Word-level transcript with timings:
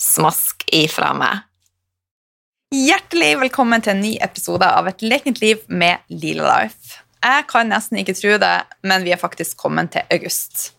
smask 0.00 0.64
ifra 0.72 1.12
meg. 1.16 1.44
Hjertelig 2.74 3.36
velkommen 3.40 3.82
til 3.82 3.94
en 3.94 4.02
ny 4.02 4.14
episode 4.24 4.66
av 4.66 4.88
Et 4.90 5.04
lekent 5.06 5.40
liv 5.40 5.62
med 5.68 6.02
Lila 6.10 6.46
Life. 6.50 7.00
Jeg 7.22 7.46
kan 7.50 7.70
nesten 7.70 7.98
ikke 8.00 8.14
tro 8.18 8.36
det, 8.42 8.56
men 8.86 9.06
vi 9.06 9.14
er 9.14 9.20
faktisk 9.20 9.56
kommet 9.58 9.94
til 9.94 10.06
august. 10.12 10.72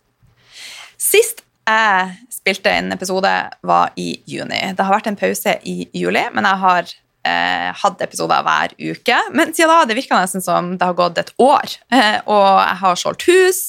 Sist 0.98 1.42
jeg 1.68 2.14
spilte 2.32 2.72
en 2.72 2.94
episode, 2.94 3.32
var 3.66 3.92
i 4.00 4.22
juni. 4.28 4.60
Det 4.72 4.84
har 4.86 4.94
vært 4.94 5.10
en 5.10 5.18
pause 5.20 5.58
i 5.68 5.82
juli, 5.92 6.22
men 6.32 6.46
jeg 6.48 6.60
har 6.62 6.92
eh, 7.28 7.66
hatt 7.76 8.04
episoder 8.06 8.46
hver 8.46 8.72
uke. 8.78 9.18
Men 9.36 9.52
siden 9.52 9.74
da 9.74 9.82
det 9.88 9.98
virka 9.98 10.16
nesten 10.16 10.44
som 10.44 10.70
det 10.78 10.88
har 10.88 10.96
gått 10.96 11.20
et 11.20 11.34
år. 11.44 11.76
Eh, 11.92 12.22
og 12.24 12.46
jeg 12.62 12.80
har 12.84 13.02
solgt 13.02 13.26
hus, 13.28 13.60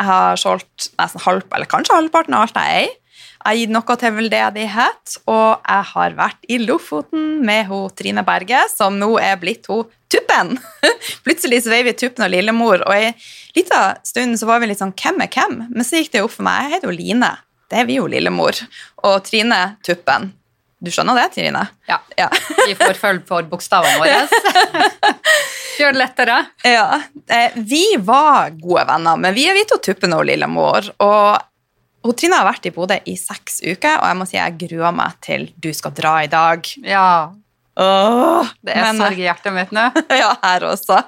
jeg 0.00 0.08
har 0.10 0.40
solgt 0.40 0.90
nesten 0.98 1.22
halv, 1.28 1.46
eller 1.54 1.70
kanskje 1.70 1.94
halvparten 1.94 2.34
av 2.34 2.48
alt 2.48 2.58
jeg 2.58 2.80
eier. 2.80 3.00
Jeg 3.44 3.50
har 3.50 3.58
gitt 3.60 3.72
noe 3.74 3.94
til 4.00 4.12
veldedighet, 4.16 5.14
og 5.28 5.66
jeg 5.68 5.86
har 5.90 6.14
vært 6.16 6.46
i 6.48 6.56
Lofoten 6.62 7.42
med 7.44 7.66
ho 7.68 7.82
Trine 7.92 8.22
Berge, 8.24 8.62
som 8.72 8.96
nå 8.96 9.10
er 9.20 9.36
blitt 9.36 9.68
ho 9.68 9.82
Tuppen. 10.08 10.54
Plutselig 11.26 11.58
så 11.66 11.74
veier 11.74 11.84
vi 11.90 11.92
Tuppen 12.00 12.24
og 12.24 12.32
Lillemor, 12.32 12.80
og 12.88 12.96
i 12.96 13.10
en 13.10 13.26
liten 13.58 14.00
stund 14.08 14.40
så 14.40 14.48
var 14.48 14.64
vi 14.64 14.70
litt 14.70 14.80
sånn 14.80 14.96
hvem 14.96 15.20
er 15.26 15.28
hvem? 15.36 15.60
Men 15.68 15.84
så 15.84 16.00
gikk 16.00 16.14
det 16.16 16.24
opp 16.24 16.32
for 16.38 16.48
meg. 16.48 16.70
Jeg 16.70 16.78
heter 16.78 16.88
jo 16.88 16.96
Line. 16.96 17.32
Det 17.68 17.82
er 17.82 17.92
vi 17.92 18.00
jo 18.00 18.08
Lillemor. 18.08 18.64
Og 19.04 19.20
Trine 19.28 19.60
Tuppen. 19.84 20.32
Du 20.80 20.88
skjønner 20.92 21.20
det, 21.20 21.28
Trine? 21.36 21.68
Ja. 21.88 22.00
ja. 22.16 22.32
vi 22.64 22.72
får 22.80 22.96
følge 22.96 23.28
for 23.28 23.44
bokstavene 23.52 24.00
våre. 24.00 24.24
Gjør 25.82 25.92
det 25.92 26.00
lettere. 26.00 26.42
Ja. 26.64 27.02
Eh, 27.28 27.56
vi 27.60 27.84
var 28.00 28.56
gode 28.56 28.88
venner, 28.88 29.20
men 29.20 29.36
vi 29.36 29.50
er 29.52 29.60
vi 29.60 29.68
to 29.68 29.84
Tuppen 29.84 30.16
og 30.16 30.24
Lillemor. 30.32 30.94
Og 31.04 31.50
og 32.04 32.12
Trine 32.20 32.36
har 32.40 32.48
vært 32.48 32.68
i 32.68 32.74
Bodø 32.74 32.98
i 33.08 33.16
seks 33.16 33.62
uker, 33.64 33.96
og 33.96 34.06
jeg 34.10 34.18
må 34.20 34.28
si 34.28 34.36
jeg 34.36 34.58
gruer 34.60 34.94
meg 34.96 35.16
til 35.24 35.48
du 35.56 35.70
skal 35.76 35.94
dra 35.96 36.18
i 36.24 36.30
dag. 36.32 36.68
Ja. 36.84 37.08
Åh, 37.80 38.52
det 38.62 38.76
er 38.76 38.86
men, 38.86 39.00
sorg 39.02 39.18
i 39.18 39.26
hjertet 39.26 39.56
mitt 39.56 39.72
nå. 39.74 39.88
ja, 40.22 40.30
her 40.44 40.68
også. 40.68 41.00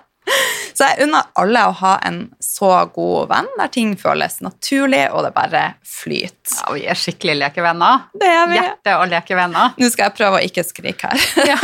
Så 0.76 0.88
jeg 0.90 1.06
unner 1.06 1.28
alle 1.38 1.60
å 1.68 1.74
ha 1.78 1.92
en 2.04 2.18
så 2.42 2.70
god 2.92 3.28
venn 3.30 3.46
der 3.56 3.70
ting 3.72 3.92
føles 4.00 4.40
naturlig, 4.44 5.04
og 5.14 5.22
det 5.24 5.32
bare 5.36 5.62
flyter. 5.86 6.56
Ja, 6.56 6.72
Vi 6.74 6.82
er 6.90 6.98
skikkelig 6.98 7.36
lekevenner. 7.38 8.08
Det 8.16 8.32
er 8.32 8.50
vi. 8.50 8.58
Hjerte- 8.58 8.96
og 8.98 9.06
lekevenner. 9.12 9.76
Nå 9.78 9.90
skal 9.92 10.08
jeg 10.08 10.16
prøve 10.18 10.40
å 10.40 10.48
ikke 10.48 10.66
skrike 10.66 11.12
her. 11.12 11.52
Ja. 11.52 11.60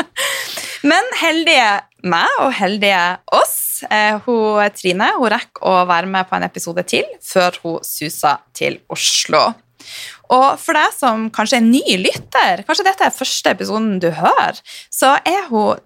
Men 0.90 1.10
heldige 1.20 1.72
meg 2.08 2.38
og 2.40 2.54
heldige 2.56 3.02
oss. 3.36 3.58
Eh, 3.88 4.18
hun, 4.26 4.60
Trine 4.76 5.10
hun 5.16 5.32
rekker 5.32 5.64
å 5.66 5.86
være 5.88 6.10
med 6.10 6.28
på 6.28 6.36
en 6.36 6.46
episode 6.46 6.84
til 6.88 7.08
før 7.24 7.58
hun 7.64 7.80
suser 7.86 8.42
til 8.56 8.80
Oslo. 8.92 9.50
Og 10.30 10.60
for 10.60 10.76
deg 10.76 10.92
som 10.94 11.26
kanskje 11.34 11.58
er 11.58 11.66
ny 11.66 11.82
lytter, 12.02 12.62
kanskje 12.66 12.86
dette 12.86 13.08
er 13.08 13.16
første 13.16 13.56
episoden 13.56 13.98
du 14.02 14.10
hører, 14.14 14.60
så 14.92 15.16
hun 15.50 15.80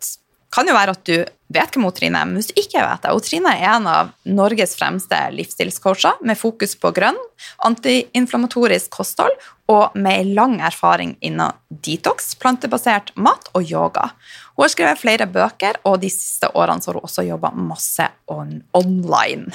kan 0.54 0.68
jo 0.68 0.76
være 0.76 0.94
at 0.94 1.06
du 1.08 1.16
vet 1.54 1.76
hvem 1.76 1.86
Trine 1.94 2.20
er, 2.20 2.28
men 2.28 2.38
hvis 2.38 2.50
du 2.50 2.58
ikke 2.60 2.82
vet 2.82 3.04
det, 3.04 3.12
og 3.14 3.22
Trine 3.24 3.52
er 3.54 3.76
en 3.76 3.88
av 3.90 4.12
Norges 4.26 4.74
fremste 4.78 5.18
livsstilscoacher 5.34 6.22
med 6.26 6.38
fokus 6.38 6.74
på 6.80 6.92
grønn, 6.94 7.18
antiinflamatorisk 7.66 8.92
kosthold 8.94 9.34
og 9.70 9.94
med 9.96 10.32
lang 10.36 10.58
erfaring 10.64 11.14
innen 11.24 11.54
detox, 11.84 12.34
plantebasert 12.40 13.14
mat 13.16 13.48
og 13.54 13.70
yoga. 13.70 14.10
Hun 14.54 14.64
har 14.64 14.72
skrevet 14.72 15.00
flere 15.02 15.26
bøker, 15.30 15.80
og 15.88 16.00
de 16.02 16.10
siste 16.12 16.50
årene 16.54 16.82
har 16.86 16.98
hun 16.98 17.06
også 17.06 17.26
jobba 17.26 17.50
masse 17.58 18.06
on 18.30 18.60
online. 18.78 19.50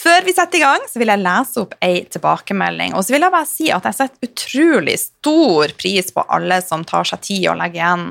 Før 0.00 0.24
vi 0.24 0.32
setter 0.32 0.58
i 0.58 0.62
gang, 0.62 0.84
så 0.88 1.00
vil 1.00 1.10
jeg 1.12 1.20
lese 1.20 1.62
opp 1.62 1.74
ei 1.84 2.02
tilbakemelding. 2.10 2.94
Og 2.96 3.04
så 3.04 3.14
vil 3.14 3.26
jeg 3.26 3.34
bare 3.34 3.48
si 3.48 3.68
at 3.74 3.86
jeg 3.86 3.98
setter 3.98 4.30
utrolig 4.30 4.96
stor 5.02 5.74
pris 5.78 6.10
på 6.14 6.24
alle 6.32 6.60
som 6.64 6.84
tar 6.88 7.08
seg 7.08 7.22
tid 7.26 7.48
og 7.52 7.58
legger 7.60 7.82
igjen 7.82 8.06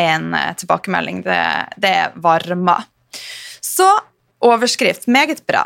en 0.00 0.38
eh, 0.38 0.54
tilbakemelding. 0.58 1.22
Det, 1.26 1.42
det 1.80 1.96
varmer. 2.24 2.88
Så 3.64 3.86
overskrift 4.44 5.06
meget 5.10 5.44
bra. 5.46 5.64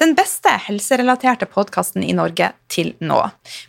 Den 0.00 0.14
beste 0.18 0.52
helserelaterte 0.66 1.46
podkasten 1.50 2.04
i 2.06 2.14
Norge 2.16 2.50
til 2.70 2.92
nå. 3.04 3.18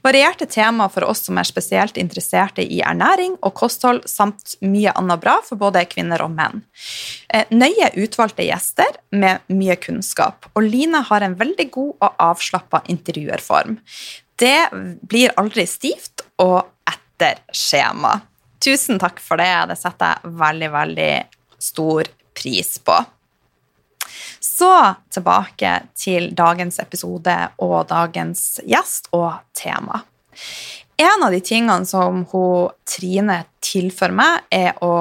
Varierte 0.05 0.47
tema 0.49 0.87
for 0.91 1.07
oss 1.09 1.25
som 1.27 1.39
er 1.41 1.47
spesielt 1.47 1.99
interesserte 2.01 2.63
i 2.63 2.81
ernæring 2.85 3.37
og 3.41 3.53
kosthold, 3.59 4.03
samt 4.09 4.55
mye 4.65 4.93
annet 4.97 5.21
bra 5.23 5.37
for 5.45 5.59
både 5.61 5.85
kvinner 5.91 6.23
og 6.25 6.33
menn. 6.35 6.63
Eh, 7.33 7.45
nøye 7.51 7.91
utvalgte 8.01 8.45
gjester 8.47 8.99
med 9.11 9.43
mye 9.51 9.77
kunnskap, 9.81 10.49
og 10.55 10.65
Line 10.67 11.03
har 11.09 11.25
en 11.25 11.37
veldig 11.39 11.69
god 11.71 11.93
og 11.99 12.25
avslappa 12.31 12.83
intervjuerform. 12.91 13.79
Det 14.41 14.57
blir 15.05 15.33
aldri 15.37 15.67
stivt 15.69 16.25
og 16.41 16.63
etter 16.89 17.43
skjema. 17.53 18.15
Tusen 18.61 18.99
takk 19.01 19.19
for 19.21 19.41
det. 19.41 19.51
Det 19.69 19.77
setter 19.77 20.17
jeg 20.17 20.35
veldig, 20.41 20.69
veldig 20.73 21.13
stor 21.61 22.09
pris 22.37 22.77
på. 22.85 22.97
Så 24.61 24.69
tilbake 25.09 25.69
til 25.97 26.27
dagens 26.37 26.77
episode 26.83 27.33
og 27.65 27.79
dagens 27.89 28.59
gjest 28.67 29.09
og 29.17 29.39
tema. 29.57 30.03
En 31.01 31.25
av 31.25 31.33
de 31.33 31.39
tingene 31.41 31.87
som 31.89 32.21
hun, 32.29 32.69
Trine 32.85 33.39
tilfører 33.63 34.17
meg, 34.17 34.45
er 34.53 34.77
å 34.85 34.93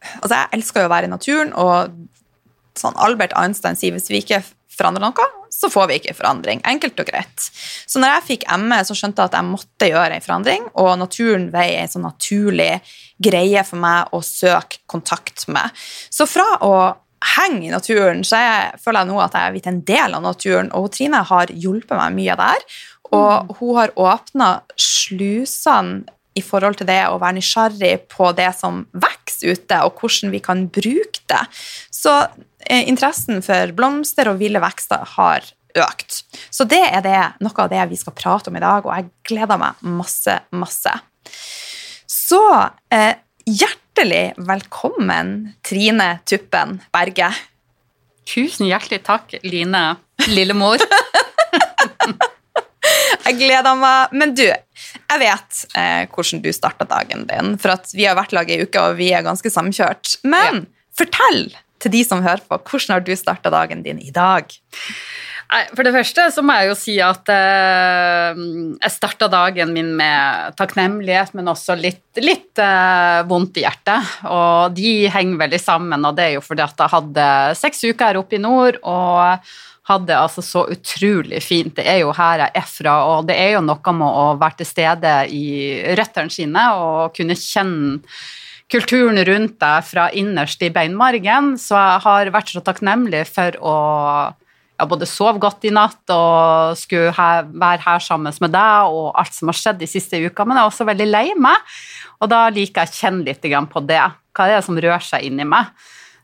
Altså, 0.00 0.32
jeg 0.32 0.56
elsker 0.56 0.80
jo 0.80 0.88
å 0.88 0.90
være 0.94 1.10
i 1.10 1.10
naturen, 1.12 1.50
og 1.60 1.90
sånn 2.80 2.94
Albert 3.04 3.34
Einstein 3.36 3.76
sier 3.76 3.92
hvis 3.92 4.08
vi 4.08 4.22
ikke 4.22 4.38
forandrer 4.72 5.04
noe, 5.04 5.26
så 5.52 5.68
får 5.68 5.90
vi 5.90 5.98
ikke 6.00 6.14
forandring. 6.16 6.62
Enkelt 6.64 7.02
og 7.02 7.10
greit. 7.10 7.50
Så 7.84 8.00
når 8.00 8.14
jeg 8.14 8.26
fikk 8.30 8.46
ME, 8.62 8.78
så 8.88 8.96
skjønte 8.96 9.20
jeg 9.20 9.28
at 9.28 9.36
jeg 9.36 9.48
måtte 9.50 9.90
gjøre 9.90 10.16
en 10.16 10.24
forandring, 10.24 10.64
og 10.72 10.88
naturen 11.02 11.50
veier 11.52 11.82
en 11.82 11.92
sånn 11.92 12.08
naturlig 12.08 12.70
greie 13.20 13.66
for 13.68 13.84
meg 13.84 14.16
å 14.16 14.22
søke 14.24 14.80
kontakt 14.88 15.44
med. 15.52 15.68
Så 16.08 16.24
fra 16.24 16.48
å 16.64 16.72
henger 17.20 17.66
i 17.68 17.72
naturen, 17.72 18.22
så 18.24 18.40
jeg 18.40 18.78
føler 18.80 19.02
jeg 19.02 19.10
nå 19.10 19.18
at 19.20 19.34
jeg 19.36 19.48
er 19.48 19.56
blitt 19.56 19.68
en 19.68 19.82
del 19.88 20.16
av 20.16 20.24
naturen. 20.24 20.70
Og 20.76 20.88
Trine 20.94 21.20
har 21.28 21.52
hjulpet 21.52 21.98
meg 21.98 22.16
mye 22.16 22.38
der. 22.40 22.64
Og 23.10 23.32
mm. 23.50 23.52
hun 23.58 23.76
har 23.76 23.92
åpna 23.98 24.48
slusene 24.78 26.16
i 26.38 26.42
forhold 26.46 26.78
til 26.78 26.86
det 26.88 27.00
å 27.10 27.18
være 27.20 27.40
nysgjerrig 27.40 27.94
på 28.12 28.30
det 28.38 28.48
som 28.56 28.84
vokser 28.94 29.56
ute, 29.56 29.80
og 29.82 29.98
hvordan 29.98 30.30
vi 30.32 30.40
kan 30.44 30.66
bruke 30.70 31.24
det. 31.28 31.40
Så 31.90 32.12
eh, 32.68 32.86
interessen 32.86 33.42
for 33.44 33.74
blomster 33.76 34.30
og 34.30 34.38
ville 34.40 34.62
vekster 34.62 35.02
har 35.16 35.48
økt. 35.74 36.22
Så 36.50 36.66
det 36.70 36.82
er 36.86 37.02
det, 37.04 37.18
noe 37.42 37.64
av 37.64 37.70
det 37.72 37.82
vi 37.90 37.98
skal 37.98 38.14
prate 38.16 38.50
om 38.50 38.58
i 38.58 38.62
dag, 38.62 38.86
og 38.86 38.94
jeg 38.94 39.10
gleder 39.32 39.60
meg 39.60 39.82
masse, 39.82 40.38
masse. 40.54 40.94
Så 42.10 42.42
eh, 42.94 43.12
hjertelig 44.00 44.32
velkommen, 44.48 45.52
Trine 45.60 46.20
Tuppen 46.24 46.78
Berge. 46.92 47.26
Tusen 48.24 48.64
hjertelig 48.70 49.02
takk, 49.04 49.34
Line 49.44 49.82
lillemor. 50.30 50.80
jeg 53.26 53.36
gleder 53.36 53.76
meg. 53.76 54.14
Men 54.16 54.32
du, 54.32 54.46
jeg 54.46 55.20
vet 55.20 55.60
eh, 55.76 56.08
hvordan 56.08 56.40
du 56.40 56.48
starta 56.56 56.88
dagen 56.88 57.26
din, 57.28 57.58
for 57.60 57.74
at 57.74 57.92
vi 57.92 58.08
har 58.08 58.16
vært 58.16 58.32
lag 58.32 58.48
i 58.48 58.62
uke, 58.62 58.80
og 58.80 58.96
vi 58.96 59.10
er 59.12 59.26
ganske 59.26 59.52
samkjørt. 59.52 60.16
Men 60.24 60.62
ja. 60.62 60.64
fortell 61.02 61.50
til 61.84 61.92
de 61.98 62.04
som 62.06 62.24
hører 62.24 62.40
på, 62.48 62.56
hvordan 62.56 62.96
har 62.96 63.04
du 63.04 63.12
starta 63.20 63.52
dagen 63.52 63.84
din 63.84 64.00
i 64.00 64.14
dag? 64.16 64.48
For 65.50 65.82
det 65.82 65.90
første 65.94 66.28
så 66.30 66.42
må 66.46 66.54
jeg 66.60 66.68
jo 66.70 66.74
si 66.78 66.92
at 67.02 67.30
eh, 67.34 68.42
jeg 68.76 68.94
starta 68.94 69.26
dagen 69.30 69.72
min 69.74 69.88
med 69.98 70.54
takknemlighet, 70.58 71.32
men 71.34 71.50
også 71.50 71.74
litt, 71.78 72.04
litt 72.22 72.60
eh, 72.62 73.22
vondt 73.26 73.58
i 73.58 73.64
hjertet. 73.64 74.12
Og 74.30 74.76
de 74.76 75.08
henger 75.10 75.40
veldig 75.42 75.60
sammen, 75.62 76.06
og 76.06 76.14
det 76.18 76.28
er 76.28 76.36
jo 76.36 76.44
fordi 76.44 76.62
at 76.66 76.78
jeg 76.78 76.94
hadde 76.94 77.26
seks 77.58 77.82
uker 77.88 78.12
her 78.12 78.20
oppe 78.22 78.38
i 78.38 78.42
nord. 78.42 78.78
og 78.86 79.50
hadde 79.90 80.14
altså 80.14 80.42
så 80.44 80.66
utrolig 80.70 81.40
fint. 81.42 81.74
Det 81.74 81.86
er 81.88 82.02
jo 82.04 82.12
her 82.14 82.44
jeg 82.44 82.54
er 82.60 82.68
fra, 82.68 82.92
og 83.10 83.26
det 83.26 83.34
er 83.40 83.56
jo 83.56 83.64
noe 83.64 83.94
med 83.96 84.18
å 84.22 84.26
være 84.38 84.60
til 84.60 84.68
stede 84.68 85.14
i 85.34 85.46
røttene 85.98 86.30
sine 86.30 86.66
og 86.78 87.16
kunne 87.16 87.34
kjenne 87.38 87.98
kulturen 88.70 89.18
rundt 89.26 89.56
deg 89.58 89.88
fra 89.88 90.06
innerst 90.14 90.62
i 90.62 90.70
beinmargen. 90.70 91.56
Så 91.58 91.74
jeg 91.74 92.04
har 92.06 92.30
vært 92.36 92.52
så 92.54 92.62
takknemlig 92.62 93.24
for 93.32 93.58
å 93.58 93.74
ja, 94.80 94.86
både 94.88 95.08
sov 95.08 95.38
godt 95.42 95.66
i 95.68 95.72
natt 95.74 96.12
og 96.14 96.78
skulle 96.80 97.12
her, 97.16 97.44
være 97.44 97.84
her 97.84 98.02
sammen 98.04 98.32
med 98.40 98.54
deg 98.54 98.96
og 98.96 99.12
alt 99.20 99.36
som 99.36 99.52
har 99.52 99.58
skjedd 99.58 99.80
de 99.82 99.88
siste 99.90 100.20
uka, 100.24 100.46
men 100.46 100.56
jeg 100.56 100.64
er 100.64 100.72
også 100.72 100.88
veldig 100.88 101.08
lei 101.10 101.26
meg, 101.36 101.72
og 102.20 102.32
da 102.32 102.46
liker 102.52 102.86
jeg 102.86 102.92
å 102.92 103.00
kjenne 103.04 103.26
litt 103.28 103.70
på 103.70 103.84
det. 103.84 104.02
Hva 104.32 104.46
er 104.46 104.58
det 104.58 104.66
som 104.66 104.78
rører 104.78 105.04
seg 105.04 105.26
inni 105.28 105.44
meg? 105.48 105.68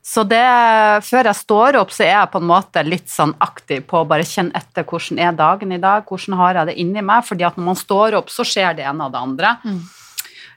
Så 0.07 0.23
det, 0.23 0.45
før 1.03 1.27
jeg 1.27 1.39
står 1.41 1.77
opp, 1.81 1.91
så 1.91 2.05
er 2.07 2.13
jeg 2.13 2.31
på 2.31 2.39
en 2.39 2.47
måte 2.47 2.83
litt 2.87 3.09
sånn 3.11 3.33
aktiv 3.43 3.83
på 3.91 4.05
å 4.05 4.07
bare 4.07 4.27
kjenne 4.29 4.55
etter 4.55 4.87
hvordan 4.87 5.19
er 5.19 5.33
dagen 5.35 5.75
i 5.75 5.81
dag, 5.83 6.07
hvordan 6.07 6.37
har 6.39 6.61
jeg 6.61 6.69
det 6.69 6.77
inni 6.79 7.03
meg, 7.03 7.25
fordi 7.27 7.47
at 7.49 7.59
når 7.59 7.67
man 7.73 7.81
står 7.81 8.15
opp, 8.21 8.31
så 8.31 8.47
skjer 8.47 8.79
det 8.79 8.87
ene 8.87 9.09
og 9.09 9.17
det 9.17 9.25
andre. 9.27 9.57
Mm. 9.67 9.81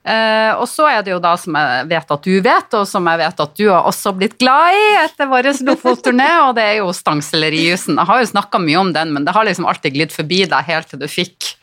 Uh, 0.10 0.58
og 0.58 0.66
så 0.66 0.88
er 0.90 1.04
det 1.06 1.12
jo 1.12 1.20
da 1.22 1.36
som 1.38 1.54
jeg 1.54 1.86
vet 1.92 2.12
at 2.16 2.24
du 2.26 2.40
vet, 2.42 2.72
og 2.80 2.88
som 2.90 3.06
jeg 3.12 3.20
vet 3.22 3.44
at 3.46 3.52
du 3.60 3.68
har 3.70 3.86
også 3.86 4.10
blitt 4.18 4.40
glad 4.42 4.74
i 4.74 4.88
etter 5.04 5.30
vår 5.30 5.52
Lofotturné, 5.68 6.30
og 6.48 6.56
det 6.58 6.66
er 6.66 6.78
jo 6.80 6.90
stangsellerijusen. 6.96 8.00
Jeg 8.00 8.10
har 8.10 8.24
jo 8.24 8.32
snakka 8.32 8.58
mye 8.64 8.80
om 8.82 8.90
den, 8.96 9.14
men 9.14 9.28
det 9.28 9.36
har 9.36 9.46
liksom 9.46 9.68
alltid 9.70 9.94
glidd 9.94 10.16
forbi 10.16 10.40
deg 10.50 10.62
helt 10.72 10.90
til 10.90 11.02
du 11.04 11.08
fikk 11.12 11.60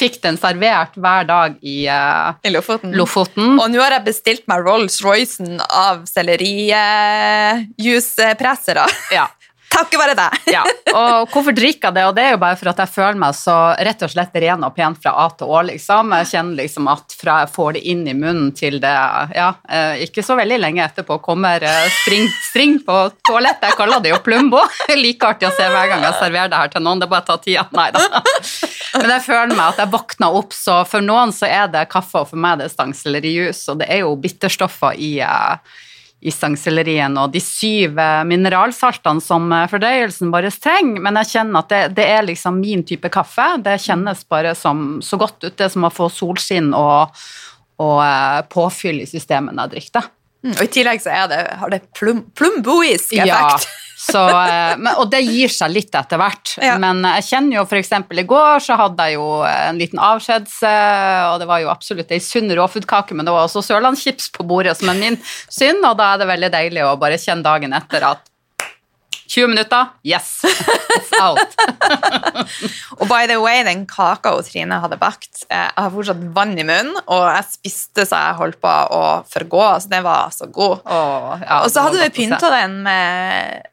fikk 0.00 0.16
den 0.24 0.38
servert 0.40 0.96
hver 0.98 1.24
dag 1.28 1.54
i, 1.62 1.86
uh, 1.86 2.34
I 2.42 2.50
Lofoten. 2.50 2.96
Lofoten. 2.98 3.60
Og 3.60 3.70
nå 3.70 3.80
har 3.82 3.92
jeg 3.98 4.04
bestilt 4.08 4.44
meg 4.50 4.58
Rolls-Roycen 4.66 5.60
av 5.68 6.04
sellerijuicepressere. 6.10 8.86
ja. 9.14 9.28
Takket 9.74 10.00
være 10.00 10.16
deg. 10.18 10.36
ja, 10.54 10.62
og 10.94 11.32
hvorfor 11.32 11.54
drikker 11.56 11.90
jeg 11.90 11.96
det? 11.96 12.04
Og 12.08 12.14
det 12.16 12.24
er 12.24 12.34
jo 12.34 12.40
bare 12.42 12.58
for 12.58 12.70
at 12.70 12.82
jeg 12.84 12.92
føler 12.94 13.20
meg 13.20 13.36
så 13.38 13.56
rett 13.88 14.04
og 14.06 14.12
slett 14.12 14.38
ren 14.44 14.66
og 14.66 14.74
pen 14.76 14.96
fra 14.98 15.14
A 15.24 15.26
til 15.34 15.50
Å, 15.50 15.62
liksom. 15.70 16.14
Jeg 16.20 16.30
kjenner 16.30 16.60
liksom 16.62 16.90
at 16.92 17.16
fra 17.18 17.40
jeg 17.42 17.52
får 17.54 17.76
det 17.76 17.84
inn 17.92 18.04
i 18.10 18.16
munnen 18.16 18.52
til 18.56 18.78
det 18.82 18.94
Ja, 19.34 19.50
eh, 19.68 20.04
ikke 20.06 20.24
så 20.26 20.36
veldig 20.38 20.60
lenge 20.62 20.84
etterpå 20.84 21.18
kommer 21.24 21.64
eh, 21.64 21.88
string, 22.02 22.28
string 22.50 22.78
på 22.86 22.98
toalettet. 23.26 23.70
Jeg 23.70 23.78
kaller 23.80 24.02
det 24.04 24.14
jo 24.14 24.20
plumbo. 24.24 24.62
Like 25.04 25.26
artig 25.34 25.48
å 25.48 25.54
se 25.56 25.66
hver 25.68 25.90
gang 25.90 26.04
jeg 26.06 26.18
serverer 26.20 26.52
det 26.52 26.60
her 26.60 26.74
til 26.74 26.84
noen. 26.86 27.02
Det 27.02 27.10
bare 27.10 27.26
å 27.26 27.30
ta 27.32 27.38
tida. 27.42 27.66
Nei 27.74 27.88
da. 27.94 28.04
Men 28.94 29.10
jeg 29.16 29.24
føler 29.26 29.54
meg 29.56 29.64
at 29.72 29.82
jeg 29.82 29.92
våkner 29.94 30.36
opp, 30.38 30.54
så 30.54 30.82
for 30.88 31.04
noen 31.04 31.32
så 31.34 31.48
er 31.50 31.66
det 31.72 31.88
kaffe, 31.92 32.22
og 32.22 32.30
for 32.30 32.40
meg 32.40 32.60
det 32.60 32.68
er 32.68 32.74
stangsellerijus, 32.74 33.64
og 33.72 33.80
det 33.82 33.88
er 33.90 34.04
jo 34.04 34.14
bitterstoffer 34.20 34.94
i 35.02 35.16
uh, 35.24 35.58
i 36.24 36.32
og 36.32 37.32
de 37.34 37.40
syv 37.42 37.98
eh, 38.00 38.22
mineralsaltene 38.24 39.20
som 39.20 39.50
eh, 39.52 39.66
fordøyelsen 39.68 40.32
vår 40.32 40.48
trenger, 40.56 41.02
men 41.04 41.18
jeg 41.20 41.30
kjenner 41.34 41.60
at 41.60 41.68
det, 41.68 41.82
det, 41.98 42.06
er 42.16 42.24
liksom 42.24 42.60
min 42.60 42.84
type 42.86 43.10
kaffe. 43.12 43.44
Det 43.60 43.76
kjennes 43.84 44.24
bare 44.28 44.54
som, 44.56 45.02
så 45.04 45.20
godt 45.20 45.44
ut. 45.44 45.52
Det 45.52 45.66
er 45.66 45.72
som 45.74 45.84
å 45.84 45.92
få 45.92 46.08
solskinn 46.08 46.72
og, 46.72 47.12
og 47.82 47.98
uh, 48.00 48.40
påfyll 48.48 49.02
i 49.04 49.08
systemet 49.08 49.52
når 49.52 49.68
jeg 49.68 49.74
drikker. 49.76 50.10
Mm, 50.44 50.54
og 50.54 50.64
I 50.64 50.72
tillegg 50.72 51.04
så 51.04 51.24
det, 51.28 51.40
har 51.60 51.72
det 51.72 51.82
plum, 51.96 52.24
plumboisk 52.36 53.12
effekt. 53.12 53.28
Ja. 53.28 53.80
Så, 54.04 54.20
eh, 54.28 54.74
men, 54.76 54.90
og 55.00 55.08
det 55.12 55.22
gir 55.24 55.52
seg 55.52 55.72
litt 55.72 55.94
etter 55.96 56.20
hvert. 56.20 56.56
Ja. 56.62 56.76
Men 56.82 57.00
jeg 57.16 57.26
kjenner 57.30 57.60
jo 57.60 57.64
f.eks. 57.64 57.92
i 57.94 58.26
går 58.28 58.60
så 58.64 58.76
hadde 58.80 59.08
jeg 59.08 59.18
jo 59.18 59.28
en 59.48 59.80
liten 59.80 60.02
avskjeds... 60.02 60.60
Og 60.64 61.40
det 61.40 61.48
var 61.48 61.62
jo 61.62 61.72
absolutt 61.72 62.12
ei 62.14 62.20
sunn 62.22 62.52
råfuddkake, 62.54 63.16
men 63.16 63.26
det 63.26 63.32
var 63.34 63.48
også 63.48 63.64
sørlandschips 63.64 64.30
på 64.34 64.46
bordet, 64.46 64.76
som 64.78 64.92
er 64.92 65.00
min 65.00 65.18
synd. 65.24 65.82
Og 65.82 65.96
da 65.98 66.12
er 66.12 66.22
det 66.22 66.30
veldig 66.30 66.52
deilig 66.54 66.84
å 66.84 66.94
bare 67.00 67.20
kjenne 67.20 67.46
dagen 67.46 67.74
etter 67.76 68.06
at 68.12 68.30
20 69.34 69.48
minutter, 69.48 69.86
yes! 70.02 70.44
It's 70.44 71.12
out. 71.20 71.56
og 73.00 73.08
by 73.08 73.26
the 73.26 73.40
way, 73.40 73.64
den 73.66 73.86
kaka 73.88 74.34
Trine 74.46 74.78
hadde 74.82 74.98
bakt 75.00 75.46
eh, 75.48 75.70
Jeg 75.72 75.80
har 75.80 75.92
fortsatt 75.94 76.20
vann 76.36 76.52
i 76.54 76.66
munnen, 76.66 76.94
og 77.08 77.24
jeg 77.32 77.48
spiste 77.56 78.04
så 78.06 78.20
jeg 78.20 78.38
holdt 78.38 78.60
på 78.62 78.74
å 78.94 79.04
forgå. 79.30 79.62
Altså, 79.64 79.90
den 79.96 80.04
var 80.06 80.34
så 80.34 80.46
god. 80.46 80.84
Oh, 80.84 81.32
ja, 81.40 81.62
og 81.62 81.72
så 81.72 81.86
hadde 81.86 82.02
vi 82.04 82.12
pynta 82.20 82.52
den 82.52 82.82
med 82.84 83.70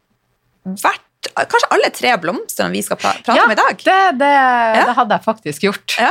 hvert 0.65 1.07
Kanskje 1.31 1.67
alle 1.71 1.91
tre 1.93 2.15
blomstene 2.19 2.73
vi 2.73 2.81
skal 2.83 2.97
prate 2.99 3.33
ja, 3.37 3.45
om 3.45 3.51
i 3.53 3.55
dag. 3.55 3.77
Det, 3.77 3.97
det, 4.19 4.29
ja. 4.31 4.85
det 4.89 4.95
hadde 4.97 5.15
jeg 5.15 5.23
faktisk 5.23 5.65
gjort. 5.67 5.93
Ja. 6.01 6.09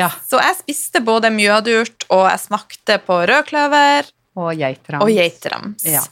ja. 0.00 0.08
Så 0.26 0.40
jeg 0.40 0.56
spiste 0.62 1.02
både 1.04 1.28
mjødurt, 1.34 2.06
og 2.08 2.24
jeg 2.24 2.40
smakte 2.42 2.96
på 3.04 3.18
rødkløver 3.28 4.08
og 4.40 4.50
geitrams. 4.56 5.04
Og, 5.04 5.12
geitrams. 5.12 5.84
Ja. 5.86 6.02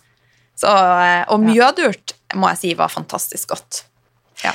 Så, 0.59 0.69
eh, 0.69 1.23
og 1.33 1.41
mjødurt 1.43 2.15
må 2.39 2.51
jeg 2.53 2.61
si 2.61 2.73
var 2.79 2.93
fantastisk 2.93 3.55
godt. 3.55 3.83
Ja. 4.45 4.53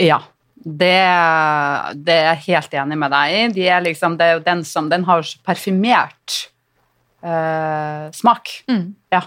ja. 0.00 0.20
Det, 0.64 0.96
det, 2.00 2.14
er 2.16 2.30
jeg 2.30 2.44
helt 2.46 2.76
enig 2.80 2.98
med 2.98 3.12
deg 3.12 3.36
i. 3.36 3.40
De 3.58 3.70
liksom, 3.84 4.18
det 4.18 4.26
er 4.26 4.38
jo 4.38 4.44
den 4.46 4.62
som 4.64 4.88
Den 4.88 5.04
har 5.04 5.26
parfymert 5.44 6.38
uh, 7.20 8.08
smak. 8.16 8.52
Mm. 8.70 8.94
Ja. 9.12 9.26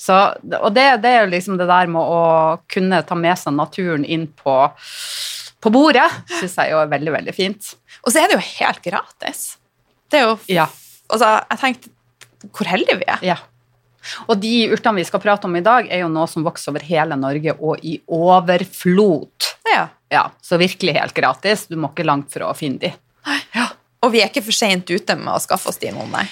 Så, 0.00 0.16
og 0.40 0.70
det, 0.72 0.86
det, 1.04 1.10
er 1.12 1.24
jo 1.26 1.32
liksom 1.34 1.58
det 1.60 1.68
der 1.68 1.90
med 1.92 2.00
å 2.00 2.20
kunne 2.72 3.02
ta 3.04 3.18
med 3.18 3.36
seg 3.36 3.52
naturen 3.52 4.06
inn 4.08 4.26
på, 4.32 4.56
på 5.60 5.72
bordet, 5.74 6.08
syns 6.38 6.56
jeg 6.56 6.72
jo 6.72 6.80
er 6.80 6.88
veldig, 6.88 7.12
veldig 7.18 7.34
fint. 7.36 7.74
Og 8.00 8.12
så 8.12 8.22
er 8.22 8.30
det 8.30 8.38
jo 8.38 8.46
helt 8.46 8.80
gratis. 8.86 9.42
Det 10.10 10.22
er 10.22 10.30
jo 10.30 10.36
ja. 10.50 10.66
Altså, 11.10 11.34
jeg 11.50 11.60
tenkte 11.60 11.96
hvor 12.56 12.70
heldige 12.70 13.00
vi 13.02 13.08
er. 13.12 13.24
Ja. 13.34 13.36
Og 14.30 14.38
de 14.40 14.70
urtene 14.72 15.02
vi 15.02 15.04
skal 15.04 15.20
prate 15.20 15.44
om 15.48 15.56
i 15.58 15.64
dag, 15.64 15.88
er 15.92 16.04
jo 16.04 16.12
noe 16.12 16.28
som 16.30 16.46
vokser 16.46 16.72
over 16.72 16.84
hele 16.88 17.18
Norge 17.20 17.52
og 17.58 17.84
i 17.84 17.98
overflot. 18.08 19.50
Ja. 19.68 19.84
ja 20.12 20.24
så 20.40 20.56
virkelig 20.60 20.96
helt 20.96 21.16
gratis. 21.16 21.66
Du 21.68 21.76
må 21.76 21.92
ikke 21.92 22.08
langt 22.08 22.32
for 22.32 22.48
å 22.48 22.54
finne 22.56 22.80
de. 22.86 22.94
Ja. 23.52 23.68
Og 24.00 24.14
vi 24.14 24.22
er 24.22 24.30
ikke 24.30 24.46
for 24.46 24.56
seint 24.56 24.88
ute 24.88 25.16
med 25.18 25.34
å 25.34 25.40
skaffe 25.42 25.68
oss 25.68 25.80
de 25.80 25.92
noen, 25.92 26.08
nei. 26.14 26.24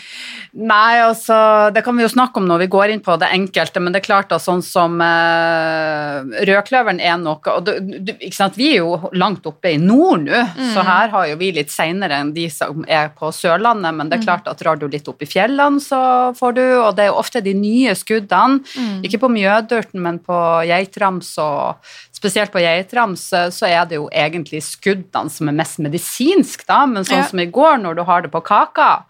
Nei, 0.56 0.96
altså, 1.04 1.68
det 1.74 1.82
kan 1.84 1.96
vi 1.98 2.06
jo 2.06 2.08
snakke 2.08 2.40
om 2.40 2.46
når 2.48 2.62
vi 2.62 2.68
går 2.72 2.92
inn 2.94 3.02
på 3.04 3.18
det 3.20 3.28
enkelte, 3.36 3.82
men 3.84 3.92
det 3.92 4.00
er 4.00 4.06
klart 4.06 4.30
at 4.32 4.40
sånn 4.40 4.62
som 4.64 4.96
eh, 5.04 6.24
rødkløveren 6.48 7.02
er 7.04 7.18
noe 7.20 7.52
og 7.52 7.66
du, 7.66 7.74
du, 7.78 8.14
ikke 8.16 8.36
sant, 8.36 8.56
Vi 8.56 8.70
er 8.72 8.78
jo 8.80 9.10
langt 9.12 9.44
oppe 9.48 9.74
i 9.74 9.80
nord 9.80 10.24
nå, 10.24 10.40
mm. 10.56 10.70
så 10.72 10.84
her 10.86 11.12
har 11.12 11.26
jo 11.28 11.36
vi 11.40 11.50
litt 11.58 11.72
seinere 11.72 12.22
enn 12.22 12.32
de 12.36 12.46
som 12.52 12.80
er 12.88 13.12
på 13.18 13.28
Sørlandet, 13.34 13.92
men 13.98 14.08
det 14.08 14.18
er 14.18 14.22
mm. 14.22 14.26
klart 14.26 14.48
at 14.48 14.62
drar 14.62 14.80
du 14.80 14.86
litt 14.88 15.08
opp 15.10 15.22
i 15.22 15.28
fjellene, 15.28 15.82
så 15.84 16.00
får 16.38 16.56
du 16.56 16.64
Og 16.64 16.90
det 16.96 17.04
er 17.04 17.10
jo 17.10 17.20
ofte 17.20 17.44
de 17.44 17.52
nye 17.56 17.92
skuddene, 17.98 18.62
mm. 18.64 19.04
ikke 19.04 19.20
på 19.26 19.32
mjødurten, 19.34 20.00
men 20.04 20.22
på 20.24 20.38
geitrams 20.68 21.34
og 21.44 21.94
Spesielt 22.18 22.50
på 22.50 22.58
geitrams 22.58 23.28
så 23.54 23.66
er 23.68 23.84
det 23.86 23.94
jo 23.94 24.08
egentlig 24.10 24.58
skuddene 24.66 25.30
som 25.30 25.52
er 25.52 25.54
mest 25.54 25.78
medisinsk, 25.78 26.64
da, 26.66 26.80
men 26.90 27.06
sånn 27.06 27.20
ja. 27.20 27.28
som 27.30 27.38
i 27.38 27.46
går, 27.46 27.76
når 27.84 27.94
du 27.94 28.02
har 28.08 28.24
det 28.24 28.32
på 28.32 28.42
kaka 28.42 29.04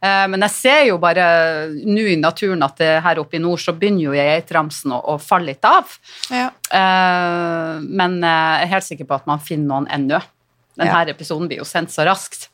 Eh, 0.00 0.26
men 0.32 0.40
jeg 0.46 0.54
ser 0.54 0.79
jo 0.88 0.98
bare 1.02 1.24
nå 1.70 2.06
i 2.12 2.16
naturen 2.20 2.64
at 2.66 2.80
her 3.04 3.20
oppe 3.22 3.38
i 3.38 3.42
nord 3.42 3.60
så 3.62 3.74
begynner 3.76 4.08
jo 4.08 4.16
geitramsen 4.16 4.94
å, 4.96 5.00
å 5.14 5.18
falle 5.22 5.52
litt 5.52 5.66
av. 5.68 5.92
Ja. 6.32 6.48
Uh, 6.70 7.82
men 7.84 8.20
jeg 8.22 8.64
er 8.64 8.72
helt 8.74 8.88
sikker 8.88 9.08
på 9.08 9.18
at 9.20 9.28
man 9.30 9.42
finner 9.44 9.68
noen 9.74 9.90
ennå. 9.92 10.22
Denne 10.80 11.04
ja. 11.04 11.12
episoden 11.12 11.50
blir 11.50 11.60
jo 11.60 11.68
sendt 11.68 11.92
så 11.92 12.06
raskt. 12.08 12.48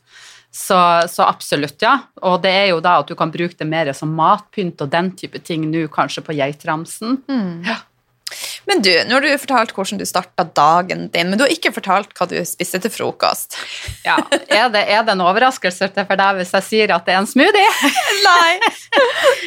Så, 0.57 0.77
så, 1.11 1.23
absolutt, 1.27 1.81
ja. 1.83 1.97
Og 2.25 2.39
det 2.41 2.51
er 2.55 2.69
jo 2.71 2.79
da 2.81 2.97
at 3.01 3.09
du 3.09 3.13
kan 3.19 3.31
bruke 3.33 3.57
det 3.59 3.67
mer 3.67 3.91
som 3.93 4.13
matpynt 4.17 4.81
og 4.81 4.89
den 4.89 5.11
type 5.19 5.41
ting 5.45 5.67
nå, 5.69 5.85
kanskje 5.93 6.23
på 6.25 6.35
geitramsen. 6.37 7.19
Mm. 7.29 7.67
Ja. 7.67 7.77
Men 8.67 8.81
du, 8.83 8.91
nå 9.07 9.15
har 9.15 9.23
du 9.23 9.31
fortalt 9.39 9.71
hvordan 9.75 10.01
du 10.01 10.05
starta 10.07 10.43
dagen 10.57 11.05
din, 11.13 11.29
men 11.29 11.39
du 11.39 11.45
har 11.45 11.53
ikke 11.53 11.71
fortalt 11.75 12.11
hva 12.17 12.27
du 12.27 12.35
spiste 12.47 12.81
til 12.83 12.91
frokost. 12.91 13.55
Ja, 14.03 14.17
Er 14.51 14.67
det, 14.73 14.83
er 14.91 15.05
det 15.07 15.13
en 15.13 15.23
overraskelse 15.23 15.89
for 15.95 16.19
deg 16.19 16.39
hvis 16.41 16.51
jeg 16.57 16.65
sier 16.67 16.93
at 16.95 17.05
det 17.07 17.15
er 17.15 17.21
en 17.21 17.29
smoothie? 17.29 17.91
Nei, 18.27 18.57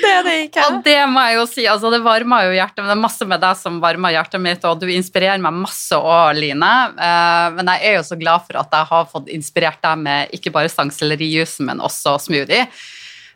det 0.00 0.12
er 0.12 0.24
det 0.24 0.36
ikke. 0.46 0.64
Og 0.66 0.78
det 0.86 0.98
må 1.12 1.24
jeg 1.28 1.36
jo 1.36 1.44
si, 1.50 1.66
altså 1.68 1.92
det 1.92 2.00
varmer 2.04 2.48
jo 2.48 2.54
hjertet, 2.56 2.80
men 2.80 2.92
det 2.92 2.96
er 2.96 3.02
masse 3.02 3.28
med 3.28 3.44
deg 3.44 3.60
som 3.60 3.80
varmer 3.82 4.14
hjertet 4.16 4.44
mitt, 4.44 4.64
og 4.68 4.80
du 4.80 4.88
inspirerer 4.92 5.42
meg 5.42 5.58
masse 5.66 6.00
òg, 6.00 6.32
Line. 6.40 6.70
Eh, 6.96 7.46
men 7.58 7.72
jeg 7.74 7.90
er 7.90 7.98
jo 7.98 8.06
så 8.08 8.18
glad 8.20 8.46
for 8.48 8.62
at 8.62 8.72
jeg 8.72 8.90
har 8.94 9.10
fått 9.12 9.28
inspirert 9.34 9.82
deg 9.84 10.00
med 10.06 10.32
ikke 10.36 10.54
bare 10.54 10.72
stangsellerijus, 10.72 11.58
men 11.68 11.84
også 11.84 12.16
smoothie. 12.24 12.64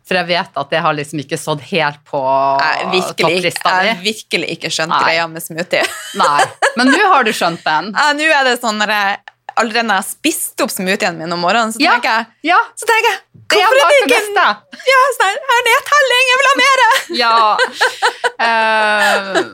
For 0.04 0.18
jeg 0.18 0.28
vet 0.28 0.58
at 0.60 0.72
det 0.72 0.80
har 0.84 0.96
liksom 0.96 1.22
ikke 1.22 1.38
sådd 1.40 1.62
helt 1.70 2.02
på 2.04 2.20
topplista 3.16 3.70
di. 3.80 3.86
Jeg 3.88 3.94
har 3.96 4.02
virkelig 4.04 4.50
ikke 4.58 4.70
skjønt 4.76 4.92
Nei. 4.92 4.98
greia 5.06 5.28
med 5.32 5.44
smoothie. 5.44 5.84
Nei, 6.20 6.42
Men 6.76 6.90
nå 6.92 7.06
har 7.14 7.24
du 7.24 7.32
skjønt 7.32 7.64
den. 7.64 7.88
Ja, 7.96 8.10
nå 8.16 8.26
er 8.28 8.44
det 8.50 8.58
sånn 8.60 8.76
når 8.82 8.92
jeg 8.92 9.33
allerede 9.60 9.86
når 9.88 9.94
jeg 9.98 10.02
har 10.04 10.08
spist 10.10 10.60
opp 10.64 10.70
smoothien 10.74 11.18
min 11.18 11.32
om 11.32 11.40
morgenen, 11.44 11.72
så 11.74 11.80
Ja. 11.82 11.92
tenker 11.96 12.10
jeg, 12.18 12.26
Ja, 12.50 12.58
så 12.76 12.86
tenker 12.90 13.10
jeg 13.12 13.20
Hvorfor 13.54 13.76
er 13.76 13.90
det 13.92 13.98
ikke 14.00 14.14
beste. 14.14 14.44
ja, 14.88 15.00
sånn 15.14 15.28
her, 15.30 15.36
er 15.54 15.64
nedtelling, 15.68 16.24
jeg 16.30 16.38
vil 16.40 16.48
ha 16.48 16.54
mer! 16.62 16.78
Ja. 17.14 17.34
Uh, 18.40 19.52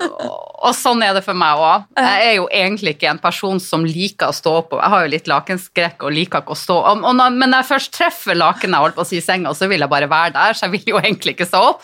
og 0.65 0.73
sånn 0.77 1.03
er 1.05 1.15
det 1.17 1.23
for 1.27 1.37
meg 1.37 1.59
òg. 1.61 1.85
Jeg 1.99 2.27
er 2.31 2.35
jo 2.39 2.47
egentlig 2.55 2.95
ikke 2.97 3.11
en 3.11 3.21
person 3.23 3.61
som 3.63 3.85
liker 3.87 4.31
å 4.31 4.37
stå 4.37 4.55
opp. 4.63 4.75
Jeg 4.79 4.93
har 4.95 5.05
jo 5.05 5.13
litt 5.15 5.29
lakenskrekk 5.31 6.05
og 6.07 6.15
liker 6.17 6.43
ikke 6.45 6.55
å 6.57 6.59
stå 6.59 6.77
og, 6.81 7.05
og 7.05 7.15
når, 7.19 7.37
Men 7.41 7.51
når 7.53 7.63
jeg 7.65 7.71
først 7.75 7.93
treffer 7.97 8.39
lakenet 8.39 8.81
holdt 8.83 8.97
på 8.99 9.05
å 9.05 9.09
si 9.11 9.21
senga, 9.25 9.53
så 9.57 9.69
vil 9.71 9.81
jeg 9.85 9.91
bare 9.93 10.09
være 10.11 10.33
der, 10.37 10.57
så 10.57 10.69
jeg 10.69 10.77
vil 10.79 10.95
jo 10.95 11.01
egentlig 11.03 11.35
ikke 11.37 11.49
stå 11.51 11.63
opp. 11.73 11.83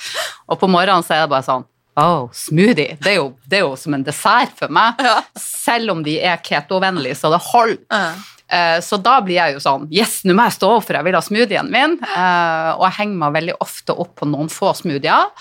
Og 0.49 0.61
på 0.63 0.69
morgenen 0.71 1.05
så 1.07 1.17
er 1.19 1.25
det 1.27 1.33
bare 1.35 1.47
sånn 1.47 1.67
Oh, 1.97 2.29
smoothie. 2.37 2.99
Det 3.01 3.13
er, 3.15 3.19
jo, 3.23 3.31
det 3.49 3.57
er 3.59 3.63
jo 3.65 3.77
som 3.81 3.95
en 3.97 4.03
dessert 4.05 4.53
for 4.59 4.69
meg. 4.69 4.99
Ja. 5.01 5.15
Selv 5.41 5.95
om 5.95 6.03
de 6.05 6.19
er 6.21 6.37
ketovennlige, 6.45 7.17
så 7.17 7.31
det 7.33 7.39
holder. 7.49 7.79
Ja. 7.91 8.09
Eh, 8.49 8.81
Så 8.85 8.99
da 9.03 9.17
blir 9.25 9.35
jeg 9.41 9.57
jo 9.57 9.59
sånn 9.65 9.89
Yes, 9.91 10.21
nå 10.23 10.35
må 10.37 10.45
jeg 10.47 10.55
stå 10.55 10.69
opp, 10.77 10.85
for 10.87 10.95
jeg 10.95 11.03
vil 11.09 11.17
ha 11.19 11.23
smoothien 11.25 11.71
min. 11.73 11.97
Eh, 12.05 12.69
Og 12.77 12.85
jeg 12.87 12.97
henger 13.01 13.17
meg 13.23 13.33
veldig 13.41 13.57
ofte 13.65 13.97
opp 13.97 14.13
på 14.21 14.29
noen 14.29 14.47
få 14.53 14.71
smoothier. 14.79 15.33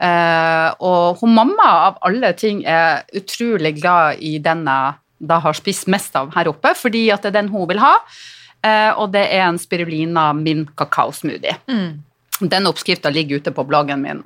Eh, 0.00 0.74
Og 0.80 1.22
hun 1.22 1.32
mamma 1.38 1.68
av 1.86 1.96
alle 2.02 2.32
ting 2.36 2.64
er 2.66 3.04
utrolig 3.16 3.76
glad 3.80 4.18
i 4.20 4.38
den 4.38 4.66
jeg 4.66 4.94
da 5.30 5.38
har 5.44 5.52
spist 5.52 5.86
mest 5.92 6.14
av 6.16 6.30
her 6.34 6.48
oppe, 6.48 6.74
fordi 6.74 7.10
at 7.12 7.22
det 7.22 7.28
er 7.34 7.42
den 7.42 7.48
hun 7.52 7.66
vil 7.68 7.78
ha. 7.78 7.94
Og 8.96 9.10
det 9.12 9.26
er 9.32 9.42
en 9.50 9.58
spirulina 9.60 10.30
min 10.36 10.62
kakaosmoothie. 10.76 11.56
Mm. 11.68 12.00
Den 12.48 12.66
oppskrifta 12.70 13.12
ligger 13.12 13.36
ute 13.40 13.52
på 13.52 13.64
bloggen 13.68 14.00
min. 14.00 14.22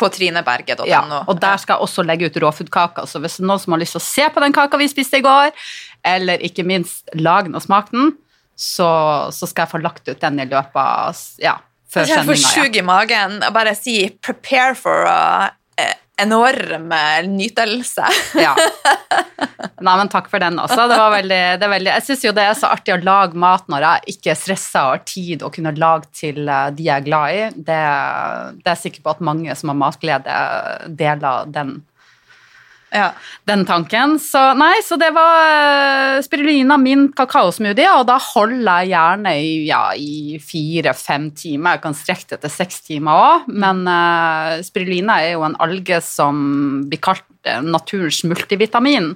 På 0.00 0.08
trineberget.no. 0.10 0.88
Ja, 0.90 1.02
og 1.22 1.38
der 1.42 1.60
skal 1.62 1.76
jeg 1.76 1.86
også 1.86 2.02
legge 2.06 2.26
ut 2.26 2.36
råfoodkaka, 2.42 3.06
så 3.06 3.20
hvis 3.22 3.38
det 3.38 3.44
er 3.44 3.50
noen 3.52 3.62
som 3.62 3.76
har 3.76 3.82
lyst 3.82 3.94
til 3.94 4.02
å 4.02 4.06
se 4.06 4.28
på 4.34 4.42
den 4.42 4.56
kaka 4.56 4.80
vi 4.80 4.88
spiste 4.90 5.20
i 5.20 5.24
går, 5.24 5.52
eller 6.14 6.42
ikke 6.44 6.66
minst 6.66 7.08
lage 7.14 7.48
den 7.48 7.58
og 7.58 7.62
smake 7.64 7.94
den, 7.94 8.12
så, 8.54 8.88
så 9.34 9.48
skal 9.50 9.66
jeg 9.66 9.72
få 9.72 9.82
lagt 9.82 10.08
ut 10.08 10.20
den 10.20 10.40
i 10.42 10.46
løpet 10.50 10.78
av 10.78 11.22
ja, 11.42 11.56
før 11.90 12.08
Jeg 12.10 12.26
får 12.26 12.38
sendinga. 12.38 12.54
Sjuk 12.54 12.78
i 12.78 12.86
magen 12.86 13.38
og 13.42 13.54
bare 13.54 13.74
si 13.78 13.96
'prepare 14.22 14.74
for 14.78 15.08
a 15.10 15.50
eh, 15.78 15.94
enorm 16.20 16.92
nytelse'. 17.34 18.08
Ja. 18.38 18.54
Nei, 19.84 19.96
men 19.98 20.10
takk 20.12 20.28
for 20.30 20.42
den 20.42 20.58
også. 20.62 20.86
Det 20.88 20.98
var 20.98 21.10
veldig, 21.16 21.42
det 21.60 21.70
veldig, 21.70 21.90
jeg 21.90 22.06
syns 22.06 22.24
jo 22.24 22.34
det 22.36 22.44
er 22.48 22.58
så 22.58 22.70
artig 22.72 22.94
å 22.94 23.00
lage 23.04 23.38
mat 23.40 23.66
når 23.72 23.86
jeg 23.86 24.14
ikke 24.14 24.32
er 24.32 24.38
stressa 24.38 24.84
og 24.86 24.92
har 24.94 25.02
tid 25.10 25.42
å 25.44 25.50
kunne 25.54 25.74
lage 25.76 26.10
til 26.14 26.44
eh, 26.48 26.68
de 26.76 26.86
jeg 26.86 27.02
er 27.02 27.08
glad 27.08 27.34
i. 27.34 27.42
Det, 27.56 27.80
det 28.60 28.68
er 28.68 28.76
jeg 28.76 28.82
sikker 28.86 29.04
på 29.04 29.16
at 29.16 29.24
mange 29.24 29.58
som 29.58 29.72
har 29.72 29.80
matglede, 29.80 30.38
deler 31.02 31.50
den 31.54 31.76
Ja. 32.94 33.08
den 33.44 33.64
tanken. 33.66 34.18
Så 34.22 34.40
nei, 34.54 34.76
så 34.86 34.96
det 35.00 35.10
var 35.16 35.40
eh, 35.42 36.20
spirulina 36.22 36.76
min 36.78 37.08
kakaosmoothie, 37.16 37.90
og 37.90 38.06
da 38.06 38.20
holder 38.22 38.84
jeg 38.84 38.92
gjerne 38.92 39.32
i, 39.34 39.50
ja, 39.66 39.82
i 39.98 40.38
fire-fem 40.38 41.30
timer. 41.34 41.76
Jeg 41.76 41.84
kan 41.84 41.98
strekke 41.98 42.30
det 42.34 42.40
til 42.44 42.54
seks 42.54 42.84
timer 42.86 43.24
òg, 43.24 43.50
men 43.50 43.82
uh, 43.90 44.60
spirulina 44.64 45.18
er 45.24 45.34
jo 45.34 45.42
en 45.48 45.58
alge 45.64 45.98
som 46.06 46.38
blir 46.86 47.02
kalt 47.02 47.26
eh, 47.50 47.60
naturens 47.64 48.22
multivitamin. 48.30 49.12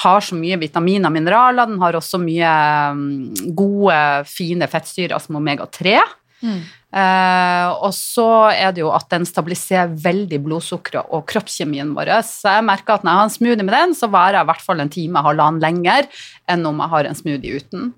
Har 0.00 0.24
så 0.24 0.38
mye 0.38 0.56
vitaminer 0.56 1.10
og 1.10 1.16
mineraler. 1.18 1.68
Den 1.68 1.80
har 1.82 1.98
også 1.98 2.22
mye 2.22 2.50
um, 2.94 3.04
gode, 3.52 4.00
fine 4.30 4.68
fettsyrer 4.70 5.20
som 5.20 5.36
omega-3. 5.42 5.98
Mm. 6.40 6.60
Eh, 6.90 7.68
og 7.86 7.92
så 7.94 8.26
er 8.50 8.74
det 8.74 8.82
jo 8.82 8.90
at 8.90 9.06
den 9.12 9.26
stabiliserer 9.28 9.92
veldig 10.02 10.40
blodsukkeret 10.42 11.12
og 11.14 11.22
kroppskjemien 11.30 11.92
vår. 11.94 12.12
Så 12.26 12.56
jeg 12.56 12.66
merker 12.66 12.96
at 12.96 13.06
når 13.06 13.12
jeg 13.12 13.20
har 13.20 13.28
en 13.28 13.36
smoothie 13.36 13.66
med 13.66 13.76
den, 13.76 13.96
så 13.98 14.10
varer 14.10 14.40
jeg 14.40 14.48
i 14.48 14.50
hvert 14.50 14.66
fall 14.66 14.82
en 14.82 14.92
time, 14.92 15.24
halvannen 15.26 15.62
lenger 15.62 16.10
enn 16.50 16.66
om 16.66 16.82
jeg 16.82 16.94
har 16.96 17.10
en 17.10 17.20
smoothie 17.20 17.62
uten. 17.62 17.90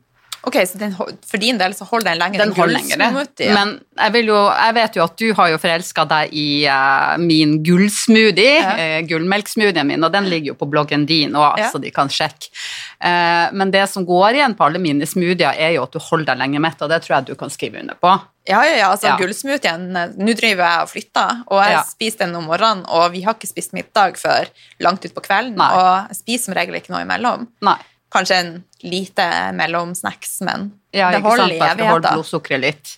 Ok, 0.45 0.57
så 0.67 0.79
den, 0.79 0.95
For 1.29 1.39
din 1.39 1.59
del 1.61 1.75
så 1.79 1.85
holder 1.87 2.11
den 2.13 2.19
lenger 2.19 2.41
Den 2.43 2.49
enn 2.51 2.57
gullsmoothie? 2.57 3.53
Men 3.55 3.77
jeg, 3.99 4.13
vil 4.17 4.27
jo, 4.33 4.39
jeg 4.51 4.75
vet 4.75 4.97
jo 4.99 5.05
at 5.05 5.17
du 5.21 5.27
har 5.39 5.51
jo 5.53 5.59
forelska 5.63 6.05
deg 6.11 6.33
i 6.35 6.47
uh, 6.67 7.13
min 7.23 7.61
gullsmoothie, 7.63 8.57
Ja. 8.59 8.73
uh, 8.75 9.07
gullmelksmoothien 9.07 9.87
min, 9.87 10.03
og 10.03 10.11
den 10.13 10.27
ligger 10.33 10.53
jo 10.53 10.59
på 10.59 10.67
bloggen 10.73 11.07
din 11.07 11.37
òg, 11.39 11.59
Ja. 11.63 11.71
så 11.71 11.79
de 11.81 11.91
kan 11.95 12.11
sjekke. 12.11 12.51
Uh, 12.99 13.53
men 13.55 13.71
det 13.71 13.85
som 13.91 14.05
går 14.07 14.35
igjen 14.41 14.57
på 14.59 14.67
alle 14.67 14.83
mine 14.83 15.07
smoothier, 15.07 15.55
er 15.55 15.77
jo 15.77 15.85
at 15.87 15.93
du 15.95 15.99
holder 16.03 16.33
deg 16.35 16.43
lenge 16.43 16.61
mett, 16.67 16.83
og 16.83 16.91
det 16.91 17.03
tror 17.05 17.17
jeg 17.21 17.31
du 17.31 17.35
kan 17.39 17.51
skrive 17.51 17.79
under 17.81 17.95
på. 18.03 18.13
Ja, 18.49 18.65
ja, 18.67 18.75
ja, 18.81 18.89
altså 18.91 19.07
Ja. 19.13 19.17
gullsmoothien 19.21 19.85
eh, 19.97 20.09
Nå 20.19 20.35
driver 20.35 20.67
jeg 20.67 20.83
og 20.83 20.89
flytter, 20.91 21.45
og 21.47 21.63
jeg 21.63 21.73
Ja. 21.77 21.83
spiser 21.87 22.19
den 22.27 22.35
om 22.35 22.45
morgenen, 22.51 22.83
og 22.91 23.13
vi 23.13 23.23
har 23.23 23.35
ikke 23.35 23.47
spist 23.47 23.73
middag 23.73 24.19
før 24.19 24.49
langt 24.81 25.05
utpå 25.07 25.23
kvelden, 25.23 25.55
Nei. 25.57 25.71
og 25.71 26.09
jeg 26.11 26.17
spiser 26.19 26.45
som 26.51 26.55
regel 26.59 26.75
ikke 26.75 26.91
noe 26.91 27.05
imellom. 27.07 27.47
Nei. 27.63 27.79
Kanskje 28.13 28.39
en 28.43 28.51
lite 28.85 29.25
mellomsnacks, 29.57 30.41
men 30.45 30.71
Ja, 30.93 31.09
det 31.15 31.23
holder 31.25 31.55
i 31.55 31.59
det 31.59 31.87
holder 31.89 32.19
blodsukkeret 32.19 32.61
litt. 32.61 32.91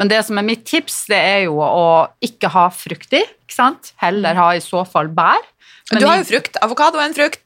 Men 0.00 0.10
det 0.10 0.24
som 0.26 0.40
er 0.40 0.46
mitt 0.46 0.64
tips, 0.66 1.04
det 1.12 1.18
er 1.18 1.44
jo 1.44 1.60
å 1.62 2.08
ikke 2.24 2.50
ha 2.50 2.64
frukt 2.74 3.14
i, 3.14 3.22
ikke 3.22 3.54
sant? 3.54 3.92
Heller 4.02 4.34
ha 4.40 4.48
i 4.56 4.64
så 4.64 4.82
fall 4.88 5.12
bær. 5.14 5.44
Men 5.92 6.02
Du 6.02 6.06
har 6.06 6.18
jo 6.20 6.24
frukt. 6.28 6.56
Avokado 6.60 6.98
er 7.00 7.08
en 7.08 7.14
frukt. 7.16 7.40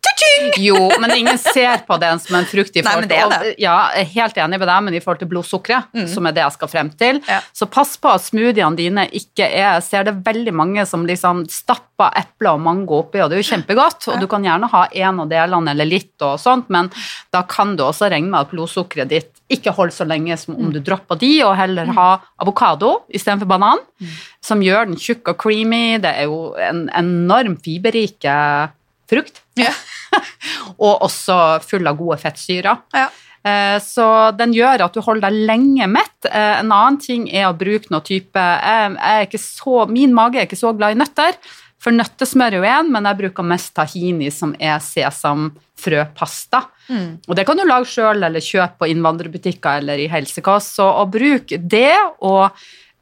Jo, 0.59 0.91
men 1.01 1.11
ingen 1.15 1.39
ser 1.39 1.83
på 1.87 1.97
den 2.01 2.19
som 2.23 2.37
en 2.39 2.47
frukt 2.47 2.77
i 2.77 2.83
Nei, 2.85 2.95
men 3.01 3.09
det 3.11 3.17
er 3.19 3.31
til 3.33 3.55
Ja, 3.63 3.75
jeg 3.97 4.05
er 4.07 4.11
helt 4.17 4.39
enig 4.45 4.59
med 4.61 4.69
deg, 4.69 4.83
men 4.87 4.95
i 4.97 5.01
forhold 5.03 5.21
til 5.23 5.29
blodsukkeret, 5.31 5.91
som 6.11 6.27
er 6.29 6.35
det 6.37 6.43
jeg 6.45 6.55
skal 6.57 6.71
frem 6.73 6.91
til, 6.99 7.21
Ja. 7.29 7.41
så 7.55 7.69
pass 7.71 7.97
på 7.97 8.11
at 8.13 8.25
smoothiene 8.25 8.77
dine 8.79 9.07
ikke 9.11 9.47
er 9.47 9.73
Jeg 9.73 9.83
ser 9.87 10.05
det 10.05 10.15
veldig 10.27 10.53
mange 10.55 10.87
som 10.87 11.07
liksom 11.07 11.45
stapper 11.51 12.11
eple 12.19 12.51
og 12.55 12.61
mango 12.61 12.99
oppi, 13.03 13.21
og 13.23 13.31
det 13.31 13.39
er 13.39 13.43
jo 13.43 13.51
kjempegodt, 13.53 14.09
og 14.13 14.21
du 14.21 14.27
kan 14.27 14.43
gjerne 14.45 14.69
ha 14.73 14.87
en 14.93 15.21
av 15.21 15.29
delene 15.31 15.71
eller 15.71 15.87
litt 15.87 16.23
og 16.27 16.39
sånt, 16.43 16.69
men 16.71 16.91
da 17.33 17.43
kan 17.43 17.77
du 17.77 17.85
også 17.85 18.11
regne 18.11 18.31
med 18.31 18.41
at 18.41 18.51
blodsukkeret 18.51 19.09
ditt 19.09 19.33
ikke 19.55 19.75
hold 19.77 19.93
så 19.95 20.07
lenge 20.09 20.37
som 20.41 20.57
om 20.57 20.71
du 20.75 20.81
dropper 20.85 21.19
de, 21.21 21.31
og 21.47 21.57
heller 21.59 21.91
ha 21.97 22.09
avokado 22.43 22.95
istedenfor 23.13 23.49
banan, 23.51 23.83
som 24.45 24.63
gjør 24.65 24.89
den 24.91 24.97
tjukk 25.01 25.33
og 25.35 25.39
creamy. 25.43 25.99
Det 26.03 26.13
er 26.13 26.31
jo 26.31 26.55
en 26.59 26.87
enorm 26.99 27.59
fiberrike 27.63 28.37
frukt 29.13 29.43
Ja. 29.61 29.73
og 30.85 31.03
også 31.05 31.37
full 31.65 31.87
av 31.89 31.99
gode 32.01 32.19
fettsyrer. 32.23 32.81
Ja. 32.97 33.09
Eh, 33.45 33.79
Så 33.83 34.05
den 34.39 34.53
gjør 34.55 34.85
at 34.87 34.95
du 34.95 35.01
holder 35.03 35.29
deg 35.31 35.47
lenge 35.51 35.89
mett. 35.91 36.29
Eh, 36.31 36.61
En 36.61 36.71
annen 36.73 36.99
ting 37.03 37.27
er 37.29 37.49
å 37.49 37.57
bruke 37.59 37.91
noe 37.91 38.01
type 38.07 38.45
så, 39.39 39.87
Min 39.91 40.15
mage 40.15 40.39
er 40.39 40.47
ikke 40.47 40.61
så 40.61 40.73
glad 40.77 40.95
i 40.95 41.01
nøtter, 41.01 41.37
for 41.83 41.95
nøttesmør 41.95 42.55
er 42.55 42.61
jo 42.61 42.67
en, 42.69 42.91
men 42.95 43.09
jeg 43.09 43.19
bruker 43.19 43.47
mest 43.47 43.73
tahini, 43.75 44.29
som 44.31 44.53
er 44.63 44.77
sesamfrøpasta. 44.83 46.61
Mm. 46.87 47.09
Og 47.27 47.35
det 47.39 47.45
kan 47.49 47.59
du 47.59 47.65
lage 47.67 47.91
sjøl 47.91 48.23
eller 48.23 48.45
kjøpe 48.45 48.85
på 48.85 48.91
innvandrerbutikker 48.93 49.83
eller 49.83 49.99
i 49.99 50.07
helsekost. 50.13 50.77
Så 50.79 50.87
å 50.87 51.09
bruke 51.11 51.59
det, 51.59 51.97
og 52.23 52.45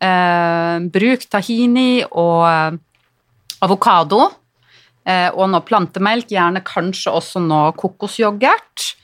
eh, 0.00 0.76
bruk 0.96 1.26
tahini 1.28 2.00
og 2.08 2.46
eh, 2.48 2.78
avokado 3.68 4.22
eh, 5.04 5.28
og 5.28 5.50
noe 5.52 5.66
plantemelk, 5.66 6.32
gjerne 6.32 6.64
kanskje 6.64 7.12
også 7.20 7.44
noe 7.44 7.74
kokosyoghurt. 7.76 8.94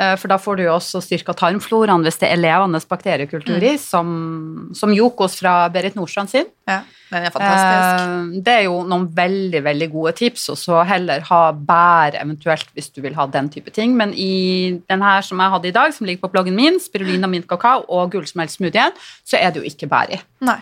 Eh, 0.00 0.14
For 0.16 0.26
da 0.32 0.38
får 0.40 0.56
du 0.56 0.62
jo 0.64 0.72
også 0.72 1.02
styrka 1.04 1.34
tarmfloraen 1.36 2.00
hvis 2.06 2.16
det 2.22 2.30
er 2.32 2.38
levende 2.40 2.80
bakteriekultur 2.88 3.60
i, 3.62 3.74
som, 3.76 4.70
som 4.74 4.92
Jokos 4.96 5.34
fra 5.36 5.68
Berit 5.68 5.94
Nordstrand 5.98 6.30
sin. 6.32 6.46
Ja, 6.66 6.78
den 7.10 7.26
er 7.28 7.34
fantastisk. 7.34 8.06
Eh, 8.08 8.40
Det 8.46 8.54
er 8.54 8.62
jo 8.70 8.78
noen 8.88 9.04
veldig 9.14 9.60
veldig 9.66 9.90
gode 9.92 10.14
tips, 10.16 10.48
og 10.54 10.56
så 10.56 10.80
heller 10.88 11.20
ha 11.28 11.42
bær 11.52 12.16
eventuelt 12.22 12.72
hvis 12.72 12.88
du 12.94 13.02
vil 13.04 13.14
ha 13.20 13.26
den 13.26 13.50
type 13.52 13.70
ting. 13.76 13.92
Men 13.96 14.14
i 14.16 14.80
den 14.88 15.02
her 15.04 15.20
som 15.28 15.38
jeg 15.44 15.50
hadde 15.58 15.68
i 15.68 15.76
dag, 15.76 15.92
som 15.92 16.06
ligger 16.08 16.24
på 16.24 16.32
bloggen 16.32 16.56
min, 16.56 16.80
spirulina 16.80 17.28
mint 17.28 17.46
kakao 17.46 17.84
og 17.88 18.12
gullsmeltsmoothien, 18.16 18.96
så 19.28 19.36
er 19.42 19.52
det 19.52 19.60
jo 19.60 19.68
ikke 19.68 19.90
bær 19.92 20.08
i. 20.16 20.22
Nei. 20.40 20.60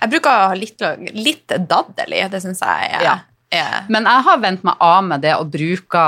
Jeg 0.00 0.10
bruker 0.12 0.28
å 0.32 0.48
ha 0.50 0.56
litt, 0.56 0.80
litt 1.16 1.52
daddel 1.68 2.12
i. 2.16 2.24
Det 2.32 2.40
syns 2.44 2.60
jeg 2.64 2.94
er, 2.96 3.04
Ja. 3.04 3.18
Er 3.50 3.88
Men 3.90 4.06
jeg 4.06 4.26
har 4.26 4.40
vent 4.42 4.62
meg 4.66 4.86
av 4.86 5.02
med 5.04 5.24
det 5.24 5.34
å 5.36 5.46
bruke 5.48 6.04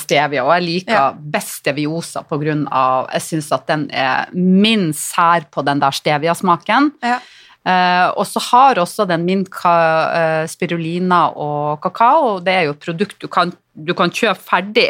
stevia, 0.00 0.44
og 0.44 0.54
jeg 0.56 0.66
liker 0.66 0.96
yeah. 0.96 1.20
best 1.34 1.60
steviosa 1.60 2.24
av 2.24 3.12
Jeg 3.12 3.22
syns 3.26 3.52
at 3.52 3.66
den 3.68 3.88
er 3.90 4.32
min 4.32 4.92
sær 4.96 5.48
på 5.50 5.62
den 5.66 5.82
der 5.82 5.92
stevia-smaken. 5.92 6.92
ja. 7.02 7.20
Eh, 7.62 8.08
og 8.18 8.26
så 8.26 8.40
har 8.42 8.80
også 8.82 9.06
den 9.06 9.22
min 9.26 9.44
ka, 9.46 9.72
uh, 10.10 10.44
spirulina 10.50 11.28
og 11.38 11.78
kakao, 11.84 12.40
det 12.42 12.56
er 12.56 12.64
jo 12.66 12.72
et 12.74 12.82
produkt 12.82 13.20
du 13.22 13.28
kan, 13.30 13.52
du 13.74 13.94
kan 13.94 14.10
kjøpe 14.10 14.42
ferdig. 14.42 14.88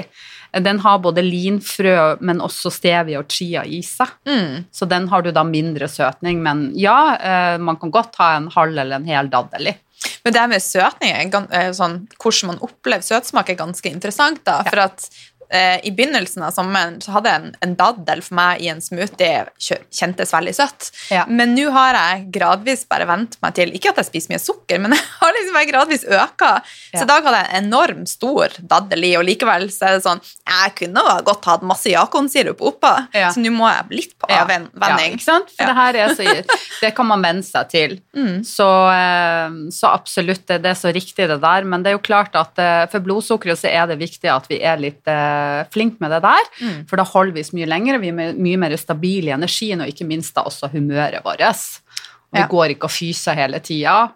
Den 0.52 0.80
har 0.84 1.00
både 1.00 1.24
linfrø, 1.24 2.18
men 2.20 2.40
også 2.44 2.72
stevia 2.72 3.20
og 3.20 3.28
chia 3.32 3.64
i 3.64 3.80
seg. 3.84 4.10
Mm. 4.28 4.64
Så 4.72 4.88
den 4.88 5.08
har 5.08 5.24
du 5.24 5.30
da 5.32 5.44
mindre 5.48 5.88
søtning, 5.88 6.40
men 6.44 6.70
ja, 6.76 6.98
uh, 7.20 7.60
man 7.60 7.76
kan 7.80 7.92
godt 7.92 8.16
ha 8.20 8.34
en 8.38 8.48
halv 8.52 8.72
eller 8.76 9.00
en 9.00 9.08
hel 9.08 9.28
daddel 9.32 9.74
i. 9.74 9.76
Men 10.22 10.34
det 10.36 10.42
med 10.52 10.62
søtning, 10.62 11.32
sånn, 11.74 11.96
hvordan 12.22 12.52
man 12.52 12.60
opplever 12.62 13.02
søtsmak, 13.02 13.50
er 13.50 13.58
ganske 13.58 13.90
interessant. 13.90 14.44
da, 14.46 14.60
For 14.68 14.84
at 14.84 15.08
eh, 15.52 15.78
I 15.86 15.92
begynnelsen 15.94 16.42
av 16.46 16.52
sommeren 16.56 16.98
så 17.04 17.12
hadde 17.18 17.30
en, 17.36 17.48
en 17.64 17.74
daddel 17.78 18.22
for 18.24 18.36
meg 18.38 18.62
i 18.64 18.70
en 18.72 18.80
smoothie 18.82 19.44
kjentes 19.92 20.32
veldig 20.34 20.54
søtt. 20.56 20.90
Ja. 21.12 21.24
Men 21.28 21.54
nå 21.56 21.68
har 21.74 21.94
jeg 21.98 22.26
gradvis 22.34 22.84
bare 22.90 23.06
vent 23.10 23.36
meg 23.44 23.54
til 23.58 23.72
Ikke 23.76 23.92
at 23.92 24.00
jeg 24.02 24.08
spiser 24.10 24.32
mye 24.34 24.42
sukker, 24.42 24.80
men 24.82 24.94
jeg 24.96 25.04
har 25.20 25.36
liksom 25.36 25.56
bare 25.58 25.70
gradvis 25.70 26.04
øka. 26.08 26.52
Så 26.92 27.02
Ja. 27.02 27.04
i 27.04 27.10
dag 27.12 27.24
hadde 27.28 27.38
jeg 27.42 27.50
en 27.58 27.64
enorm 27.72 28.02
stor 28.06 28.52
daddel 28.58 29.04
i, 29.08 29.12
og 29.20 29.24
likevel 29.28 29.68
så 29.72 29.88
er 29.88 29.96
det 29.98 30.04
sånn 30.06 30.20
Jeg 30.24 30.74
kunne 30.82 31.04
godt 31.26 31.44
hatt 31.48 31.62
masse 31.66 31.90
jakonsirup 31.92 32.60
oppå, 32.72 32.92
Ja. 33.14 33.30
så 33.32 33.40
nå 33.42 33.52
må 33.54 33.68
jeg 33.70 33.98
litt 34.02 34.14
på 34.20 34.28
avvenning. 34.32 35.16
Ikke 35.18 35.24
sant? 35.28 35.50
For 35.56 35.68
det 35.68 35.76
her 35.78 35.98
er 36.04 36.14
så, 36.16 36.26
det 36.82 36.92
kan 36.96 37.06
man 37.08 37.22
venne 37.24 37.42
seg 37.46 37.68
til. 37.72 37.96
Mm. 38.16 38.42
Så, 38.46 38.66
eh, 38.92 39.56
så 39.74 39.90
absolutt, 39.92 40.46
det 40.48 40.68
er 40.72 40.78
så 40.78 40.92
riktig 40.94 41.28
det 41.30 41.40
der. 41.42 41.64
Men 41.68 41.82
det 41.84 41.92
er 41.92 41.96
jo 41.98 42.04
klart 42.04 42.34
at 42.38 42.58
eh, 42.62 42.84
for 42.92 43.04
blodsukkeret 43.04 43.58
så 43.60 43.70
er 43.70 43.86
det 43.90 43.98
viktig 44.00 44.30
at 44.32 44.48
vi 44.50 44.60
er 44.62 44.80
litt 44.82 45.02
eh, 45.42 45.66
flinke 45.74 46.00
med 46.04 46.14
det 46.14 46.22
der. 46.24 46.48
Mm. 46.62 46.80
For 46.88 47.00
da 47.00 47.04
holder 47.10 47.36
vi 47.36 47.44
oss 47.44 47.52
mye 47.56 47.68
lenger, 47.68 47.98
vi 48.02 48.14
er 48.14 48.34
mye 48.38 48.62
mer 48.62 48.76
stabile 48.80 49.32
i 49.32 49.36
energien, 49.36 49.82
og 49.82 49.90
ikke 49.92 50.06
minst 50.08 50.34
da 50.38 50.46
også 50.48 50.70
humøret 50.72 51.22
vårt. 51.26 51.42
Og 51.42 52.38
vi 52.38 52.40
Ja. 52.40 52.48
går 52.48 52.74
ikke 52.76 52.88
og 52.88 52.94
fyser 52.94 53.34
hele 53.36 53.58
tida. 53.60 54.12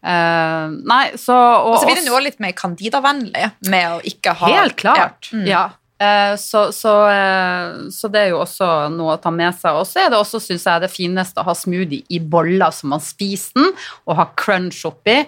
Uh, 0.00 0.72
nei, 0.88 1.10
så 1.20 1.34
Og 1.68 1.74
så 1.82 1.84
blir 1.84 1.98
det 2.00 2.06
noe 2.06 2.22
litt 2.24 2.38
mer 2.40 2.54
candidavennlig 2.56 3.50
med 3.68 3.84
å 3.92 3.98
ikke 4.00 4.32
ha 4.32 4.48
Helt 4.48 4.78
klart. 4.80 5.28
Ja. 5.28 5.36
Mm. 5.36 5.46
Ja. 5.50 5.64
Uh, 6.00 6.36
Så, 6.40 6.72
så, 6.72 6.94
uh, 7.04 7.90
så 7.92 8.08
det 8.08 8.22
er 8.22 8.28
jo 8.30 8.38
også 8.40 8.88
noe 8.94 9.18
å 9.18 9.20
ta 9.20 9.28
med 9.30 9.52
seg. 9.58 9.76
Og 9.76 9.84
så 9.84 10.06
er 10.06 10.08
det 10.08 10.16
også, 10.16 10.40
syns 10.40 10.64
jeg, 10.64 10.80
det 10.80 10.90
fineste 10.90 11.42
å 11.42 11.44
ha 11.44 11.52
smoothie 11.52 12.06
i 12.08 12.18
boller 12.18 12.72
som 12.72 12.94
man 12.94 13.00
spiser 13.04 13.52
den, 13.60 13.74
og 14.08 14.16
ha 14.16 14.26
crunch 14.40 14.86
oppi. 14.88 15.18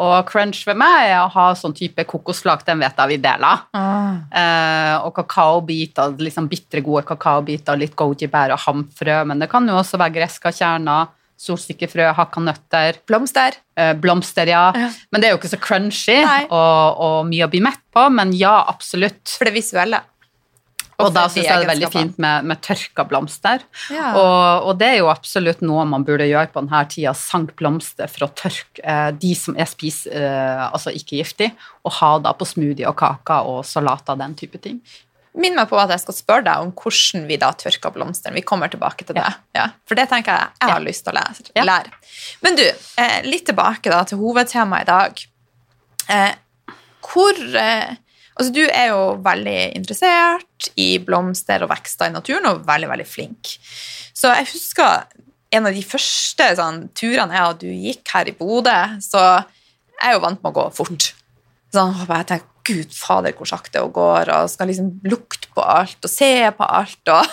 Og 0.00 0.16
crunch 0.30 0.62
for 0.64 0.78
meg 0.78 1.10
er 1.10 1.18
å 1.20 1.30
ha 1.34 1.50
sånn 1.58 1.74
type 1.76 2.06
kokosflak, 2.08 2.64
den 2.64 2.80
vet 2.80 2.96
jeg 2.96 3.12
vi 3.12 3.18
deler. 3.20 3.64
Ah. 3.76 4.20
Eh, 4.32 4.96
og 5.04 5.12
kakaobiter, 5.18 6.14
liksom 6.24 6.48
bitre 6.50 6.82
gode 6.84 7.04
kakaobiter, 7.08 7.76
litt 7.80 7.96
goji-bær 7.98 8.54
og 8.56 8.62
hamfrø. 8.64 9.22
Men 9.28 9.42
det 9.42 9.50
kan 9.52 9.68
jo 9.68 9.76
også 9.80 10.00
være 10.00 10.16
greska 10.16 10.54
kjerner, 10.56 11.10
solsikkefrø, 11.40 12.10
hakka 12.16 12.42
nøtter. 12.44 13.00
Blomster. 13.08 13.56
Eh, 13.76 13.92
blomster, 14.00 14.48
ja. 14.52 14.66
Ja. 14.76 14.88
Men 15.12 15.20
det 15.20 15.28
er 15.28 15.34
jo 15.34 15.40
ikke 15.40 15.52
så 15.52 15.60
crunchy 15.60 16.18
og, 16.24 17.00
og 17.00 17.18
mye 17.28 17.46
å 17.46 17.52
bli 17.52 17.62
mett 17.64 17.84
på, 17.92 18.06
men 18.12 18.32
ja, 18.36 18.58
absolutt. 18.72 19.36
For 19.36 19.48
det 19.48 19.56
visuelle. 19.56 20.02
Og 21.04 21.12
da 21.14 21.26
syns 21.30 21.46
jeg 21.46 21.60
det 21.62 21.66
er 21.66 21.72
veldig 21.72 21.90
fint 21.92 22.20
med, 22.22 22.46
med 22.50 22.62
tørka 22.64 23.04
blomster. 23.08 23.64
Ja. 23.92 24.12
Og, 24.18 24.70
og 24.70 24.80
det 24.80 24.88
er 24.94 24.98
jo 25.00 25.10
absolutt 25.12 25.62
noe 25.64 25.84
man 25.88 26.06
burde 26.06 26.28
gjøre 26.28 26.52
på 26.52 26.62
denne 26.62 26.82
tida, 26.92 27.14
sank 27.16 27.52
blomster 27.58 28.10
for 28.10 28.28
å 28.28 28.32
tørke 28.36 28.84
eh, 28.84 29.10
de 29.16 29.34
som 29.38 29.58
er 29.58 29.68
spis, 29.70 30.02
eh, 30.06 30.64
altså 30.70 30.94
ikke 30.96 31.20
giftig, 31.20 31.52
og 31.86 31.96
ha 32.00 32.16
da 32.24 32.34
på 32.36 32.48
smoothie 32.48 32.88
og 32.88 32.98
kaker 33.00 33.48
og 33.50 33.62
salater, 33.68 34.18
den 34.20 34.36
type 34.38 34.60
ting. 34.62 34.80
Minn 35.38 35.54
meg 35.54 35.68
på 35.70 35.78
at 35.78 35.92
jeg 35.94 36.02
skal 36.02 36.16
spørre 36.16 36.44
deg 36.48 36.64
om 36.64 36.72
hvordan 36.74 37.26
vi 37.28 37.38
da 37.38 37.52
tørker 37.54 37.92
blomstene. 37.94 38.34
Vi 38.34 38.42
kommer 38.46 38.70
tilbake 38.70 39.06
til 39.06 39.14
det. 39.14 39.28
Ja. 39.54 39.68
For 39.86 39.98
det 39.98 40.08
tenker 40.10 40.34
jeg 40.34 40.56
jeg 40.58 40.72
har 40.74 40.82
lyst 40.82 41.06
til 41.06 41.12
å 41.12 41.18
lære. 41.20 41.50
Ja. 41.54 41.66
lære. 41.68 41.98
Men 42.42 42.58
du, 42.58 42.64
eh, 42.66 43.18
litt 43.28 43.46
tilbake 43.46 43.92
da 43.92 44.02
til 44.08 44.18
hovedtemaet 44.18 44.88
i 44.88 44.90
dag. 44.90 45.22
Eh, 46.10 46.32
hvor 47.06 47.38
eh, 47.62 47.94
Altså, 48.40 48.52
du 48.56 48.62
er 48.64 48.86
jo 48.88 49.00
veldig 49.24 49.58
interessert 49.76 50.70
i 50.80 50.94
blomster 51.04 51.60
og 51.66 51.70
vekster 51.74 52.08
i 52.08 52.14
naturen, 52.14 52.46
og 52.48 52.62
veldig, 52.68 52.88
veldig 52.88 53.06
flink. 53.08 53.54
Så 54.16 54.32
jeg 54.32 54.48
husker 54.54 55.04
en 55.52 55.66
av 55.68 55.74
de 55.76 55.82
første 55.84 56.46
sånn, 56.56 56.84
turene 56.96 57.36
jeg 57.36 57.50
og 57.50 57.58
du 57.60 57.68
gikk 57.68 58.12
her 58.14 58.30
i 58.30 58.34
Bodø, 58.38 58.76
så 59.04 59.22
jeg 59.42 60.08
er 60.08 60.16
jo 60.16 60.22
vant 60.24 60.40
med 60.40 60.52
å 60.52 60.56
gå 60.56 60.66
fort. 60.78 61.10
Sånn, 61.74 61.92
jeg 62.00 62.26
tenker, 62.30 62.46
Gud 62.70 62.92
fader, 62.94 63.32
hvor 63.34 63.48
sakte 63.48 63.80
hun 63.82 63.92
går, 63.96 64.28
og 64.36 64.50
skal 64.52 64.68
liksom 64.70 64.90
lukte 65.08 65.48
på 65.56 65.62
alt 65.64 66.04
og 66.06 66.12
se 66.12 66.28
på 66.54 66.66
alt. 66.66 67.10
Og 67.10 67.24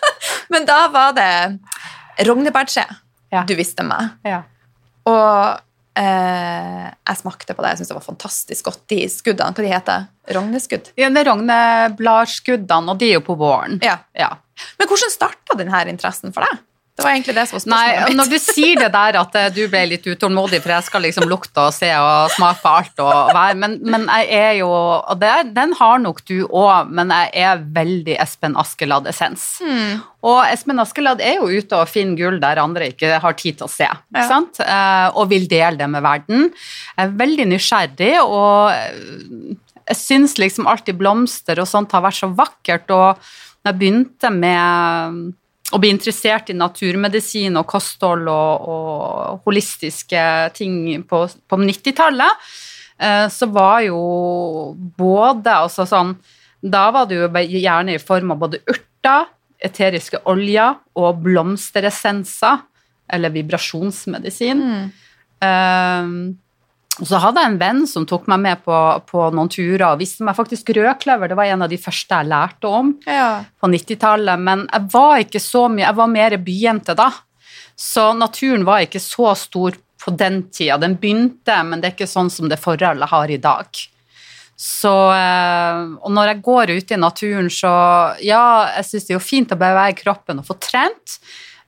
Men 0.52 0.66
da 0.68 0.80
var 0.92 1.14
det 1.16 2.26
rognebærtre 2.26 2.84
Ja. 3.32 3.44
du 3.48 3.54
visste 3.58 3.86
meg. 3.86 4.10
Ja. 4.26 4.42
Og 5.08 5.62
eh, 6.00 6.86
jeg 6.90 7.20
smakte 7.20 7.54
på 7.54 7.64
det. 7.64 7.72
Jeg 7.72 7.80
syntes 7.80 7.92
det 7.92 7.98
var 7.98 8.06
fantastisk 8.06 8.70
godt. 8.70 8.82
De 8.92 9.00
skuddene, 9.12 9.54
hva 9.54 9.64
de 9.64 9.72
heter 9.72 10.06
Rogneskudd? 10.34 10.92
Ja, 10.98 11.10
det 11.12 11.24
er 11.24 11.30
rognebladskuddene, 11.30 12.94
og 12.94 13.00
de 13.00 13.10
er 13.10 13.18
jo 13.18 13.24
på 13.26 13.36
våren. 13.40 13.80
Ja. 13.84 13.98
Ja. 14.16 14.32
Men 14.78 14.90
hvordan 14.90 15.12
starta 15.12 15.58
denne 15.58 15.82
interessen 15.90 16.34
for 16.34 16.46
deg? 16.46 16.62
Det 16.94 17.02
var 17.02 17.10
egentlig 17.10 17.34
det 17.34 17.42
som 17.50 17.58
var 17.58 17.70
Nei, 17.74 17.94
mitt. 18.06 18.16
når 18.20 18.28
du 18.30 18.36
sier 18.38 18.78
det 18.78 18.88
der 18.94 19.16
at 19.18 19.34
eh, 19.40 19.48
du 19.50 19.64
ble 19.66 19.80
litt 19.90 20.04
utålmodig, 20.06 20.60
for 20.62 20.70
jeg 20.76 20.84
skal 20.86 21.02
liksom 21.02 21.24
lukte 21.26 21.64
og 21.64 21.72
se 21.74 21.88
og 21.98 22.30
smake 22.36 22.60
på 22.62 22.70
alt 22.70 23.02
og 23.02 23.32
være, 23.34 23.56
men, 23.58 23.74
men 23.82 24.04
jeg 24.12 24.28
er 24.38 24.52
jo 24.60 24.68
Og 24.70 25.18
det, 25.18 25.32
den 25.56 25.74
har 25.80 25.98
nok 26.04 26.22
du 26.30 26.44
òg, 26.46 26.92
men 26.94 27.10
jeg 27.10 27.32
er 27.48 27.64
veldig 27.80 28.14
Espen 28.22 28.54
Askeladd-essens. 28.62 29.48
Mm. 29.66 29.98
Og 30.22 30.38
Espen 30.46 30.78
Askeladd 30.84 31.20
er 31.26 31.40
jo 31.42 31.50
ute 31.50 31.82
og 31.82 31.90
finner 31.90 32.14
gull 32.22 32.38
der 32.46 32.62
andre 32.62 32.92
ikke 32.94 33.18
har 33.26 33.34
tid 33.42 33.58
til 33.58 33.66
å 33.66 33.72
se, 33.74 33.90
ikke 33.90 34.22
Ja. 34.22 34.28
sant? 34.30 34.62
Eh, 34.62 35.08
og 35.18 35.28
vil 35.34 35.48
dele 35.50 35.76
det 35.82 35.90
med 35.90 36.02
verden. 36.06 36.50
Jeg 36.94 37.08
er 37.10 37.18
veldig 37.26 37.48
nysgjerrig, 37.56 38.14
og 38.22 38.70
jeg 39.84 39.98
syns 39.98 40.38
liksom 40.38 40.70
alltid 40.70 40.96
blomster 41.02 41.58
og 41.58 41.66
sånt 41.68 41.90
har 41.92 42.06
vært 42.06 42.22
så 42.22 42.30
vakkert, 42.38 42.86
og 42.94 43.18
når 43.64 43.72
jeg 43.74 43.80
begynte 43.82 44.30
med 44.30 45.34
å 45.74 45.80
bli 45.82 45.90
interessert 45.90 46.52
i 46.52 46.56
naturmedisin 46.56 47.58
og 47.58 47.66
kosthold 47.70 48.28
og, 48.30 48.68
og 48.70 49.48
holistiske 49.48 50.24
ting 50.54 51.04
på, 51.08 51.24
på 51.50 51.58
90-tallet, 51.60 52.44
eh, 53.02 53.26
så 53.32 53.48
var 53.50 53.80
jo 53.88 53.98
både 54.98 55.58
altså 55.64 55.86
sånn 55.88 56.14
Da 56.64 56.86
var 56.94 57.08
det 57.10 57.18
jo 57.18 57.28
gjerne 57.58 57.96
i 57.96 58.00
form 58.00 58.32
av 58.32 58.44
både 58.46 58.62
urter, 58.70 59.26
eteriske 59.64 60.22
oljer 60.30 60.78
og 60.96 61.18
blomsteressenser, 61.24 62.62
eller 63.12 63.32
vibrasjonsmedisin. 63.34 64.62
Mm. 64.64 64.86
Um, 65.44 66.14
så 67.02 67.18
hadde 67.18 67.42
jeg 67.42 67.50
en 67.50 67.58
venn 67.58 67.80
som 67.90 68.04
tok 68.06 68.28
meg 68.30 68.38
med 68.44 68.60
på, 68.62 68.74
på 69.10 69.22
noen 69.34 69.48
turer 69.50 69.82
og 69.88 69.98
viste 69.98 70.22
meg 70.26 70.36
faktisk 70.38 70.68
rødkløver. 70.76 71.32
Det 71.32 71.38
var 71.40 71.50
en 71.50 71.64
av 71.66 71.72
de 71.72 71.78
første 71.80 72.14
jeg 72.20 72.28
lærte 72.30 72.70
om 72.70 72.92
Ja. 73.08 73.42
på 73.58 73.70
90-tallet, 73.72 74.38
men 74.38 74.66
jeg 74.70 74.90
var 74.92 75.16
ikke 75.24 75.40
så 75.42 75.64
mye, 75.72 75.88
jeg 75.88 75.98
var 75.98 76.12
mer 76.12 76.36
byjente 76.38 76.94
da. 76.94 77.08
Så 77.74 78.12
naturen 78.14 78.62
var 78.68 78.84
ikke 78.86 79.02
så 79.02 79.32
stor 79.34 79.74
på 80.04 80.12
den 80.14 80.44
tida. 80.54 80.76
Den 80.78 80.94
begynte, 81.00 81.56
men 81.66 81.80
det 81.82 81.88
er 81.90 81.96
ikke 81.96 82.06
sånn 82.12 82.30
som 82.30 82.46
det 82.52 82.60
forholdet 82.62 83.10
har 83.10 83.32
i 83.32 83.40
dag. 83.42 83.66
Så, 84.54 84.92
eh, 85.10 85.80
og 85.98 86.12
når 86.14 86.28
jeg 86.30 86.42
går 86.46 86.70
ute 86.76 86.94
i 86.94 87.00
naturen, 87.02 87.48
så 87.50 87.72
ja, 88.22 88.70
jeg 88.76 88.84
syns 88.86 89.08
det 89.08 89.14
er 89.16 89.18
jo 89.18 89.24
fint 89.24 89.50
å 89.50 89.58
bevege 89.58 89.98
kroppen 90.04 90.38
og 90.38 90.46
få 90.46 90.54
trent, 90.62 91.18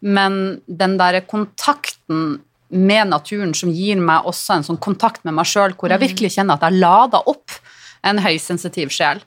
men 0.07 0.61
den 0.69 0.95
der 1.01 1.19
kontakten 1.27 2.37
med 2.69 3.11
naturen 3.13 3.55
som 3.55 3.71
gir 3.71 4.01
meg 4.03 4.27
også 4.27 4.57
en 4.57 4.67
sånn 4.67 4.81
kontakt 4.83 5.25
med 5.25 5.37
meg 5.37 5.49
sjøl, 5.49 5.75
hvor 5.79 5.93
jeg 5.93 6.03
virkelig 6.03 6.35
kjenner 6.35 6.59
at 6.59 6.67
jeg 6.67 6.81
lader 6.83 7.29
opp 7.31 7.55
en 8.07 8.21
høysensitiv 8.23 8.93
sjel. 8.95 9.21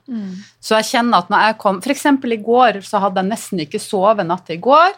Så 0.64 0.78
jeg 0.80 0.90
kjenner 0.94 1.24
at 1.24 1.32
når 1.32 1.46
jeg 1.48 1.60
kom 1.62 1.80
eksempel 1.84 2.36
i 2.36 2.42
går 2.44 2.82
så 2.88 3.02
hadde 3.04 3.24
jeg 3.24 3.32
nesten 3.32 3.64
ikke 3.66 3.82
sovet 3.82 4.28
natt 4.28 4.46
til 4.48 4.60
i 4.60 4.64
går. 4.64 4.98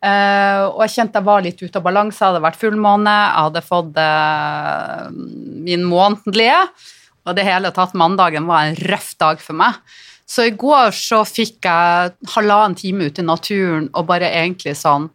Uh, 0.00 0.64
og 0.72 0.78
jeg 0.86 0.94
kjente 0.94 1.20
jeg 1.20 1.26
var 1.26 1.42
litt 1.44 1.58
ute 1.60 1.76
av 1.76 1.84
balanse, 1.84 2.16
jeg 2.16 2.30
hadde 2.30 2.44
vært 2.46 2.56
fullmåne, 2.56 3.16
jeg 3.20 3.44
hadde 3.44 3.62
fått 3.66 3.98
uh, 4.00 5.10
min 5.66 5.84
månedlige. 5.84 6.62
Og 7.28 7.36
det 7.36 7.44
hele 7.44 7.72
tatt, 7.76 7.92
mandagen 7.98 8.48
var 8.48 8.64
en 8.64 8.78
røff 8.88 9.12
dag 9.20 9.42
for 9.44 9.58
meg. 9.60 9.76
Så 10.30 10.46
i 10.46 10.54
går 10.56 10.94
så 10.96 11.20
fikk 11.26 11.66
jeg 11.66 12.14
halvannen 12.32 12.78
time 12.78 13.10
ute 13.10 13.20
i 13.20 13.26
naturen 13.26 13.90
og 13.92 14.06
bare 14.08 14.30
egentlig 14.30 14.76
sånn 14.78 15.10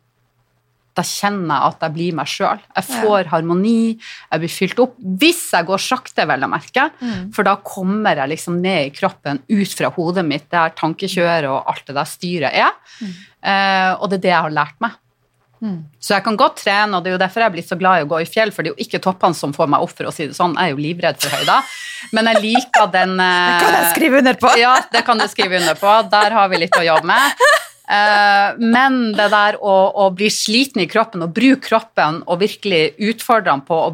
da 0.95 1.03
kjenner 1.03 1.51
jeg 1.59 1.67
at 1.73 1.85
jeg 1.85 1.93
blir 1.97 2.13
meg 2.15 2.29
sjøl. 2.31 2.59
Jeg 2.75 2.87
får 2.87 3.29
harmoni, 3.33 3.97
jeg 4.31 4.39
blir 4.43 4.53
fylt 4.53 4.79
opp. 4.79 4.95
Hvis 5.21 5.41
jeg 5.51 5.67
går 5.67 5.81
sakte, 5.83 6.25
vel 6.29 6.45
å 6.47 6.51
merke, 6.51 6.89
Mm. 7.01 7.33
for 7.35 7.43
da 7.43 7.55
kommer 7.57 8.15
jeg 8.15 8.29
liksom 8.35 8.61
ned 8.63 8.87
i 8.87 8.93
kroppen, 8.95 9.41
ut 9.49 9.73
fra 9.75 9.89
hodet 9.91 10.25
mitt, 10.25 10.49
der 10.49 10.69
tankekjøret 10.75 11.49
og 11.51 11.67
alt 11.67 11.85
det 11.85 11.95
der 11.95 12.05
styret 12.07 12.53
er. 12.53 12.71
Eh, 13.43 13.91
og 13.99 14.09
det 14.09 14.19
er 14.19 14.23
det 14.27 14.31
jeg 14.33 14.41
har 14.47 14.55
lært 14.63 14.79
meg. 14.79 14.91
Mm. 15.63 15.85
Så 16.03 16.13
jeg 16.13 16.23
kan 16.25 16.35
godt 16.37 16.57
trene, 16.61 16.93
og 16.97 17.03
det 17.03 17.09
er 17.09 17.15
jo 17.15 17.21
derfor 17.21 17.41
jeg 17.41 17.49
er 17.49 17.53
blitt 17.55 17.69
så 17.69 17.77
glad 17.79 17.99
i 18.01 18.05
å 18.05 18.09
gå 18.11 18.19
i 18.21 18.25
fjell, 18.29 18.51
for 18.53 18.61
det 18.61 18.71
er 18.71 18.75
jo 18.75 18.83
ikke 18.85 18.99
toppene 19.01 19.33
som 19.37 19.53
får 19.55 19.69
meg 19.71 19.81
opp, 19.85 19.93
for 19.97 20.09
å 20.09 20.13
si 20.13 20.27
det 20.27 20.35
sånn. 20.37 20.53
Jeg 20.59 20.71
er 20.71 20.75
jo 20.75 20.81
livredd 20.83 21.19
for 21.23 21.29
høyder. 21.35 21.63
Men 22.13 22.25
jeg 22.31 22.41
liker 22.43 22.91
den 22.93 23.15
Det 23.21 23.61
kan 23.63 23.73
jeg 23.73 23.85
eh, 23.85 23.93
skrive 23.95 24.19
under 24.21 24.33
på. 24.41 24.51
ja, 24.61 24.75
det 24.91 25.05
kan 25.07 25.17
du 25.17 25.25
skrive 25.31 25.57
under 25.61 25.75
på. 25.79 25.93
Der 26.11 26.35
har 26.37 26.51
vi 26.51 26.59
litt 26.65 26.75
å 26.77 26.83
jobbe 26.85 27.07
med. 27.09 27.45
Eh, 27.85 28.57
men 28.57 28.99
det 29.13 29.27
der 29.33 29.59
å, 29.61 29.75
å 29.93 30.09
bli 30.15 30.29
sliten 30.33 30.81
i 30.81 30.89
kroppen 30.89 31.25
og 31.25 31.35
bruke 31.35 31.61
kroppen 31.67 32.23
og 32.25 32.41
virkelig 32.41 32.95
utfordre 32.97 33.51
den 33.51 33.65
på 33.67 33.77
å 33.77 33.93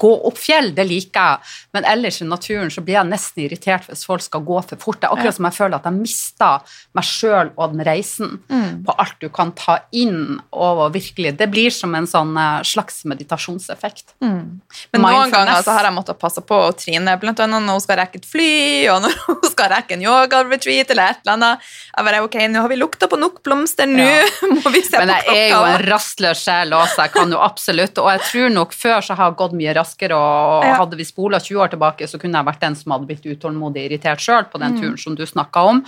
gå 0.00 0.10
opp 0.28 0.38
fjell, 0.40 0.70
det 0.74 0.86
liker 0.88 1.20
jeg, 1.34 1.52
men 1.76 1.84
ellers 1.84 2.22
i 2.22 2.24
naturen 2.24 2.70
så 2.72 2.80
blir 2.80 2.94
jeg 2.96 3.10
nesten 3.10 3.42
irritert 3.44 3.84
hvis 3.90 4.04
folk 4.08 4.22
skal 4.24 4.40
gå 4.46 4.60
for 4.64 4.80
fort. 4.80 5.00
Det 5.02 5.08
er 5.10 5.16
akkurat 5.18 5.36
som 5.36 5.44
jeg 5.50 5.56
føler 5.58 5.76
at 5.76 5.84
jeg 5.90 5.98
mister 5.98 6.76
meg 6.96 7.04
sjøl 7.04 7.50
og 7.56 7.74
den 7.74 7.84
reisen 7.84 8.38
Mm. 8.48 8.84
på 8.86 8.92
alt 8.98 9.14
du 9.20 9.28
kan 9.28 9.50
ta 9.52 9.78
inn 9.92 10.40
og 10.52 10.92
virkelig 10.94 11.36
Det 11.38 11.46
blir 11.50 11.70
som 11.70 11.94
en 11.94 12.06
sånn 12.06 12.36
eh, 12.36 12.62
slags 12.66 13.04
meditasjonseffekt. 13.04 14.14
Men 14.20 15.02
noen 15.02 15.30
ganger 15.32 15.62
så 15.64 15.74
har 15.76 15.84
jeg 15.88 15.94
måttet 15.96 16.18
passe 16.20 16.42
på 16.44 16.58
å 16.68 16.72
Trine, 16.76 17.16
annet 17.20 17.50
når 17.66 17.76
hun 17.78 17.80
skal 17.84 17.98
rekke 18.00 18.20
et 18.20 18.26
fly, 18.28 18.48
og 18.92 19.02
når 19.04 19.14
hun 19.26 19.44
skal 19.50 19.70
rekke 19.72 19.96
en 19.96 20.04
yoga-retreat 20.04 20.90
eller 20.94 21.12
et 21.14 21.20
eller 21.24 21.34
annet. 21.36 21.68
Jeg 21.96 22.08
bare, 22.08 22.22
ok, 22.26 22.36
nå 22.50 22.62
har 22.64 22.72
vi 22.72 22.78
lukta 22.80 23.08
på 23.10 23.18
nok 23.20 23.42
blomster, 23.46 23.86
nå 23.90 24.04
Ja. 24.04 24.24
må 24.54 24.72
vi 24.74 24.82
se 24.84 24.98
Men 24.98 25.12
på 25.12 25.18
jeg 25.34 25.44
er 25.44 25.54
jo 25.54 25.62
en 25.68 25.86
rastløs 25.90 26.42
sjel 26.44 26.74
også, 26.76 27.04
jeg 27.06 27.12
kan 27.14 27.32
jo 27.34 27.38
absolutt 27.42 27.98
Og 28.02 28.08
jeg 28.12 28.20
tror 28.28 28.52
nok 28.54 28.74
før 28.76 29.00
så 29.04 29.16
har 29.18 29.30
jeg 29.30 29.38
gått 29.40 29.54
mye 29.58 29.73
raskere, 29.74 30.12
og 30.16 30.64
Ja. 30.64 30.74
hadde 30.76 30.96
vi 30.96 31.04
spola 31.04 31.38
20 31.38 31.60
år 31.60 31.68
tilbake, 31.70 32.06
så 32.08 32.18
kunne 32.20 32.38
jeg 32.38 32.46
vært 32.46 32.60
den 32.60 32.74
som 32.74 32.92
hadde 32.92 33.06
blitt 33.06 33.24
utålmodig 33.24 33.84
irritert 33.90 34.18
sjøl 34.20 34.44
på 34.50 34.58
Mm. 34.58 34.60
den 34.60 34.80
turen 34.80 34.98
som 34.98 35.14
du 35.14 35.24
snakka 35.26 35.66
om. 35.68 35.84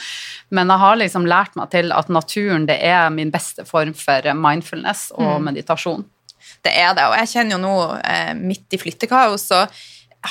Men 0.50 0.68
jeg 0.68 0.78
har 0.78 0.96
liksom 0.96 1.24
lært 1.26 1.56
meg 1.56 1.70
til 1.70 1.92
at 1.92 2.08
naturen 2.08 2.66
det 2.66 2.78
er 2.82 3.08
min 3.10 3.30
beste 3.30 3.64
form 3.66 3.94
for 3.94 4.22
mindfulness 4.34 5.12
og 5.16 5.40
Mm. 5.40 5.44
meditasjon. 5.54 6.04
Det 6.62 6.72
er 6.76 6.94
det, 6.94 7.04
og 7.04 7.14
jeg 7.16 7.28
kjenner 7.28 7.50
jo 7.52 7.58
nå, 7.58 8.00
eh, 8.04 8.34
midt 8.34 8.68
i 8.72 8.76
flyttekaos, 8.76 9.42
så 9.50 9.68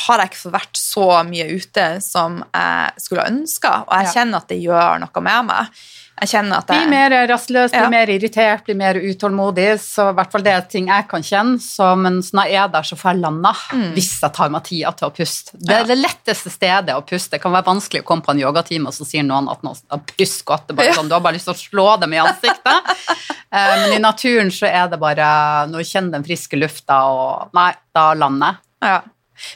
har 0.06 0.24
jeg 0.24 0.32
ikke 0.34 0.52
vært 0.56 0.80
så 0.80 1.10
mye 1.28 1.46
ute 1.56 1.90
som 2.06 2.40
jeg 2.54 3.04
skulle 3.08 3.28
ønska, 3.32 3.76
og 3.88 3.94
jeg 4.04 4.14
kjenner 4.16 4.44
at 4.44 4.50
det 4.52 4.62
gjør 4.64 5.00
noe 5.06 5.22
med 5.28 5.46
meg. 5.52 5.86
Jeg 6.16 6.30
kjenner 6.32 6.62
at 6.62 6.70
jeg... 6.72 6.80
Blir 6.80 6.92
mer 6.94 7.14
rastløs, 7.28 7.74
blir 7.74 7.82
Ja. 7.84 7.90
mer 7.92 8.08
irritert, 8.14 8.62
blir 8.64 8.78
mer 8.80 8.96
utålmodig. 8.96 9.66
Så 9.84 10.06
i 10.14 10.16
hvert 10.16 10.32
fall 10.32 10.46
det 10.46 10.54
er 10.56 10.62
ting 10.72 10.86
jeg 10.88 11.08
kan 11.12 11.26
kjenne. 11.28 11.58
Så, 11.60 11.90
men 12.00 12.22
når 12.24 12.48
jeg 12.54 12.56
er 12.62 12.70
der, 12.72 12.86
så 12.88 12.96
får 12.96 13.10
jeg 13.12 13.20
landa 13.26 13.52
hvis 13.98 14.14
jeg 14.24 14.32
tar 14.38 14.54
meg 14.54 14.64
tida 14.64 14.94
til 14.96 15.10
å 15.10 15.12
puste. 15.12 15.52
Det 15.60 15.74
er 15.76 15.82
Ja. 15.84 15.90
det 15.90 15.98
letteste 16.00 16.54
stedet 16.54 16.96
å 16.96 17.02
puste. 17.04 17.32
Det 17.36 17.42
kan 17.44 17.52
være 17.52 17.68
vanskelig 17.68 18.00
å 18.06 18.08
komme 18.08 18.24
på 18.24 18.32
en 18.32 18.40
yogatime, 18.40 18.88
og 18.88 18.96
så 18.96 19.04
sier 19.10 19.28
noen 19.28 19.50
at 19.52 19.60
nå 19.68 19.74
pust 20.16 20.46
godt. 20.48 20.68
Det 20.70 20.78
er 20.78 20.80
bare 20.80 20.94
sånn, 20.96 21.10
du 21.12 21.18
har 21.18 21.26
bare 21.28 21.36
lyst 21.36 21.50
til 21.52 21.58
å 21.58 21.64
slå 21.66 21.88
dem 22.00 22.14
i 22.16 22.24
ansiktet. 22.24 22.96
Eh, 23.56 23.76
men 23.80 23.94
i 23.96 24.00
naturen 24.04 24.50
så 24.52 24.68
er 24.68 24.88
det 24.92 24.98
bare 25.00 25.26
når 25.70 25.80
du 25.80 25.88
kjenner 25.88 26.12
den 26.18 26.24
friske 26.26 26.58
lufta, 26.60 26.98
og 27.08 27.54
nei, 27.56 27.70
da 27.96 28.10
lander 28.18 28.58
jeg. 28.82 28.90
ja. 28.90 28.98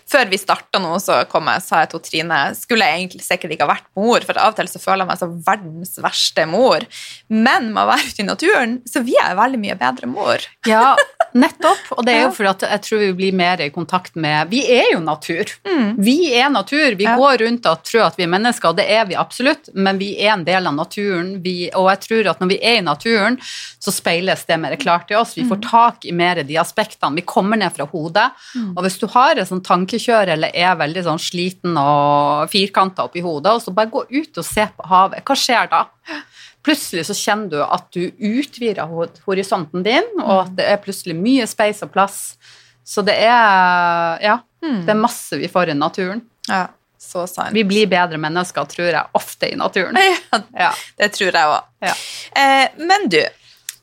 Før 0.09 0.29
vi 0.31 0.39
starta 0.41 0.81
nå, 0.81 0.93
så 1.03 1.21
kom 1.31 1.49
jeg, 1.51 1.63
sa 1.65 1.83
jeg 1.83 1.91
til 1.93 2.03
Trine 2.05 2.39
skulle 2.57 2.87
jeg 2.87 3.01
egentlig 3.03 3.25
sikkert 3.25 3.55
ikke 3.55 3.67
ha 3.67 3.73
vært 3.73 3.87
mor, 3.97 4.25
for 4.27 4.39
av 4.41 4.53
og 4.53 4.59
til 4.59 4.71
så 4.71 4.81
føler 4.81 5.05
jeg 5.05 5.11
meg 5.11 5.21
som 5.21 5.37
verdens 5.45 5.95
verste 6.03 6.45
mor. 6.49 6.85
Men 7.31 7.71
med 7.73 7.83
å 7.83 7.89
være 7.91 8.11
ute 8.11 8.23
i 8.23 8.27
naturen, 8.27 8.77
så 8.89 9.03
blir 9.05 9.19
jeg 9.19 9.39
veldig 9.39 9.61
mye 9.63 9.79
bedre 9.79 10.09
mor. 10.11 10.45
Ja, 10.67 10.93
nettopp. 11.33 11.91
Og 11.97 12.05
det 12.05 12.13
er 12.15 12.21
jo 12.23 12.31
fordi 12.35 12.49
at 12.49 12.63
jeg 12.71 12.81
tror 12.87 12.99
vi 13.03 13.09
blir 13.19 13.35
mer 13.37 13.61
i 13.61 13.69
kontakt 13.69 14.15
med 14.15 14.49
Vi 14.49 14.61
er 14.71 14.93
jo 14.93 14.99
natur. 15.03 15.45
Vi 15.97 16.33
er 16.33 16.49
natur. 16.49 16.95
Vi 16.95 17.03
Ja. 17.05 17.15
går 17.17 17.37
rundt 17.45 17.65
og 17.65 17.83
tror 17.83 18.05
at 18.07 18.15
vi 18.17 18.23
er 18.23 18.27
mennesker, 18.31 18.69
og 18.69 18.77
det 18.77 18.85
er 18.89 19.05
vi 19.05 19.15
absolutt, 19.15 19.69
men 19.73 19.97
vi 19.97 20.13
er 20.19 20.33
en 20.33 20.43
del 20.43 20.67
av 20.67 20.73
naturen. 20.75 21.41
Vi, 21.43 21.69
og 21.73 21.89
jeg 21.89 21.99
tror 22.07 22.29
at 22.29 22.39
når 22.39 22.47
vi 22.49 22.59
er 22.61 22.77
i 22.77 22.81
naturen, 22.81 23.37
så 23.79 23.91
speiles 23.91 24.45
det 24.45 24.59
mer 24.59 24.75
klart 24.75 25.11
i 25.11 25.15
oss. 25.15 25.35
Vi 25.35 25.43
får 25.47 25.61
tak 25.69 26.05
i 26.05 26.11
mer 26.11 26.43
de 26.43 26.55
aspektene. 26.57 27.15
Vi 27.15 27.21
kommer 27.21 27.57
ned 27.57 27.73
fra 27.75 27.85
hodet. 27.85 28.31
Og 28.75 28.83
hvis 28.83 28.99
du 28.99 29.07
har 29.07 29.37
et 29.37 29.47
sånn 29.47 29.63
tankekjør 29.63 30.27
eller 30.35 30.51
er 30.53 30.75
veldig 30.75 31.03
sånn 31.03 31.19
sliten 31.19 31.77
og 31.77 32.49
firkanta 32.49 33.03
oppi 33.05 33.21
hodet, 33.21 33.53
og 33.53 33.61
så 33.61 33.73
bare 33.73 33.89
gå 33.89 34.05
ut 34.09 34.37
og 34.37 34.45
se 34.45 34.67
på 34.77 34.85
havet, 34.87 35.23
hva 35.25 35.35
skjer 35.35 35.69
da? 35.69 35.85
Plutselig 36.69 37.05
så 37.09 37.15
kjenner 37.17 37.49
du 37.49 37.59
at 37.65 37.87
du 37.95 38.03
utvider 38.13 38.85
horisonten 39.25 39.83
din, 39.85 40.09
og 40.21 40.43
at 40.45 40.55
det 40.59 40.67
er 40.69 40.81
plutselig 40.83 41.15
mye 41.17 41.47
space 41.49 41.81
og 41.87 41.91
plass. 41.95 42.19
Så 42.85 43.01
det 43.05 43.15
er 43.25 44.21
Ja, 44.23 44.37
det 44.61 44.89
er 44.93 44.99
masse 44.99 45.37
vi 45.39 45.47
får 45.49 45.71
i 45.73 45.77
naturen. 45.77 46.21
Ja, 46.49 46.67
så 46.99 47.25
sant. 47.29 47.53
Vi 47.55 47.63
blir 47.63 47.87
bedre 47.89 48.17
mennesker, 48.21 48.65
tror 48.69 48.89
jeg, 48.91 49.05
ofte 49.15 49.49
i 49.51 49.55
naturen. 49.59 49.97
Ja, 50.31 50.41
Ja. 50.67 50.71
det 50.99 51.11
tror 51.15 51.31
jeg 51.31 51.53
òg. 51.57 51.69
Ja. 51.85 51.93
Eh, 52.43 52.67
men 52.89 53.07
du, 53.09 53.21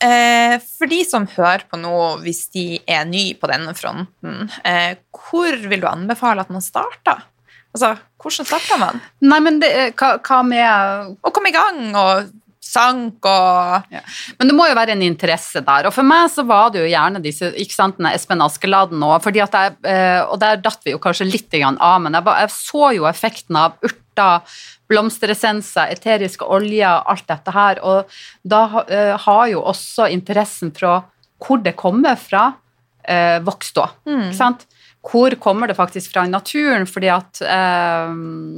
eh, 0.05 0.57
for 0.79 0.87
de 0.91 0.99
som 1.09 1.27
hører 1.37 1.65
på 1.71 1.79
nå, 1.81 1.95
hvis 2.23 2.43
de 2.55 2.67
er 2.87 3.07
ny 3.09 3.31
på 3.41 3.49
denne 3.51 3.73
fronten, 3.79 4.51
eh, 4.65 4.97
hvor 5.17 5.57
vil 5.71 5.81
du 5.81 5.89
anbefale 5.89 6.45
at 6.45 6.51
man 6.53 6.63
starter? 6.63 7.23
Altså, 7.77 7.95
hvordan 8.23 8.47
starter 8.49 8.79
man? 8.81 9.01
Nei, 9.25 9.41
men 9.45 9.59
det, 9.61 9.71
er- 9.73 9.93
hva, 9.97 10.15
hva 10.25 10.43
med 10.47 11.17
Å 11.25 11.33
komme 11.33 11.51
i 11.51 11.57
gang 11.57 11.81
og 11.97 12.31
sank 12.67 13.25
og 13.31 13.87
Men 14.39 14.49
det 14.51 14.55
må 14.59 14.67
jo 14.69 14.75
være 14.79 14.93
en 14.97 15.03
interesse 15.07 15.63
der. 15.65 15.87
Og 15.89 15.95
for 15.95 16.03
meg 16.07 16.29
så 16.35 16.45
var 16.47 16.71
det 16.75 16.83
jo 16.85 16.91
gjerne 16.91 17.23
disse 17.25 17.53
ikke 17.55 17.75
sant, 17.77 18.01
Espen 18.13 18.43
Askeladden 18.45 19.03
og, 19.07 19.17
fordi 19.25 19.41
at 19.45 19.55
jeg, 19.57 19.77
eh, 19.87 20.23
og 20.27 20.39
der 20.43 20.57
datt 20.65 20.83
vi 20.85 20.93
jo 20.97 21.01
kanskje 21.03 21.29
litt 21.31 21.55
av, 21.65 22.01
men 22.03 22.13
jeg, 22.19 22.25
var- 22.27 22.41
jeg 22.45 22.51
så 22.57 22.91
jo 22.97 23.07
effekten 23.09 23.57
av 23.57 23.77
urter, 23.87 24.41
blomsteressenser, 24.91 25.91
eteriske 25.95 26.45
oljer, 26.47 27.03
alt 27.11 27.27
dette 27.31 27.53
her, 27.55 27.81
og 27.85 28.13
da 28.47 28.63
eh, 28.89 29.15
har 29.27 29.45
jo 29.53 29.63
også 29.67 30.09
interessen 30.13 30.73
fra 30.75 30.99
hvor 31.43 31.61
det 31.63 31.75
kommer 31.77 32.17
fra, 32.17 32.49
eh, 33.05 33.39
vokst 33.45 33.77
òg. 33.83 33.93
Ikke 34.09 34.37
sant? 34.39 34.65
Hvor 35.07 35.35
kommer 35.39 35.69
det 35.71 35.77
faktisk 35.79 36.15
fra 36.15 36.25
i 36.27 36.31
naturen? 36.33 36.87
Fordi 36.91 37.11
at 37.13 37.43
eh, 37.45 38.15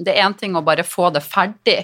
det 0.07 0.14
er 0.14 0.23
én 0.25 0.37
ting 0.38 0.55
å 0.57 0.62
bare 0.64 0.85
få 0.87 1.11
det 1.12 1.25
ferdig, 1.27 1.81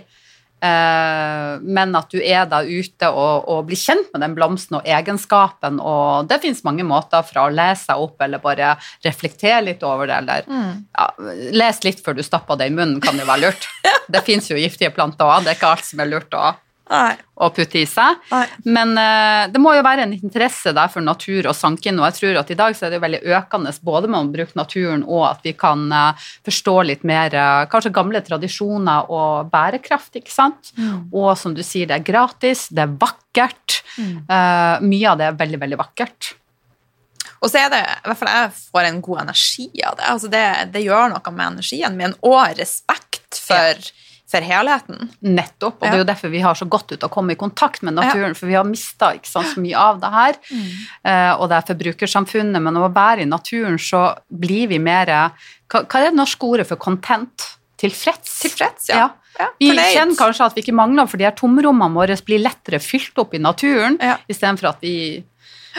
men 0.65 1.97
at 1.99 2.13
du 2.15 2.19
er 2.23 2.47
da 2.49 2.63
ute 2.65 3.11
og, 3.11 3.49
og 3.53 3.67
blir 3.69 3.79
kjent 3.79 4.09
med 4.15 4.25
den 4.25 4.37
blomsten 4.37 4.79
og 4.79 4.89
egenskapen, 4.89 5.81
og 5.81 6.31
det 6.31 6.41
finnes 6.45 6.65
mange 6.65 6.87
måter 6.89 7.25
fra 7.27 7.47
å 7.47 7.53
lese 7.53 7.91
seg 7.91 8.01
opp 8.01 8.25
eller 8.25 8.43
bare 8.43 8.75
reflektere 9.05 9.61
litt 9.67 9.85
over 9.85 10.09
det, 10.09 10.21
eller 10.23 10.49
ja, 10.49 11.09
les 11.53 11.83
litt 11.85 12.01
før 12.05 12.17
du 12.17 12.25
stapper 12.25 12.61
det 12.61 12.71
i 12.71 12.75
munnen, 12.75 13.01
kan 13.05 13.19
jo 13.21 13.29
være 13.29 13.49
lurt. 13.49 13.69
Det 14.15 14.21
finnes 14.21 14.51
jo 14.51 14.59
giftige 14.61 14.93
planter 14.93 15.25
òg, 15.25 15.47
det 15.47 15.55
er 15.55 15.57
ikke 15.57 15.71
alt 15.73 15.87
som 15.89 16.03
er 16.05 16.11
lurt 16.11 16.35
å 16.37 16.51
Nei. 16.91 17.15
å 17.41 17.49
putte 17.55 17.79
i 17.81 17.87
seg. 17.89 18.19
Nei. 18.31 18.45
Men 18.69 18.93
uh, 18.99 19.47
det 19.51 19.61
må 19.63 19.73
jo 19.75 19.85
være 19.87 20.05
en 20.05 20.13
interesse 20.15 20.75
der 20.77 20.91
for 20.93 21.05
natur 21.05 21.49
og 21.49 21.57
sanke 21.57 21.89
inn, 21.91 21.99
og 21.99 22.07
jeg 22.11 22.19
tror 22.19 22.41
at 22.43 22.53
i 22.53 22.59
dag 22.59 22.77
så 22.77 22.87
er 22.87 22.95
det 22.95 23.03
veldig 23.05 23.23
økende 23.39 23.73
både 23.85 24.11
med 24.13 24.21
å 24.21 24.33
bruke 24.35 24.59
naturen 24.59 25.07
og 25.09 25.25
at 25.31 25.47
vi 25.47 25.55
kan 25.59 25.87
uh, 25.91 26.27
forstå 26.47 26.77
litt 26.91 27.07
mer 27.09 27.35
uh, 27.35 27.65
kanskje 27.73 27.95
gamle 27.97 28.21
tradisjoner 28.25 29.11
og 29.13 29.51
bærekraft, 29.53 30.21
ikke 30.21 30.33
sant? 30.33 30.75
Og 31.15 31.33
som 31.39 31.55
du 31.57 31.63
sier, 31.65 31.89
det 31.89 31.99
er 31.99 32.07
gratis, 32.07 32.69
det 32.75 32.85
er 32.85 32.97
vakkert. 33.01 33.81
Eh, 33.99 34.85
mye 34.85 35.11
av 35.11 35.21
det 35.21 35.29
er 35.29 35.37
veldig, 35.39 35.61
veldig 35.63 35.79
vakkert. 35.81 36.33
Og 37.45 37.51
så 37.51 37.61
er 37.61 37.73
det, 37.73 37.83
i 37.83 38.09
hvert 38.09 38.21
fall 38.21 38.31
jeg 38.33 38.53
får 38.73 38.89
en 38.89 39.01
god 39.05 39.23
energi 39.27 39.67
av 39.85 39.99
det. 39.99 40.07
Altså 40.09 40.31
det, 40.33 40.45
det 40.73 40.85
gjør 40.85 41.13
noe 41.13 41.35
med 41.35 41.47
energien 41.53 41.99
min, 41.99 42.17
og 42.25 42.57
respekt 42.59 43.41
for, 43.45 43.91
for 44.31 44.41
helheten. 44.41 45.11
Nettopp, 45.21 45.77
og 45.79 45.85
det 45.85 45.93
er 45.99 46.01
jo 46.03 46.09
derfor 46.09 46.33
vi 46.33 46.41
har 46.45 46.57
så 46.59 46.67
godt 46.69 46.95
ut 46.95 47.05
å 47.05 47.11
komme 47.13 47.35
i 47.35 47.39
kontakt 47.39 47.83
med 47.85 47.95
naturen, 47.99 48.35
for 48.35 48.49
vi 48.49 48.57
har 48.57 48.65
mista 48.65 49.13
så 49.23 49.43
mye 49.61 49.77
av 49.77 50.01
det 50.01 50.13
her. 50.15 50.39
Eh, 51.05 51.33
og 51.37 51.51
det 51.51 51.59
er 51.59 51.67
forbrukersamfunnet, 51.69 52.63
men 52.65 52.81
å 52.81 52.89
være 52.95 53.27
i 53.27 53.29
naturen, 53.29 53.77
så 53.79 54.07
blir 54.29 54.69
vi 54.73 54.79
mer 54.79 55.13
Hva, 55.69 55.83
hva 55.85 56.01
er 56.01 56.11
det 56.11 56.17
norske 56.17 56.47
ordet 56.47 56.67
for 56.69 56.77
content? 56.81 57.51
Tilfreds? 57.81 58.41
Tilfreds, 58.45 58.89
ja. 58.89 59.11
Ja, 59.39 59.49
Vi 59.59 59.73
kjenner 59.75 60.15
kanskje 60.15 60.47
at 60.47 60.55
vi 60.55 60.63
ikke 60.63 60.77
mangler, 60.77 61.09
for 61.11 61.19
de 61.19 61.27
her 61.27 61.35
tomrommene 61.35 61.97
våre 61.97 62.17
blir 62.25 62.39
lettere 62.39 62.79
fylt 62.79 63.19
opp 63.19 63.35
i 63.35 63.39
naturen, 63.43 63.99
Ja. 64.01 64.17
istedenfor 64.29 64.69
at 64.69 64.81
vi 64.81 65.25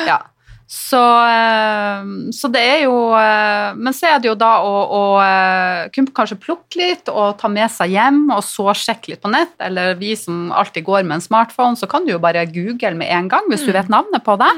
Ja. 0.05 0.19
Så, 0.67 0.99
eh, 1.29 2.05
så 2.33 2.49
det 2.49 2.61
er 2.65 2.79
jo 2.87 2.95
eh, 3.13 3.75
Men 3.77 3.93
så 3.93 4.07
er 4.09 4.21
det 4.21 4.31
jo 4.31 4.37
da 4.39 4.55
å, 4.65 4.71
å 4.81 5.01
eh, 5.21 5.81
kunne 5.93 6.13
kanskje 6.17 6.39
plukke 6.41 6.79
litt 6.79 7.11
og 7.11 7.37
ta 7.37 7.51
med 7.53 7.69
seg 7.69 7.93
hjem, 7.93 8.23
og 8.33 8.41
så 8.45 8.73
sjekke 8.73 9.13
litt 9.13 9.21
på 9.21 9.31
nett. 9.33 9.53
Eller 9.61 9.93
vi 9.99 10.15
som 10.17 10.49
alltid 10.49 10.87
går 10.87 11.05
med 11.05 11.19
en 11.19 11.25
smartphone, 11.25 11.77
så 11.77 11.89
kan 11.89 12.07
du 12.07 12.15
jo 12.15 12.21
bare 12.23 12.47
google 12.49 12.95
med 12.97 13.11
en 13.13 13.29
gang 13.31 13.45
hvis 13.51 13.67
du 13.67 13.73
vet 13.75 13.91
navnet 13.93 14.25
på 14.25 14.37
det. 14.41 14.53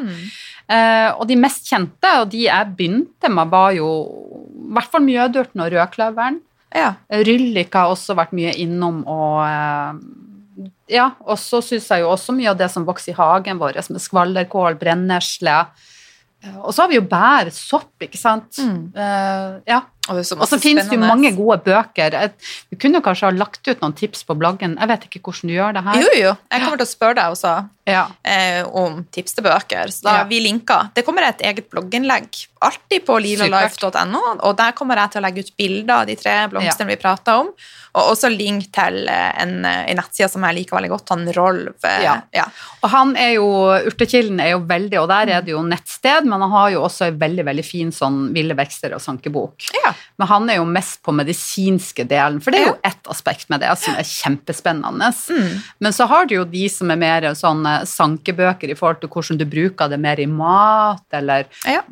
Eh, 0.68 1.10
og 1.16 1.28
de 1.30 1.38
mest 1.40 1.68
kjente, 1.68 2.14
og 2.22 2.32
de 2.32 2.46
jeg 2.48 2.76
begynte 2.76 3.32
med, 3.32 3.52
var 3.52 3.76
jo 3.76 3.90
i 4.52 4.72
hvert 4.76 4.92
fall 4.92 5.04
mjødurten 5.06 5.64
og 5.64 5.74
rødkløveren. 5.76 6.40
Ja. 6.76 6.94
Ryllik 7.24 7.76
har 7.76 7.92
også 7.92 8.16
vært 8.18 8.34
mye 8.36 8.52
innom, 8.60 9.04
og 9.08 9.44
eh, 9.48 10.72
ja, 10.98 11.12
og 11.28 11.40
så 11.40 11.62
syns 11.64 11.88
jeg 11.92 12.04
jo 12.04 12.12
også 12.12 12.36
mye 12.36 12.52
av 12.52 12.60
det 12.60 12.68
som 12.72 12.88
vokser 12.88 13.14
i 13.14 13.18
hagen 13.18 13.60
vår, 13.62 13.80
med 13.92 14.04
skvallerkål, 14.04 14.80
brennesle. 14.80 15.60
Eh, 16.44 16.58
Og 16.62 16.74
så 16.74 16.84
har 16.84 16.90
vi 16.92 17.00
jo 17.00 17.06
bær, 17.10 17.50
sopp, 17.54 17.94
ikke 18.04 18.20
sant. 18.20 18.58
Mm. 18.62 18.92
Uh, 18.96 19.60
ja. 19.68 19.82
Og 20.12 20.48
så 20.50 20.60
finnes 20.62 20.90
det 20.90 20.98
jo 20.98 21.04
mange 21.04 21.32
gode 21.36 21.60
bøker. 21.66 22.18
Du 22.72 22.78
kunne 22.80 23.02
kanskje 23.06 23.30
ha 23.30 23.36
lagt 23.36 23.68
ut 23.68 23.82
noen 23.84 23.96
tips 23.98 24.24
på 24.28 24.38
bloggen. 24.40 24.78
Jeg 24.80 24.92
vet 24.94 25.08
ikke 25.10 25.24
hvordan 25.28 25.52
du 25.52 25.56
gjør 25.56 25.78
det 25.78 25.84
her. 25.88 26.04
Jo, 26.04 26.14
jo. 26.18 26.36
Jeg 26.54 26.64
kommer 26.66 26.82
til 26.82 26.88
å 26.88 26.92
spørre 26.92 27.20
deg 27.20 27.36
også 27.36 27.56
ja. 27.88 28.04
eh, 28.24 28.62
om 28.68 29.02
tips 29.14 29.38
til 29.38 29.48
bøker. 29.48 29.94
Så 29.94 30.08
da 30.08 30.20
ja. 30.22 30.28
vi 30.30 30.42
linker. 30.44 30.92
Det 30.96 31.06
kommer 31.08 31.28
et 31.28 31.44
eget 31.48 31.70
blogginnlegg 31.72 32.30
alltid 32.68 33.04
på 33.06 33.18
livalife.no, 33.22 34.22
og 34.42 34.56
der 34.58 34.72
kommer 34.78 34.98
jeg 35.04 35.14
til 35.14 35.22
å 35.22 35.28
legge 35.28 35.44
ut 35.46 35.52
bilder 35.60 36.00
av 36.00 36.08
de 36.10 36.16
tre 36.18 36.38
blomstene 36.50 36.90
ja. 36.90 36.96
vi 36.96 37.02
prata 37.02 37.38
om. 37.44 37.52
Og 37.98 38.12
også 38.14 38.30
link 38.30 38.68
til 38.76 39.08
eh, 39.10 39.30
en, 39.42 39.60
eh, 39.66 39.84
en 39.92 40.00
nettside 40.02 40.30
som 40.30 40.44
jeg 40.46 40.60
liker 40.60 40.78
veldig 40.78 40.92
godt, 40.92 41.14
han 41.14 41.26
Rolv. 41.38 41.76
Eh, 41.88 42.04
ja. 42.06 42.18
ja. 42.36 42.46
Og 42.84 42.92
han 42.94 43.16
er 43.20 43.36
jo, 43.38 43.48
Urtekilden 43.90 44.42
er 44.44 44.54
jo 44.54 44.62
veldig, 44.70 45.00
og 45.02 45.10
der 45.12 45.34
er 45.38 45.46
det 45.46 45.56
jo 45.56 45.64
nettsted, 45.66 46.28
men 46.30 46.46
han 46.46 46.54
har 46.54 46.74
jo 46.76 46.84
også 46.86 47.10
en 47.10 47.22
veldig 47.22 47.48
veldig 47.48 47.66
fin 47.66 47.94
sånn 47.94 48.28
Ville 48.36 48.58
vekster 48.58 48.94
og 48.98 49.02
sankebok. 49.02 49.70
Ja. 49.78 49.94
Men 50.18 50.30
han 50.32 50.50
er 50.52 50.60
jo 50.60 50.68
mest 50.70 51.02
på 51.06 51.14
medisinske 51.16 52.06
delen, 52.10 52.40
for 52.44 52.54
det 52.54 52.62
er 52.62 52.70
jo 52.72 52.78
ett 52.88 53.10
aspekt 53.12 53.50
med 53.54 53.64
det 53.64 53.74
som 53.82 53.98
er 53.98 54.08
kjempespennende. 54.08 55.12
Mm. 55.30 55.64
Men 55.84 55.96
så 55.96 56.08
har 56.10 56.28
du 56.28 56.36
jo 56.38 56.46
de 56.50 56.66
som 56.72 56.92
er 56.94 57.02
mer 57.02 57.30
sånne 57.38 57.80
sankebøker 57.90 58.72
i 58.72 58.78
forhold 58.78 59.02
til 59.04 59.12
hvordan 59.14 59.42
du 59.42 59.46
bruker 59.50 59.92
det 59.92 60.00
mer 60.02 60.22
i 60.22 60.30
mat, 60.30 61.06
eller 61.18 61.48
ja. 61.68 61.84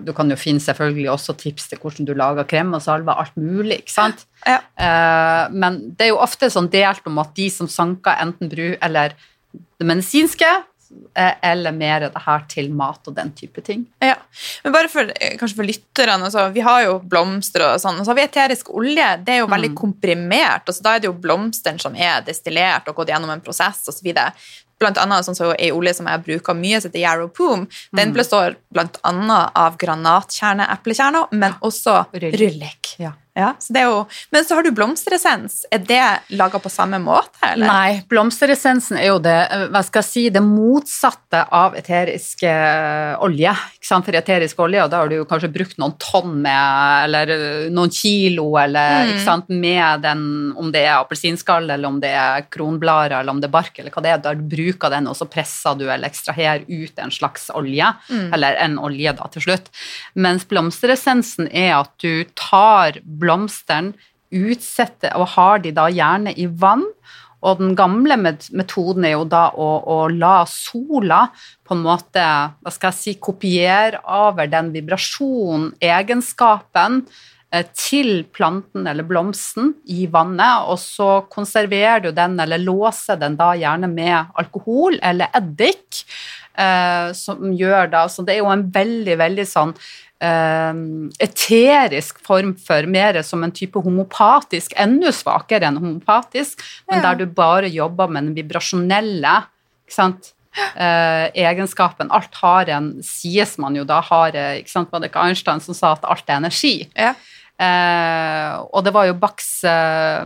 du 0.00 0.12
kan 0.16 0.30
jo 0.30 0.38
finne 0.40 0.62
selvfølgelig 0.62 1.10
også 1.12 1.36
tips 1.40 1.70
til 1.70 1.82
hvordan 1.82 2.08
du 2.08 2.14
lager 2.18 2.48
krem 2.48 2.74
og 2.76 2.84
salve, 2.84 3.14
alt 3.14 3.36
mulig, 3.40 3.82
ikke 3.82 3.96
sant. 3.96 4.26
Ja. 4.46 4.58
Uh, 4.74 5.52
men 5.54 5.78
det 5.94 6.08
er 6.08 6.14
jo 6.14 6.22
ofte 6.22 6.50
sånn 6.50 6.70
delt 6.72 7.06
om 7.06 7.20
at 7.22 7.34
de 7.36 7.46
som 7.52 7.70
sanker 7.70 8.18
enten 8.22 8.50
bru 8.50 8.72
eller 8.80 9.14
det 9.52 9.86
medisinske, 9.86 10.48
eh, 10.48 10.68
eller 11.14 11.72
mer 11.76 12.06
det 12.06 12.22
her 12.24 12.44
til 12.48 12.70
mat 12.72 13.08
og 13.08 13.14
den 13.16 13.32
type 13.36 13.60
ting. 13.64 13.84
Ja, 14.00 14.14
men 14.64 14.72
bare 14.72 14.88
for, 14.88 15.12
eh, 15.20 15.36
kanskje 15.40 15.56
for 15.56 15.68
lytterne, 15.68 16.24
altså, 16.24 16.48
Vi 16.52 16.60
har 16.60 16.82
jo 16.84 16.98
blomster 17.00 17.66
og 17.66 17.80
sånn, 17.80 18.00
og 18.00 18.06
så 18.06 18.10
har 18.10 18.14
vi 18.14 18.26
eterisk 18.26 18.70
olje. 18.74 19.24
Det 19.24 19.34
er 19.34 19.38
jo 19.42 19.46
veldig 19.46 19.70
mm. 19.70 19.76
komprimert. 19.76 20.66
altså 20.66 20.82
Da 20.82 20.94
er 20.94 21.00
det 21.00 21.10
jo 21.10 21.12
blomsteren 21.12 21.80
som 21.80 21.94
er 21.94 22.22
destillert 22.22 22.88
og 22.88 22.96
gått 22.96 23.08
gjennom 23.08 23.30
en 23.30 23.40
prosess 23.40 23.86
osv. 23.88 24.12
Blant 24.82 24.98
annet 24.98 25.24
sånn 25.24 25.38
så 25.38 25.52
ei 25.58 25.70
olje 25.70 25.94
som 25.94 26.06
jeg 26.06 26.24
bruker 26.24 26.54
mye, 26.58 26.80
som 26.80 26.90
heter 26.90 27.04
Yarrow 27.04 27.28
Poom. 27.28 27.68
Den 27.94 28.10
mm. 28.10 28.16
består 28.16 28.56
annet 29.04 29.50
av 29.54 29.76
granatkjerneeplekjerner, 29.78 31.28
men 31.32 31.54
også 31.60 32.04
rullik. 32.12 32.96
Ja. 32.98 33.12
Ja, 33.32 33.54
så 33.58 33.72
jo, 33.72 33.92
men 34.30 34.44
så 34.44 34.58
har 34.58 34.66
du 34.66 34.74
blomsteressens. 34.76 35.62
Er 35.72 35.80
det 35.88 36.36
laga 36.36 36.58
på 36.60 36.68
samme 36.68 36.98
måte? 37.00 37.38
Eller? 37.48 37.64
Nei, 37.64 37.92
blomsteressensen 38.10 38.98
er 39.00 39.06
jo 39.08 39.22
det, 39.24 39.38
hva 39.72 39.80
skal 39.86 40.02
jeg 40.04 40.08
si, 40.10 40.24
det 40.34 40.42
motsatte 40.44 41.40
av 41.48 41.72
eterisk 41.78 42.44
uh, 42.44 43.16
olje. 43.24 43.54
For 43.80 44.18
eterisk 44.18 44.60
olje, 44.60 44.82
og 44.84 44.92
da 44.92 45.00
har 45.00 45.08
du 45.08 45.24
kanskje 45.28 45.48
brukt 45.54 45.80
noen 45.80 45.94
tonn 46.02 46.34
med, 46.44 47.06
eller 47.06 47.32
uh, 47.32 47.70
noen 47.72 47.94
kilo, 47.94 48.50
eller 48.60 49.14
mm. 49.14 49.22
sant, 49.24 49.48
med 49.48 50.04
den, 50.04 50.26
om 50.60 50.68
det 50.74 50.84
er 50.84 50.98
appelsinskall, 50.98 51.70
eller 51.72 51.88
om 51.88 52.02
det 52.04 52.12
er 52.12 52.44
kronblader, 52.52 53.16
eller 53.22 53.32
om 53.32 53.40
det 53.40 53.48
er 53.48 53.56
bark, 53.56 53.72
eller 53.80 53.96
hva 53.96 54.04
det 54.04 54.12
er. 54.12 54.20
Da 54.28 54.36
du 54.36 54.44
bruker 54.44 54.92
den, 54.92 55.08
og 55.08 55.16
så 55.16 55.24
presser 55.30 55.80
du 55.80 55.86
eller 55.86 56.10
ekstraherer 56.12 56.68
ut 56.68 57.00
en 57.00 57.14
slags 57.14 57.48
olje, 57.56 57.94
mm. 58.12 58.28
eller 58.36 58.60
en 58.60 58.76
olje 58.76 59.16
da 59.16 59.32
til 59.32 59.48
slutt. 59.48 59.72
Mens 60.20 60.44
blomsteressensen 60.52 61.48
er 61.48 61.78
at 61.80 61.96
du 62.04 62.28
tar 62.36 63.00
blomstene, 63.22 63.94
utsetter 64.32 65.12
og 65.20 65.34
har 65.34 65.60
de 65.64 65.74
da 65.76 65.88
gjerne 65.92 66.32
i 66.40 66.46
vann. 66.48 66.86
Og 67.42 67.58
den 67.58 67.74
gamle 67.78 68.16
metoden 68.22 69.06
er 69.06 69.16
jo 69.16 69.26
da 69.26 69.48
å, 69.58 69.68
å, 69.82 69.98
la 70.14 70.44
sola 70.48 71.24
på 71.66 71.74
en 71.74 71.82
måte 71.82 72.22
hva 72.22 72.70
skal 72.70 72.92
jeg 72.92 73.00
si, 73.00 73.14
kopiere 73.18 73.98
over 74.06 74.46
den 74.50 74.70
vibrasjonen, 74.74 75.72
egenskapen, 75.82 77.00
eh, 77.50 77.66
til 77.74 78.22
planten 78.30 78.86
eller 78.86 79.08
blomsten 79.08 79.72
i 79.90 80.06
vannet, 80.06 80.70
og 80.70 80.78
så 80.78 81.10
konserverer 81.34 82.06
du 82.06 82.12
den 82.14 82.38
eller 82.44 82.62
låser 82.62 83.18
den 83.18 83.34
da 83.40 83.52
gjerne 83.58 83.90
med 83.90 84.38
alkohol 84.38 85.00
eller 85.02 85.34
eddik. 85.34 86.04
Eh, 86.52 87.10
som 87.16 87.50
gjør 87.56 87.88
da, 87.88 88.06
så 88.12 88.22
Det 88.22 88.34
er 88.34 88.42
jo 88.44 88.50
en 88.52 88.66
veldig 88.70 89.14
veldig 89.16 89.46
sånn 89.48 89.70
eterisk 90.22 92.20
form 92.26 92.52
for 92.54 92.86
mer 92.86 93.18
som 93.26 93.42
en 93.42 93.54
type 93.54 93.80
homopatisk, 93.82 94.76
enda 94.78 95.10
svakere 95.14 95.66
enn 95.66 95.80
homopatisk, 95.80 96.62
men 96.90 97.00
ja. 97.00 97.08
der 97.08 97.22
du 97.22 97.34
bare 97.34 97.70
jobber 97.72 98.12
med 98.12 98.28
den 98.28 98.36
vibrasjonelle 98.36 99.34
eh, 100.76 101.26
egenskapen. 101.34 102.10
Alt 102.14 102.34
har 102.42 102.70
en, 102.70 102.94
sies 103.04 103.56
man 103.58 103.76
jo 103.76 103.84
da 103.88 104.00
har 104.04 104.36
eh, 104.38 104.60
ikke 104.62 104.74
sant, 104.74 104.92
Var 104.92 105.02
det 105.02 105.12
ikke 105.12 105.26
Einstein 105.26 105.62
som 105.64 105.76
sa 105.76 105.94
at 105.96 106.06
alt 106.08 106.28
er 106.28 106.40
energi? 106.42 106.74
Ja. 106.94 107.14
Eh, 107.62 108.54
og 108.72 108.82
det 108.86 108.92
var 108.94 109.06
jo 109.06 109.18
Bachs 109.20 109.50
eh, 109.68 110.24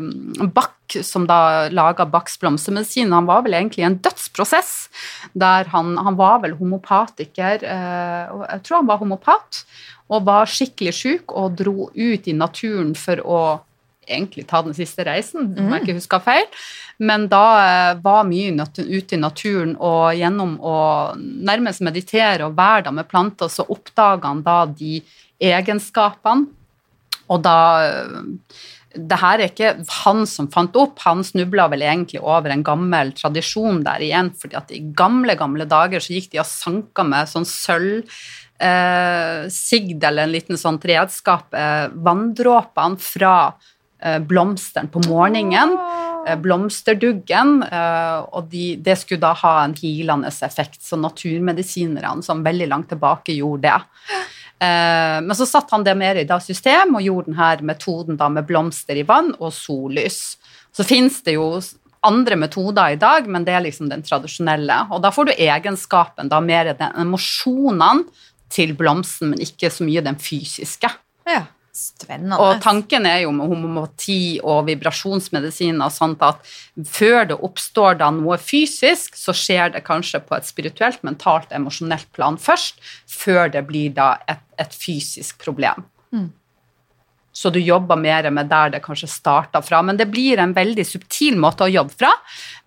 Bach 0.55 0.73
som 1.03 1.27
da 1.29 1.67
laga 1.75 2.07
Bachs 2.09 2.39
blomstermedisin. 2.41 3.13
Han 3.13 3.29
var 3.29 3.45
vel 3.45 3.59
egentlig 3.59 3.83
i 3.83 3.89
en 3.89 3.99
dødsprosess 4.03 4.73
der 5.35 5.69
han, 5.73 5.97
han 5.99 6.17
var 6.19 6.41
vel 6.45 6.57
homopatiker, 6.61 7.65
eh, 7.67 8.35
jeg 8.55 8.65
tror 8.65 8.81
han 8.81 8.91
var 8.91 9.03
homopat, 9.03 9.65
og 10.07 10.27
var 10.29 10.51
skikkelig 10.51 10.95
sjuk 10.95 11.35
og 11.35 11.57
dro 11.59 11.91
ut 11.91 12.29
i 12.31 12.37
naturen 12.37 12.95
for 12.99 13.23
å 13.27 13.41
egentlig 14.07 14.45
ta 14.47 14.61
den 14.63 14.75
siste 14.77 15.03
reisen, 15.03 15.49
om 15.59 15.73
jeg 15.75 15.83
ikke 15.83 15.97
husker 15.99 16.23
feil. 16.23 16.47
Men 17.03 17.27
da 17.31 17.45
eh, 17.65 17.93
var 18.05 18.27
mye 18.29 18.55
ute 18.79 19.17
i 19.17 19.21
naturen, 19.21 19.75
og 19.77 20.15
gjennom 20.17 20.57
å 20.63 20.79
nærmest 21.19 21.83
meditere 21.85 22.47
og 22.47 22.57
være 22.57 22.87
da 22.87 22.95
med 22.95 23.11
planter, 23.11 23.51
så 23.51 23.67
oppdaga 23.67 24.31
han 24.31 24.45
da 24.47 24.61
de 24.71 25.01
egenskapene 25.43 26.56
og 27.29 27.45
da 27.47 27.59
det 28.97 29.19
her 29.21 29.41
er 29.41 29.51
ikke 29.51 29.73
han 30.03 30.25
som 30.29 30.49
fant 30.53 30.77
opp, 30.81 31.01
han 31.05 31.23
snubla 31.27 31.67
vel 31.73 31.85
egentlig 31.85 32.23
over 32.23 32.53
en 32.53 32.65
gammel 32.65 33.13
tradisjon 33.17 33.83
der 33.85 34.03
igjen, 34.05 34.31
fordi 34.41 34.57
at 34.59 34.73
i 34.73 34.81
gamle, 34.97 35.37
gamle 35.39 35.67
dager 35.69 36.03
så 36.03 36.17
gikk 36.17 36.31
de 36.33 36.41
og 36.41 36.49
sanka 36.49 37.05
med 37.07 37.29
sånn 37.31 37.47
sølv 37.49 38.07
eh, 38.63 39.47
sigd 39.53 40.05
eller 40.05 40.27
en 40.27 40.33
liten 40.35 40.61
sånn 40.61 40.81
redskap, 40.81 41.53
eh, 41.55 41.89
vanndråpene 41.93 43.01
fra 43.03 43.35
eh, 44.01 44.19
blomsteren 44.25 44.89
på 44.93 45.03
morgenen, 45.09 45.77
eh, 46.27 46.39
blomsterduggen, 46.41 47.59
eh, 47.69 48.19
og 48.33 48.49
de, 48.53 48.71
det 48.81 48.97
skulle 49.03 49.25
da 49.27 49.35
ha 49.43 49.59
en 49.65 49.77
healende 49.77 50.33
effekt, 50.33 50.81
så 50.85 50.99
naturmedisinerne 51.01 52.25
som 52.25 52.45
veldig 52.47 52.73
langt 52.73 52.91
tilbake 52.95 53.37
gjorde 53.37 53.69
det. 53.69 54.25
Eh, 54.59 55.19
men 55.23 55.37
så 55.37 55.47
satte 55.47 55.75
han 55.75 55.85
det 55.85 55.95
mer 55.99 56.17
i 56.17 56.29
system 56.41 56.97
og 56.97 57.05
gjorde 57.05 57.33
denne 57.33 57.73
metoden 57.73 58.17
da 58.17 58.29
med 58.33 58.47
blomster 58.49 58.97
i 58.97 59.05
vann 59.05 59.35
og 59.39 59.53
sollys. 59.53 60.39
Så 60.73 60.85
fins 60.85 61.23
det 61.25 61.37
jo 61.37 61.51
andre 62.07 62.37
metoder 62.37 62.95
i 62.95 63.01
dag, 63.01 63.27
men 63.29 63.45
det 63.45 63.53
er 63.57 63.65
liksom 63.65 63.91
den 63.91 64.05
tradisjonelle. 64.07 64.87
Og 64.95 65.03
da 65.03 65.11
får 65.13 65.29
du 65.29 65.35
egenskapen, 65.37 66.31
da 66.31 66.41
mer 66.41 66.73
den 66.77 66.95
emosjonene 67.03 68.07
til 68.53 68.77
blomsten, 68.79 69.33
men 69.33 69.43
ikke 69.43 69.71
så 69.73 69.85
mye 69.85 70.05
den 70.07 70.19
fysiske. 70.23 70.91
Ja. 71.27 71.43
Spennende. 71.77 72.39
Og 72.41 72.63
tanken 72.65 73.05
er 73.05 73.19
jo 73.27 73.33
med 73.37 73.51
homomati 73.51 74.39
og 74.41 74.63
vibrasjonsmedisin 74.71 75.83
og 75.85 75.93
sånt 75.93 76.23
at 76.25 76.41
før 76.89 77.29
det 77.29 77.37
oppstår 77.45 77.99
da 78.01 78.09
noe 78.15 78.39
fysisk, 78.41 79.19
så 79.19 79.35
skjer 79.37 79.75
det 79.75 79.83
kanskje 79.85 80.23
på 80.25 80.39
et 80.39 80.49
spirituelt, 80.49 81.03
mentalt, 81.05 81.53
emosjonelt 81.53 82.09
plan 82.17 82.41
først, 82.41 82.81
før 83.05 83.53
det 83.53 83.67
blir 83.69 83.93
da 83.99 84.15
et, 84.25 84.41
et 84.57 84.73
fysisk 84.73 85.37
problem. 85.45 85.85
Mm. 86.17 86.31
Så 87.37 87.53
du 87.53 87.61
jobber 87.61 88.01
mer 88.01 88.31
med 88.33 88.49
der 88.49 88.73
det 88.73 88.81
kanskje 88.87 89.11
starta 89.13 89.61
fra. 89.61 89.83
Men 89.85 90.01
det 90.01 90.09
blir 90.09 90.41
en 90.41 90.57
veldig 90.57 90.87
subtil 90.89 91.37
måte 91.37 91.67
å 91.67 91.69
jobbe 91.69 91.93
fra. 91.93 92.15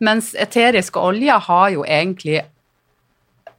Mens 0.06 0.36
eteriske 0.38 1.02
oljer 1.02 1.42
har 1.50 1.72
jo 1.74 1.88
egentlig 1.88 2.44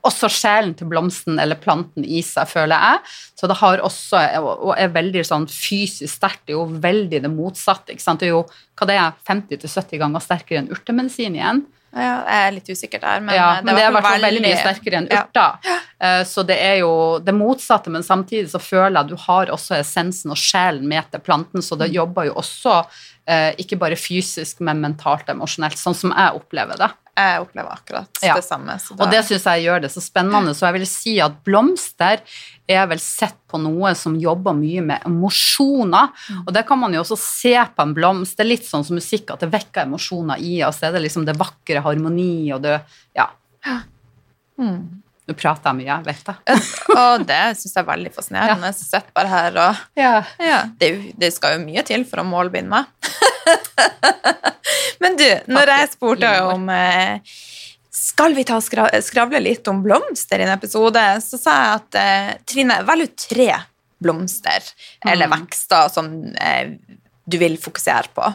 også 0.07 0.31
sjelen 0.33 0.73
til 0.79 0.89
blomsten 0.91 1.41
eller 1.43 1.59
planten 1.61 2.05
i 2.05 2.23
seg, 2.25 2.49
føler 2.49 2.77
jeg. 2.77 3.03
Så 3.39 3.51
det 3.51 3.59
har 3.61 3.83
også, 3.85 4.23
og 4.41 4.73
er 4.77 4.95
veldig 4.95 5.25
sånn 5.27 5.49
fysisk 5.51 6.13
sterkt, 6.13 6.47
det 6.47 6.55
er 6.55 6.61
jo 6.61 6.81
veldig 6.85 7.23
det 7.27 7.33
motsatte. 7.33 7.93
ikke 7.93 8.05
sant? 8.05 8.23
Det 8.23 8.31
er 8.31 8.37
jo 8.37 8.47
hva 8.81 8.89
det 8.89 8.97
er, 8.97 9.21
50-70 9.29 10.01
ganger 10.01 10.25
sterkere 10.25 10.63
enn 10.63 10.73
urtemedisin 10.73 11.37
igjen. 11.37 11.65
Ja, 11.91 12.21
jeg 12.23 12.47
er 12.47 12.53
litt 12.55 12.69
usikker 12.71 13.01
der, 13.03 13.23
men, 13.25 13.35
ja, 13.35 13.47
men 13.65 13.75
det, 13.75 13.83
er 13.83 13.91
i 13.91 13.95
hvert 13.97 14.07
fall 14.07 14.23
veldig 14.23 14.43
mye 14.45 14.59
sterkere 14.61 14.99
enn 15.01 15.09
urter. 15.11 15.57
Ja. 15.67 15.79
Eh, 16.07 16.21
så 16.29 16.45
det 16.47 16.57
er 16.63 16.77
jo 16.85 16.93
det 17.27 17.35
motsatte, 17.35 17.91
men 17.91 18.07
samtidig 18.07 18.53
så 18.53 18.61
føler 18.63 18.95
jeg 18.95 19.01
at 19.03 19.11
du 19.11 19.17
har 19.25 19.51
også 19.51 19.75
essensen 19.81 20.31
og 20.31 20.39
sjelen 20.39 20.87
med 20.89 21.11
til 21.11 21.25
planten, 21.27 21.65
så 21.67 21.75
det 21.81 21.91
mm. 21.91 21.97
jobber 21.99 22.29
jo 22.29 22.37
også 22.39 22.77
eh, 22.79 23.20
ikke 23.61 23.79
bare 23.81 23.99
fysisk, 23.99 24.63
men 24.67 24.81
mentalt 24.83 25.29
og 25.29 25.37
emosjonelt, 25.37 25.79
sånn 25.79 25.97
som 25.97 26.15
jeg 26.15 26.41
opplever 26.41 26.81
det. 26.81 26.91
Jeg 27.21 27.41
opplever 27.43 27.75
akkurat 27.75 28.23
ja. 28.25 28.37
det 28.39 28.45
samme. 28.47 28.77
Da... 28.79 28.97
Og 28.97 29.13
det 29.13 29.21
syns 29.27 29.45
jeg 29.49 29.65
gjør 29.67 29.83
det 29.85 29.91
så 29.93 30.03
spennende. 30.03 30.55
Så 30.57 30.67
jeg 30.67 30.77
vil 30.79 30.87
si 30.89 31.15
at 31.23 31.37
blomster 31.47 32.23
er 32.71 32.87
vel 32.91 33.03
sett 33.03 33.37
på 33.51 33.59
noe 33.61 33.93
som 33.99 34.17
jobber 34.21 34.57
mye 34.57 34.85
med 34.93 35.07
emosjoner. 35.09 36.15
Mm. 36.31 36.41
Og 36.47 36.55
det 36.57 36.65
kan 36.69 36.81
man 36.81 36.95
jo 36.97 37.03
også 37.03 37.19
se 37.21 37.55
på 37.59 37.87
en 37.87 37.95
blomst. 37.97 38.39
Det 38.39 38.47
er 38.47 38.53
litt 38.53 38.67
sånn 38.69 38.87
som 38.87 38.97
musikk, 38.99 39.35
at 39.35 39.45
det 39.45 39.51
vekker 39.53 39.85
emosjoner 39.89 40.41
i 40.41 40.61
oss. 40.67 40.81
Det 40.83 40.93
er 40.95 41.07
liksom 41.07 41.27
det 41.29 41.37
vakre 41.41 41.85
harmoni 41.85 42.51
og 42.57 42.65
det 42.67 42.81
Ja. 43.19 43.29
Mm. 44.61 45.03
Nå 45.31 45.37
prater 45.39 45.71
jeg 45.71 45.79
mye, 45.79 45.87
jeg 45.93 46.07
vet 46.09 46.25
det. 46.27 46.35
Og 46.97 47.23
det 47.29 47.41
syns 47.61 47.77
jeg 47.77 47.83
er 47.85 47.89
veldig 47.93 48.11
fascinerende. 48.17 48.71
Jeg 48.73 48.79
sitter 48.83 49.13
bare 49.15 49.31
her 49.31 49.59
og 49.63 49.85
Ja. 50.01 50.13
ja, 50.43 50.61
det, 50.81 50.91
det 51.23 51.31
skal 51.37 51.55
jo 51.59 51.65
mye 51.69 51.85
til 51.87 52.03
for 52.11 52.23
å 52.23 52.27
målbinde 52.27 52.73
meg. 52.73 52.91
Men 55.01 55.17
du, 55.17 55.27
når 55.55 55.71
jeg 55.73 55.91
spurte 55.95 56.31
om 56.51 56.67
eh, 56.75 57.21
skal 57.95 58.35
vi 58.37 58.45
ta 58.49 58.59
skra 58.65 58.89
skravle 59.05 59.41
litt 59.43 59.69
om 59.71 59.81
blomster 59.85 60.43
i 60.43 60.47
en 60.47 60.53
episode, 60.55 61.03
så 61.25 61.39
sa 61.41 61.55
jeg 61.61 61.79
at 61.79 61.99
eh, 62.01 62.33
Trine, 62.49 62.81
velg 62.89 63.09
ut 63.09 63.27
tre 63.29 63.49
blomster 64.01 64.65
eller 65.05 65.29
Mm. 65.29 65.35
vekster 65.39 65.89
som 65.93 66.07
eh, 66.41 66.75
du 67.31 67.37
vil 67.41 67.57
fokusere 67.61 68.11
på. 68.17 68.29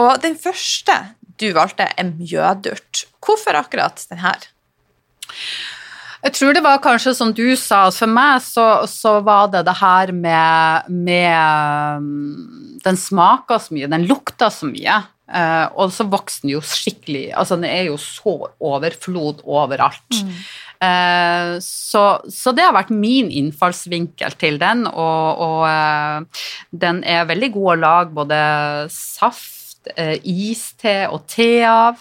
Og 0.00 0.12
den 0.22 0.36
første 0.38 0.94
du 1.42 1.48
valgte, 1.56 1.88
er 1.98 2.06
mjødurt. 2.14 3.04
Hvorfor 3.24 3.58
akkurat 3.58 3.98
den 4.10 4.20
her? 4.22 4.44
Jeg 6.24 6.32
tror 6.38 6.54
det 6.56 6.64
var 6.64 6.80
kanskje 6.80 7.12
som 7.16 7.32
du 7.36 7.46
sa, 7.60 7.86
for 7.92 8.08
meg 8.08 8.40
så, 8.44 8.66
så 8.88 9.18
var 9.24 9.50
det 9.52 9.66
det 9.68 9.76
her 9.76 10.12
med, 10.16 10.86
med 10.88 11.98
um, 12.00 12.78
Den 12.84 12.96
smaker 12.96 13.60
så 13.60 13.76
mye, 13.76 13.90
den 13.92 14.06
lukter 14.08 14.52
så 14.52 14.70
mye. 14.70 15.02
Uh, 15.24 15.68
og 15.80 15.92
så 15.92 16.04
vokste 16.08 16.44
den 16.44 16.52
jo 16.52 16.58
skikkelig 16.60 17.30
Altså, 17.32 17.56
den 17.56 17.64
er 17.68 17.86
jo 17.88 17.96
så 18.00 18.34
overflod 18.60 19.40
overalt. 19.44 20.20
Eh, 20.84 21.54
så, 21.64 22.02
så 22.28 22.52
det 22.52 22.64
har 22.66 22.74
vært 22.76 22.90
min 22.92 23.30
innfallsvinkel 23.32 24.34
til 24.36 24.58
den, 24.60 24.82
og, 24.90 25.40
og 25.40 25.60
uh, 25.64 26.48
den 26.76 27.00
er 27.08 27.28
veldig 27.30 27.50
god 27.54 27.70
å 27.72 27.80
lage 27.86 28.16
både 28.16 28.40
saft, 28.92 29.52
iste 30.24 30.94
og 31.12 31.26
te 31.28 31.60
av. 31.68 31.98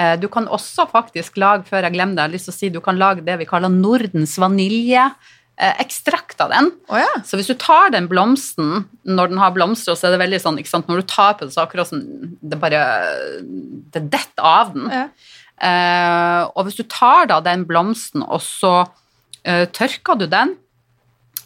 Eh, 0.00 0.14
Du 0.22 0.28
kan 0.32 0.46
også 0.48 0.86
faktisk 0.90 1.36
lage, 1.42 1.66
før 1.68 1.84
jeg 1.84 1.92
glemmer 1.98 2.16
det, 2.16 2.22
jeg 2.24 2.28
har 2.30 2.36
lyst 2.38 2.48
til 2.48 2.54
å 2.54 2.58
si, 2.60 2.68
du 2.72 2.80
kan 2.80 2.96
lage 3.00 3.24
det 3.26 3.36
vi 3.42 3.46
kaller 3.50 3.68
Nordens 3.72 4.38
vanilje. 4.40 5.10
eh, 5.60 5.74
Ekstrakt 5.82 6.40
av 6.40 6.48
den. 6.54 6.70
Oh, 6.88 6.96
ja. 6.96 7.08
Så 7.22 7.36
hvis 7.36 7.50
du 7.50 7.54
tar 7.60 7.90
den 7.92 8.06
blomsten 8.08 8.86
når 9.04 9.28
den 9.34 9.38
har 9.42 9.50
blomster, 9.52 9.92
så 9.98 10.06
er 10.08 10.14
det 10.16 10.22
veldig 10.22 10.38
sånn, 10.40 10.56
ikke 10.62 10.72
sant, 10.72 10.88
når 10.88 11.02
du 11.02 11.06
tar 11.12 11.34
på 11.36 11.44
det, 11.44 11.52
så 11.52 11.66
akkurat 11.66 11.90
sånn 11.90 12.06
det 12.40 12.56
bare 12.62 12.80
Det 13.92 14.06
detter 14.10 14.40
av 14.42 14.72
den. 14.72 14.88
ja. 14.90 15.04
Eh, 15.60 16.42
og 16.56 16.64
hvis 16.64 16.78
du 16.80 16.84
tar 16.88 17.26
da 17.28 17.40
den 17.44 17.66
blomsten, 17.68 18.22
og 18.24 18.40
så 18.40 18.88
eh, 19.44 19.66
tørker 19.68 20.16
du 20.18 20.26
den, 20.26 20.54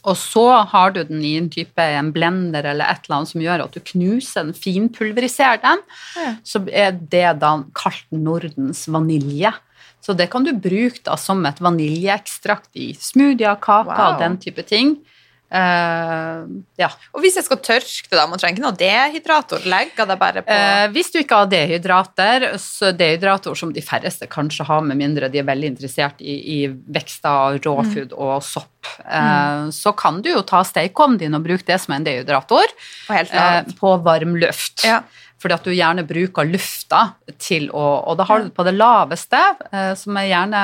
og 0.05 0.17
så 0.21 0.45
har 0.71 0.91
du 0.95 1.03
den 1.09 1.23
i 1.25 1.37
en 1.39 1.49
type 1.51 1.81
en 1.81 2.11
blender 2.13 2.65
eller 2.71 2.85
et 2.93 3.07
eller 3.07 3.17
annet 3.21 3.31
som 3.33 3.41
gjør 3.45 3.65
at 3.65 3.73
du 3.77 3.81
knuser 3.81 4.45
den, 4.45 4.53
finpulveriserer 4.55 5.63
den, 5.63 5.79
Ja. 6.17 6.35
så 6.45 6.61
er 6.73 6.93
det 6.93 7.41
da 7.41 7.55
kalt 7.75 8.05
Nordens 8.13 8.87
vanilje. 8.89 9.53
Så 10.05 10.13
det 10.17 10.29
kan 10.31 10.45
du 10.45 10.53
bruke 10.53 11.01
da 11.07 11.17
som 11.17 11.41
et 11.49 11.61
vaniljeekstrakt 11.65 12.69
i 12.77 12.93
smoothier, 12.93 13.57
kaker 13.61 13.89
Wow. 13.97 14.13
og 14.15 14.19
den 14.21 14.37
type 14.39 14.63
ting. 14.69 14.99
Eh, 15.55 16.39
ja. 16.81 16.89
Og 17.15 17.23
hvis 17.23 17.37
jeg 17.39 17.47
skal 17.47 17.61
tørke 17.63 18.09
det, 18.09 18.17
da, 18.17 18.27
man 18.27 18.41
trenger 18.41 18.57
ikke 18.57 18.65
noe 18.65 18.79
dehydrator, 18.79 19.67
legger 19.71 20.09
det 20.11 20.17
bare 20.19 20.43
på 20.43 20.55
uh, 20.55 20.87
hvis 20.95 21.13
du 21.15 21.21
ikke 21.21 21.41
har 21.43 21.51
dehydrater, 21.53 22.47
så 22.61 22.91
dehydrator 22.97 23.59
som 23.59 23.71
de 23.75 23.85
færreste 23.85 24.27
kanskje 24.31 24.67
har, 24.67 24.83
med 24.87 24.99
mindre 24.99 25.31
de 25.31 25.43
er 25.43 25.47
veldig 25.47 25.75
interessert 25.75 26.23
i, 26.25 26.37
i 26.57 26.59
vekster, 26.97 27.61
mm. 27.63 28.17
og 28.19 28.39
sopp, 28.45 28.89
eh, 29.05 29.69
så 29.75 29.93
kan 29.97 30.19
du 30.25 30.33
jo 30.33 30.43
ta 30.47 30.65
steikovnen 30.67 31.21
din 31.21 31.37
og 31.39 31.45
bruke 31.47 31.67
det 31.69 31.79
som 31.83 31.95
en 31.95 32.07
dehydrator 32.07 32.75
på 33.79 33.93
varm 34.05 34.35
luft. 34.41 34.83
Ja. 34.87 35.05
Fordi 35.43 35.55
at 35.59 35.67
du 35.67 35.75
gjerne 35.75 36.07
bruker 36.09 36.49
lufta 36.49 37.01
til 37.43 37.67
å 37.69 37.83
Og 38.09 38.17
da 38.17 38.25
har 38.25 38.41
du 38.41 38.47
det 38.47 38.55
på 38.57 38.65
det 38.65 38.73
laveste, 38.79 39.41
som 40.01 40.17
er 40.17 40.31
gjerne 40.31 40.63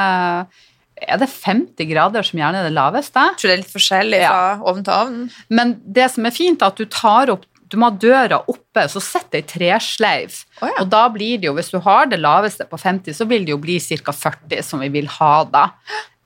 Er 1.06 1.20
det 1.22 1.30
50 1.32 1.88
grader 1.90 2.26
som 2.26 2.40
gjerne 2.40 2.60
er 2.60 2.68
det 2.68 2.74
laveste? 2.76 3.22
Jeg 3.32 3.38
tror 3.40 3.50
det 3.50 3.54
er 3.54 3.62
litt 3.62 3.74
forskjellig 3.76 4.20
Ja. 4.20 4.30
fra 4.32 4.70
ovn 4.72 4.84
til 4.84 4.94
ovn. 4.94 5.30
Men 5.48 5.80
det 5.84 6.10
som 6.10 6.26
er 6.26 6.34
fint, 6.36 6.62
er 6.62 6.66
at 6.66 6.76
du 6.76 6.84
tar 6.86 7.30
opp 7.30 7.46
du 7.70 7.76
må 7.78 7.86
ha 7.86 7.94
døra 8.02 8.40
oppe, 8.50 8.82
så 8.90 8.98
sett 8.98 9.36
ei 9.38 9.44
tresleiv. 9.46 10.40
Oh, 10.58 10.66
ja. 10.66 10.82
Og 10.82 10.88
da 10.90 11.04
blir 11.14 11.38
det 11.38 11.46
jo, 11.46 11.54
hvis 11.54 11.70
du 11.70 11.78
har 11.84 12.08
det 12.10 12.18
laveste 12.18 12.66
på 12.66 12.78
50, 12.80 13.14
så 13.14 13.26
vil 13.30 13.46
det 13.46 13.54
jo 13.54 13.60
bli 13.62 13.78
ca. 13.78 14.10
40, 14.10 14.62
som 14.66 14.82
vi 14.82 14.88
vil 14.90 15.06
ha 15.20 15.44
da. 15.46 15.68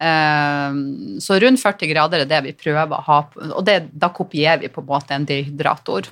Um, 0.00 1.20
så 1.22 1.36
rundt 1.40 1.60
40 1.62 1.92
grader 1.92 2.24
er 2.24 2.30
det 2.30 2.40
vi 2.48 2.56
prøver 2.56 2.96
å 2.96 3.04
ha, 3.06 3.18
og 3.44 3.62
det, 3.64 3.76
da 3.92 4.08
kopierer 4.12 4.64
vi 4.64 4.72
på 4.72 4.82
en 4.82 4.88
måte 4.88 5.16
en 5.16 5.28
dehydrator. 5.28 6.08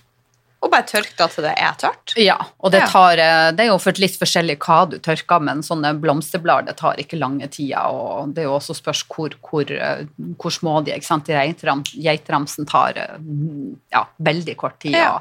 Og 0.62 0.70
bare 0.70 0.86
tørk 0.86 1.10
da 1.18 1.26
til 1.30 1.42
det 1.42 1.52
er 1.58 1.78
tørt. 1.80 2.14
Ja, 2.20 2.36
og 2.62 2.70
det 2.74 2.84
tar 2.92 3.18
eh, 3.18 3.48
Det 3.56 3.64
er 3.64 3.72
jo 3.72 3.80
for 3.82 3.98
litt 3.98 4.14
forskjellig 4.20 4.58
hva 4.62 4.82
du 4.90 4.98
tørker, 5.02 5.42
men 5.42 5.64
sånne 5.66 5.90
blomsterblader 5.98 6.70
det 6.70 6.76
tar 6.78 7.00
ikke 7.02 7.18
lange 7.18 7.48
tida, 7.50 7.88
og 7.90 8.30
det 8.36 8.44
er 8.44 8.48
jo 8.48 8.54
også 8.60 8.76
spørs 8.78 9.02
hvor, 9.10 9.34
hvor, 9.42 9.72
eh, 9.74 10.04
hvor 10.38 10.54
små 10.54 10.78
de 10.86 10.94
er. 10.94 11.02
Geitram, 11.02 11.82
geitramsen 11.90 12.68
tar 12.70 13.00
eh, 13.00 13.18
ja, 13.92 14.06
veldig 14.22 14.56
kort 14.60 14.78
tid. 14.84 14.94
Ja. 15.00 15.18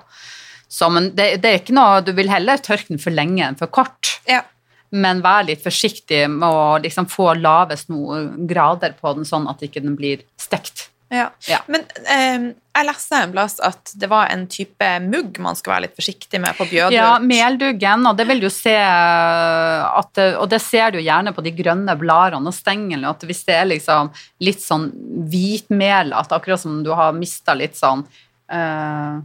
Så, 0.72 0.88
men 0.94 1.10
det, 1.18 1.42
det 1.44 1.50
er 1.50 1.58
ikke 1.60 1.76
noe 1.76 2.00
Du 2.06 2.14
vil 2.16 2.30
heller 2.32 2.62
tørke 2.64 2.94
den 2.94 3.02
for 3.02 3.12
lenge 3.12 3.44
enn 3.44 3.58
for 3.60 3.72
kort. 3.74 4.14
Ja. 4.30 4.44
Men 4.92 5.24
vær 5.24 5.48
litt 5.48 5.64
forsiktig 5.64 6.26
med 6.30 6.48
å 6.48 6.78
liksom 6.84 7.08
få 7.10 7.32
lavest 7.40 7.90
noen 7.92 8.46
grader 8.48 8.94
på 9.00 9.16
den, 9.18 9.28
sånn 9.28 9.50
at 9.52 9.64
ikke 9.64 9.84
den 9.84 9.98
blir 10.00 10.24
stekt. 10.40 10.90
Ja. 11.12 11.28
Ja. 11.50 11.60
Men 11.68 11.84
eh, 12.08 12.46
jeg 12.72 12.88
leste 12.88 13.18
en 13.20 13.34
plass 13.34 13.58
at 13.60 13.92
det 14.00 14.08
var 14.08 14.30
en 14.32 14.46
type 14.52 14.88
mugg 15.04 15.36
man 15.44 15.58
skal 15.60 15.74
være 15.74 15.86
litt 15.86 15.98
forsiktig 16.00 16.40
med 16.40 16.56
på 16.56 16.70
bjødurt. 16.70 16.96
Ja, 16.96 17.18
melduggen, 17.20 18.06
og 18.08 18.16
det 18.16 18.26
vil 18.30 18.40
du 18.40 18.48
se 18.54 18.78
at, 18.80 20.22
Og 20.40 20.48
det 20.54 20.62
ser 20.64 20.96
du 20.96 21.02
gjerne 21.02 21.36
på 21.36 21.44
de 21.44 21.52
grønne 21.58 21.98
bladene 22.00 22.48
og 22.48 22.56
stenglene, 22.56 23.12
at 23.12 23.28
hvis 23.28 23.44
det 23.50 23.58
er 23.58 23.68
liksom 23.74 24.14
litt 24.48 24.64
sånn 24.64 24.88
hvitmel, 25.32 26.16
at 26.16 26.32
akkurat 26.32 26.64
som 26.64 26.80
du 26.86 26.94
har 26.96 27.12
mista 27.18 27.58
litt 27.60 27.76
sånn 27.76 28.06
eh, 28.48 29.20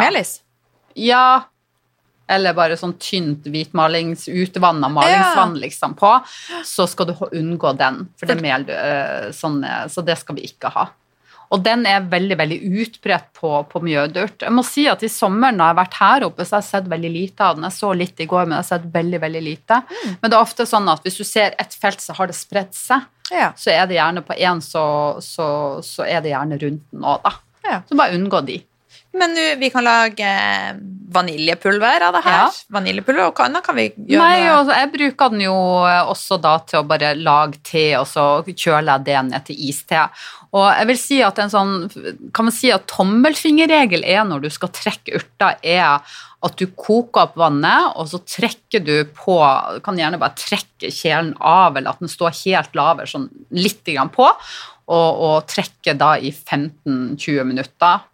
Melis? 0.00 0.38
Ja, 0.96 1.49
eller 2.30 2.56
bare 2.56 2.78
sånn 2.78 2.94
tynt 3.02 3.48
hvitmalings, 3.50 4.28
utvanna 4.28 4.90
malingsvann 4.92 5.58
liksom 5.60 5.96
på, 5.98 6.12
så 6.66 6.86
skal 6.90 7.10
du 7.10 7.14
unngå 7.30 7.74
den, 7.78 8.04
for 8.18 8.30
det 8.30 8.38
er 8.38 8.44
mel, 8.44 8.66
eh, 8.70 9.28
sånn, 9.36 9.62
eh, 9.66 9.84
så 9.90 10.04
det 10.06 10.18
skal 10.20 10.38
vi 10.38 10.48
ikke 10.50 10.72
ha. 10.76 10.88
Og 11.50 11.62
den 11.66 11.82
er 11.90 12.04
veldig 12.06 12.36
veldig 12.38 12.58
utbredt 12.78 13.32
på, 13.34 13.50
på 13.66 13.80
mjødurt. 13.82 14.44
Jeg 14.46 14.54
må 14.54 14.62
si 14.66 14.84
at 14.86 15.02
i 15.02 15.10
sommeren 15.10 15.56
når 15.58 15.64
jeg 15.64 15.74
har 15.74 15.78
vært 15.80 15.96
her 15.98 16.26
oppe, 16.28 16.46
så 16.46 16.56
har 16.56 16.62
jeg 16.62 16.68
sett 16.68 16.90
veldig 16.92 17.10
lite 17.10 17.46
av 17.46 17.56
den. 17.58 17.66
Jeg 17.66 17.74
så 17.74 17.90
litt 17.98 18.22
i 18.22 18.26
går, 18.30 18.44
men 18.44 18.54
jeg 18.54 18.62
har 18.62 18.68
sett 18.68 18.86
veldig, 18.94 19.20
veldig 19.24 19.42
lite. 19.42 19.80
Men 20.20 20.30
det 20.30 20.36
er 20.38 20.44
ofte 20.44 20.66
sånn 20.70 20.86
at 20.92 21.02
hvis 21.02 21.18
du 21.18 21.24
ser 21.26 21.56
et 21.58 21.74
felt, 21.74 22.04
så 22.04 22.14
har 22.14 22.30
det 22.30 22.38
spredt 22.38 22.78
seg. 22.78 23.08
Ja. 23.34 23.50
Så 23.58 23.74
er 23.74 23.90
det 23.90 23.98
gjerne 23.98 24.22
på 24.26 24.38
én, 24.38 24.62
så, 24.62 24.84
så, 25.26 25.48
så 25.86 26.06
er 26.06 26.22
det 26.22 26.30
gjerne 26.30 26.58
rundt 26.62 26.86
den 26.94 27.06
òg, 27.06 27.26
da. 27.26 27.34
Ja. 27.66 27.82
Så 27.88 27.98
bare 27.98 28.14
unngå 28.14 28.44
de. 28.46 28.60
Men 29.12 29.34
nu, 29.34 29.44
vi 29.58 29.70
kan 29.70 29.84
lage 29.84 30.26
eh, 30.26 30.74
vaniljepulver 31.10 32.04
av 32.06 32.14
det 32.14 32.22
her. 32.24 32.38
Ja. 32.44 32.50
Vaniljepulver, 32.76 33.30
og 33.30 33.40
hva 33.40 33.62
kan 33.64 33.78
vi 33.78 33.88
gjøre 33.90 34.22
Nei, 34.22 34.44
noe 34.44 34.58
altså, 34.60 34.76
jeg 34.78 34.90
bruker 34.94 35.32
den 35.32 35.44
jo 35.48 35.56
eh, 35.88 36.10
også 36.12 36.38
da 36.42 36.54
til 36.66 36.80
å 36.80 36.86
bare 36.88 37.14
lage 37.18 37.58
te, 37.66 37.86
og 37.98 38.06
så 38.10 38.26
kjøler 38.46 38.92
jeg 38.92 39.06
det 39.08 39.18
ned 39.30 39.46
til 39.48 39.64
iste. 39.70 40.06
Og 40.54 40.66
jeg 40.66 40.88
vil 40.90 40.98
si 40.98 41.20
at 41.26 41.38
en 41.42 41.52
sånn, 41.52 41.76
kan 42.34 42.48
man 42.48 42.54
si 42.54 42.72
at 42.74 42.86
tommelfingerregel 42.90 44.06
er 44.06 44.26
når 44.26 44.46
du 44.46 44.50
skal 44.54 44.72
trekke 44.74 45.18
urter, 45.18 45.58
er 45.62 46.18
at 46.40 46.56
du 46.56 46.70
koker 46.72 47.26
opp 47.26 47.36
vannet, 47.38 47.96
og 48.00 48.08
så 48.08 48.22
trekker 48.24 48.80
du 48.80 48.94
på 49.12 49.36
Du 49.76 49.82
kan 49.84 49.98
gjerne 49.98 50.18
bare 50.20 50.38
trekke 50.38 50.88
kjelen 50.94 51.34
av, 51.36 51.76
eller 51.76 51.92
at 51.92 52.00
den 52.00 52.10
står 52.10 52.38
helt 52.46 52.78
laver, 52.78 53.10
sånn 53.10 53.28
litt 53.52 53.82
grann 53.90 54.12
på, 54.14 54.26
og, 54.90 55.10
og 55.26 55.50
trekke 55.50 55.94
da 55.98 56.14
i 56.18 56.32
15-20 56.32 57.44
minutter. 57.46 58.06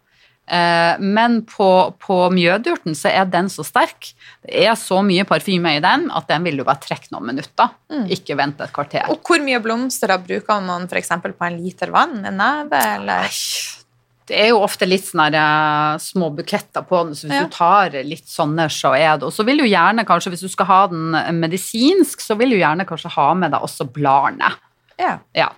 Eh, 0.47 0.95
Men 1.03 1.41
på, 1.43 1.93
på 1.99 2.17
mjødurten 2.31 2.95
så 2.95 3.09
er 3.11 3.25
den 3.31 3.49
så 3.51 3.65
sterk, 3.67 4.13
det 4.47 4.63
er 4.67 4.75
så 4.79 5.01
mye 5.03 5.25
parfyme 5.27 5.73
i 5.75 5.81
den, 5.83 6.05
at 6.15 6.27
den 6.31 6.43
vil 6.47 6.57
du 6.57 6.63
bare 6.63 6.79
trekke 6.79 7.11
noen 7.11 7.27
minutter. 7.33 7.73
Ikke 8.13 8.37
vente 8.39 8.63
et 8.63 8.71
kvarter. 8.75 9.09
Og 9.11 9.19
hvor 9.27 9.43
mye 9.43 9.59
blomster 9.63 10.07
da 10.13 10.17
bruker 10.23 10.61
man 10.63 10.87
f.eks. 10.87 11.09
på 11.23 11.35
en 11.49 11.57
liter 11.59 11.91
vann? 11.91 12.21
En 12.25 12.37
neve, 12.39 12.79
eller? 12.95 13.27
Det 14.27 14.35
er 14.43 14.49
jo 14.51 14.57
ofte 14.59 14.83
litt 14.87 15.05
sånne 15.07 15.39
eh, 15.39 15.99
små 16.03 16.31
buketter 16.35 16.83
på 16.83 17.03
den, 17.05 17.13
så 17.15 17.27
hvis 17.29 17.37
Ja. 17.37 17.43
du 17.47 17.53
tar 17.55 17.93
litt 18.03 18.27
sånne, 18.27 18.65
så 18.71 18.91
er 18.97 19.17
det 19.19 19.23
Og 19.23 19.31
så 19.35 19.45
vil 19.47 19.57
du 19.61 19.63
gjerne 19.67 20.03
kanskje, 20.07 20.31
hvis 20.33 20.43
du 20.43 20.49
skal 20.51 20.65
ha 20.67 20.79
den 20.91 21.15
medisinsk, 21.39 22.19
så 22.23 22.35
vil 22.39 22.49
du 22.51 22.57
gjerne 22.59 22.85
kanskje 22.87 23.11
ha 23.15 23.29
med 23.39 23.51
deg 23.55 23.63
også 23.63 23.87
bladene. 23.91 24.49
Ja. 24.99 25.19
Ja. 25.35 25.49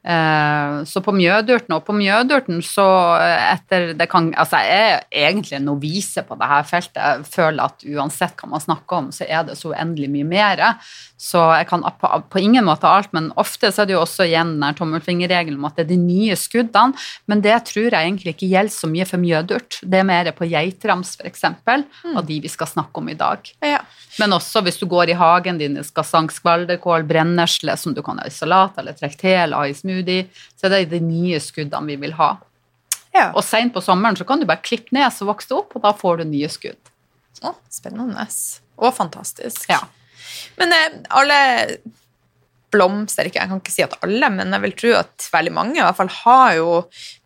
Eh, 0.00 0.84
Så 0.84 1.02
på 1.04 1.12
mjødurten, 1.12 1.74
og 1.76 1.84
på 1.84 1.92
mjødurten 1.92 2.62
så 2.64 2.86
eh, 3.20 3.52
etter 3.52 3.92
det 3.98 4.06
kan, 4.08 4.30
altså 4.32 4.56
Jeg 4.64 4.80
er 4.80 5.28
egentlig 5.28 5.58
en 5.58 5.68
novise 5.68 6.22
på 6.24 6.38
dette 6.40 6.60
feltet. 6.70 7.00
Jeg 7.00 7.26
føler 7.28 7.68
at 7.68 7.84
uansett 7.84 8.40
hva 8.40 8.48
man 8.54 8.64
snakker 8.64 8.96
om, 8.96 9.10
så 9.12 9.28
er 9.28 9.44
det 9.44 9.58
så 9.60 9.74
uendelig 9.74 10.08
mye 10.14 10.28
mer. 10.30 10.62
Så 11.20 11.42
jeg 11.58 11.68
kan 11.68 11.84
på, 12.00 12.08
på 12.32 12.40
ingen 12.40 12.64
måte 12.64 12.88
alt, 12.88 13.12
men 13.12 13.28
ofte 13.36 13.68
så 13.68 13.82
er 13.82 13.90
det 13.90 13.96
jo 13.98 14.00
også 14.06 14.24
igjen 14.24 14.54
den 14.62 14.76
tommelfingerregelen 14.78 15.58
om 15.60 15.68
at 15.68 15.76
det 15.76 15.84
er 15.84 15.90
de 15.92 16.00
nye 16.00 16.36
skuddene, 16.38 16.96
men 17.28 17.42
det 17.44 17.58
tror 17.68 17.90
jeg 17.90 18.00
egentlig 18.00 18.32
ikke 18.34 18.48
gjelder 18.48 18.72
så 18.72 18.88
mye 18.88 19.04
for 19.08 19.20
mjødurt. 19.20 19.80
Det 19.84 20.00
er 20.00 20.08
mer 20.08 20.30
på 20.32 20.48
geitrams 20.48 21.16
f.eks., 21.20 21.44
av 21.44 22.24
de 22.26 22.40
vi 22.40 22.48
skal 22.48 22.70
snakke 22.70 23.02
om 23.02 23.12
i 23.12 23.18
dag. 23.20 23.52
Ja. 23.60 23.82
Men 24.18 24.32
også 24.36 24.62
hvis 24.64 24.80
du 24.80 24.86
går 24.90 25.12
i 25.12 25.18
hagen 25.18 25.60
din, 25.60 25.76
skal 25.84 26.04
sank 26.08 26.32
skvalderkål, 26.34 27.04
brennesle, 27.08 27.76
som 27.76 27.92
du 27.94 28.00
kan 28.04 28.18
ha 28.20 28.26
i 28.26 28.32
salat 28.34 28.80
eller 28.80 28.96
trekk 28.96 29.18
til 29.20 29.36
eller 29.36 29.60
ha 29.60 29.68
i 29.68 29.76
smoothie, 29.76 29.90
så 30.58 30.68
er 30.68 30.74
det 30.74 30.84
de 30.94 31.02
nye 31.04 31.40
skuddene 31.42 31.92
vi 31.92 31.98
vil 32.06 32.16
ha. 32.18 32.32
ja. 33.16 33.30
Og 33.34 33.44
sent 33.44 33.74
på 33.74 33.82
sommeren 33.84 34.18
så 34.18 34.26
kan 34.28 34.40
du 34.40 34.48
bare 34.48 34.64
klippe 34.64 34.94
ned 34.96 35.10
så 35.14 35.28
vokser 35.28 35.54
det 35.54 35.60
opp, 35.62 35.76
og 35.76 35.86
da 35.86 35.94
får 35.96 36.20
du 36.20 36.28
nye 36.30 36.50
skudd. 36.52 36.92
Å, 37.46 37.54
spennende. 37.72 38.26
Og 38.80 38.94
fantastisk. 38.96 39.64
Ja. 39.70 39.80
Men 40.60 40.74
eh, 40.76 41.00
alle 41.16 41.40
blomster, 42.70 43.26
ikke, 43.26 43.40
jeg 43.42 43.50
kan 43.50 43.62
ikke 43.62 43.74
si 43.74 43.84
at 43.84 43.96
alle, 44.04 44.30
men 44.34 44.54
jeg 44.54 44.64
vil 44.64 44.76
tro 44.78 44.92
at 45.00 45.28
veldig 45.32 45.52
mange 45.56 45.78
i 45.78 45.82
hvert 45.82 45.98
fall 45.98 46.12
har 46.20 46.54
jo 46.58 46.68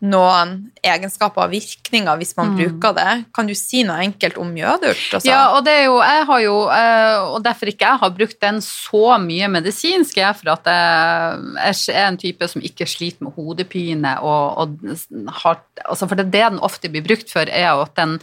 noen 0.05 0.55
egenskaper 0.85 1.45
og 1.45 1.53
virkninger 1.53 2.21
hvis 2.21 2.35
man 2.39 2.55
bruker 2.57 2.95
det. 2.97 3.11
Kan 3.35 3.49
du 3.49 3.55
si 3.57 3.83
noe 3.87 4.01
enkelt 4.05 4.39
om 4.41 4.49
mjødurt? 4.55 5.03
Altså? 5.17 5.29
Ja, 5.29 5.41
og 5.55 5.65
det 5.67 5.75
er 5.81 5.85
jo, 5.87 5.99
jeg 6.01 6.25
har 6.31 6.43
jo, 6.45 6.55
eh, 6.73 7.17
og 7.35 7.39
derfor 7.45 7.71
ikke 7.71 7.87
jeg 7.87 8.03
har 8.05 8.15
brukt 8.17 8.39
den 8.41 8.61
så 8.65 9.19
mye 9.21 9.51
medisinsk, 9.51 10.17
er 10.17 10.33
for 10.37 10.55
at 10.55 10.69
jeg, 10.71 11.77
jeg 11.89 11.99
er 11.99 12.09
en 12.09 12.21
type 12.21 12.49
som 12.51 12.63
ikke 12.65 12.89
sliter 12.89 13.27
med 13.27 13.35
hodepine, 13.37 14.17
og, 14.25 14.57
og 14.63 15.31
har, 15.43 15.61
altså 15.85 16.09
for 16.09 16.19
det, 16.19 16.29
det 16.33 16.45
den 16.45 16.61
ofte 16.63 16.91
blir 16.91 17.05
brukt 17.05 17.31
for, 17.31 17.49
er 17.49 17.69
jo 17.71 17.83
at 17.85 17.95
den, 17.99 18.17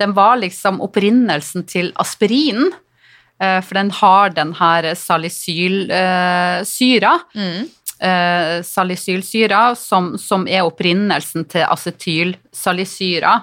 den 0.00 0.16
var 0.16 0.36
liksom 0.40 0.82
opprinnelsen 0.84 1.66
til 1.68 1.92
aspirin, 2.02 2.70
for 3.62 3.74
den 3.74 3.90
har 3.90 4.30
den 4.32 4.54
her 4.54 4.94
salicylsyra, 4.94 7.18
Mm. 7.34 7.68
eh, 8.00 8.62
salicylsyra, 8.62 9.74
som, 9.76 10.16
som 10.18 10.46
er 10.48 10.62
opprinnelsen 10.64 11.44
til 11.48 11.60
acetylsalicsyra. 11.68 13.40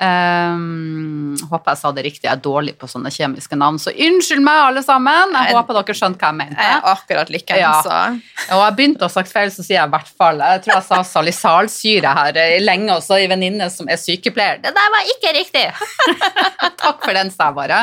Um, 0.00 1.34
håper 1.50 1.74
jeg 1.74 1.78
sa 1.82 1.90
det 1.92 2.04
riktig, 2.06 2.24
jeg 2.24 2.32
er 2.32 2.40
dårlig 2.40 2.72
på 2.80 2.88
sånne 2.88 3.10
kjemiske 3.12 3.56
navn, 3.60 3.76
så 3.82 3.92
unnskyld 3.92 4.40
meg, 4.46 4.60
alle 4.70 4.82
sammen. 4.84 5.34
Jeg 5.36 5.56
håper 5.58 5.76
dere 5.76 5.96
skjønte 5.98 6.22
hva 6.22 6.30
jeg 6.30 6.38
mente. 6.38 6.56
Jeg 6.56 6.76
er 6.78 6.86
akkurat 6.94 7.32
like 7.34 7.58
Ja. 7.60 7.72
Og 8.54 8.62
jeg 8.64 8.76
begynte 8.78 9.04
å 9.04 9.10
ha 9.10 9.12
sagt 9.12 9.32
feil, 9.32 9.52
så 9.52 9.64
sier 9.64 9.76
jeg 9.76 9.90
i 9.90 9.92
hvert 9.92 10.08
fall 10.16 10.40
Jeg 10.40 10.62
tror 10.64 10.74
jeg 10.78 10.86
sa 10.86 11.00
salisalsyre 11.04 12.14
her 12.16 12.38
eh, 12.40 12.56
lenge, 12.62 12.94
også 12.96 13.18
i 13.20 13.28
venninne 13.30 13.68
som 13.72 13.90
er 13.92 14.00
sykepleier. 14.00 14.62
Det 14.64 14.72
der 14.76 14.94
var 14.94 15.10
ikke 15.14 15.34
riktig! 15.36 15.66
Takk 16.80 17.04
for 17.04 17.16
den, 17.16 17.30
sa 17.34 17.50
jeg 17.50 17.58
bare. 17.58 17.82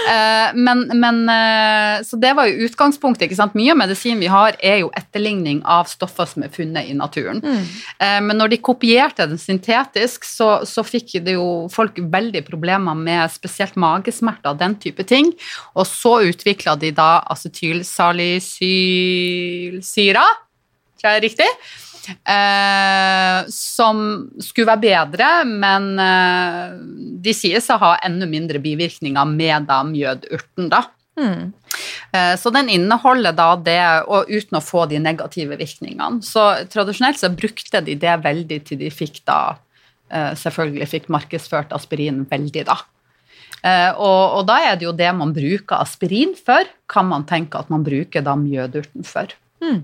Uh, 0.00 0.52
men, 0.56 0.84
men 1.00 1.22
uh, 1.28 2.04
Så 2.04 2.18
det 2.20 2.34
var 2.36 2.48
jo 2.50 2.68
utgangspunktet. 2.68 3.26
ikke 3.28 3.38
sant? 3.38 3.56
Mye 3.56 3.72
av 3.72 3.80
medisinen 3.80 4.20
vi 4.20 4.28
har, 4.32 4.56
er 4.60 4.82
jo 4.82 4.92
etterligning 4.96 5.62
av 5.64 5.88
stoffer 5.88 6.28
som 6.28 6.44
er 6.44 6.52
funnet 6.52 6.88
i 6.90 6.94
naturen. 6.96 7.40
Eh, 7.40 8.18
Men 8.20 8.36
når 8.40 8.54
de 8.54 8.60
kopierte 8.64 9.26
den 9.30 9.38
syntetisk, 9.40 10.24
så, 10.28 10.60
så 10.68 10.84
fikk 10.86 11.16
det 11.30 11.38
jo 11.38 11.68
folk 11.72 11.98
veldig 12.12 12.42
problemer 12.46 12.94
med 12.98 13.30
spesielt 13.32 13.76
magesmerter 13.80 14.50
og 14.52 14.58
den 14.60 14.74
type 14.82 15.04
ting. 15.08 15.32
Og 15.78 15.86
så 15.88 16.12
utvikla 16.28 16.72
de 16.80 16.90
da 16.96 17.10
acetylsalicylsyra, 17.32 20.26
tror 21.00 21.08
jeg 21.08 21.16
er 21.16 21.24
riktig, 21.24 21.48
eh, 22.26 23.38
som 23.54 23.96
skulle 24.42 24.72
være 24.72 24.84
bedre, 24.84 25.44
men 25.46 25.98
eh, 26.02 26.66
de 27.24 27.32
sies 27.36 27.70
å 27.70 27.78
ha 27.82 27.92
enda 28.06 28.26
mindre 28.30 28.58
bivirkninger 28.62 29.26
med 29.30 29.66
da 29.70 29.78
mjødurten, 29.86 30.68
da. 30.72 30.80
mm. 31.20 31.42
Så 32.42 32.50
den 32.50 32.66
inneholder 32.74 33.30
da 33.38 33.54
det, 33.54 34.02
og 34.10 34.26
uten 34.26 34.58
å 34.58 34.64
få 34.64 34.82
de 34.90 34.98
negative 34.98 35.54
virkningene. 35.60 36.18
Så 36.26 36.42
tradisjonelt 36.72 37.20
så 37.20 37.30
brukte 37.30 37.78
de 37.86 37.94
det 37.94 38.16
veldig 38.24 38.58
til 38.66 38.80
de 38.80 38.90
fikk 38.90 39.20
da 39.30 39.54
Selvfølgelig 40.10 40.88
fikk 40.90 41.10
markedsført 41.12 41.74
aspirin 41.76 42.24
veldig, 42.30 42.64
da. 42.66 42.80
Eh, 43.62 43.92
Og, 43.94 44.40
og 44.40 44.46
da 44.48 44.58
er 44.70 44.80
det 44.80 44.88
jo 44.88 44.96
det 44.96 45.10
man 45.16 45.34
bruker 45.36 45.80
aspirin 45.82 46.34
for, 46.38 46.68
kan 46.90 47.06
man 47.06 47.26
tenke 47.28 47.60
at 47.60 47.70
man 47.72 47.84
bruker 47.86 48.24
da 48.24 48.34
mjødurten 48.38 49.06
for. 49.06 49.32
Mm. 49.60 49.82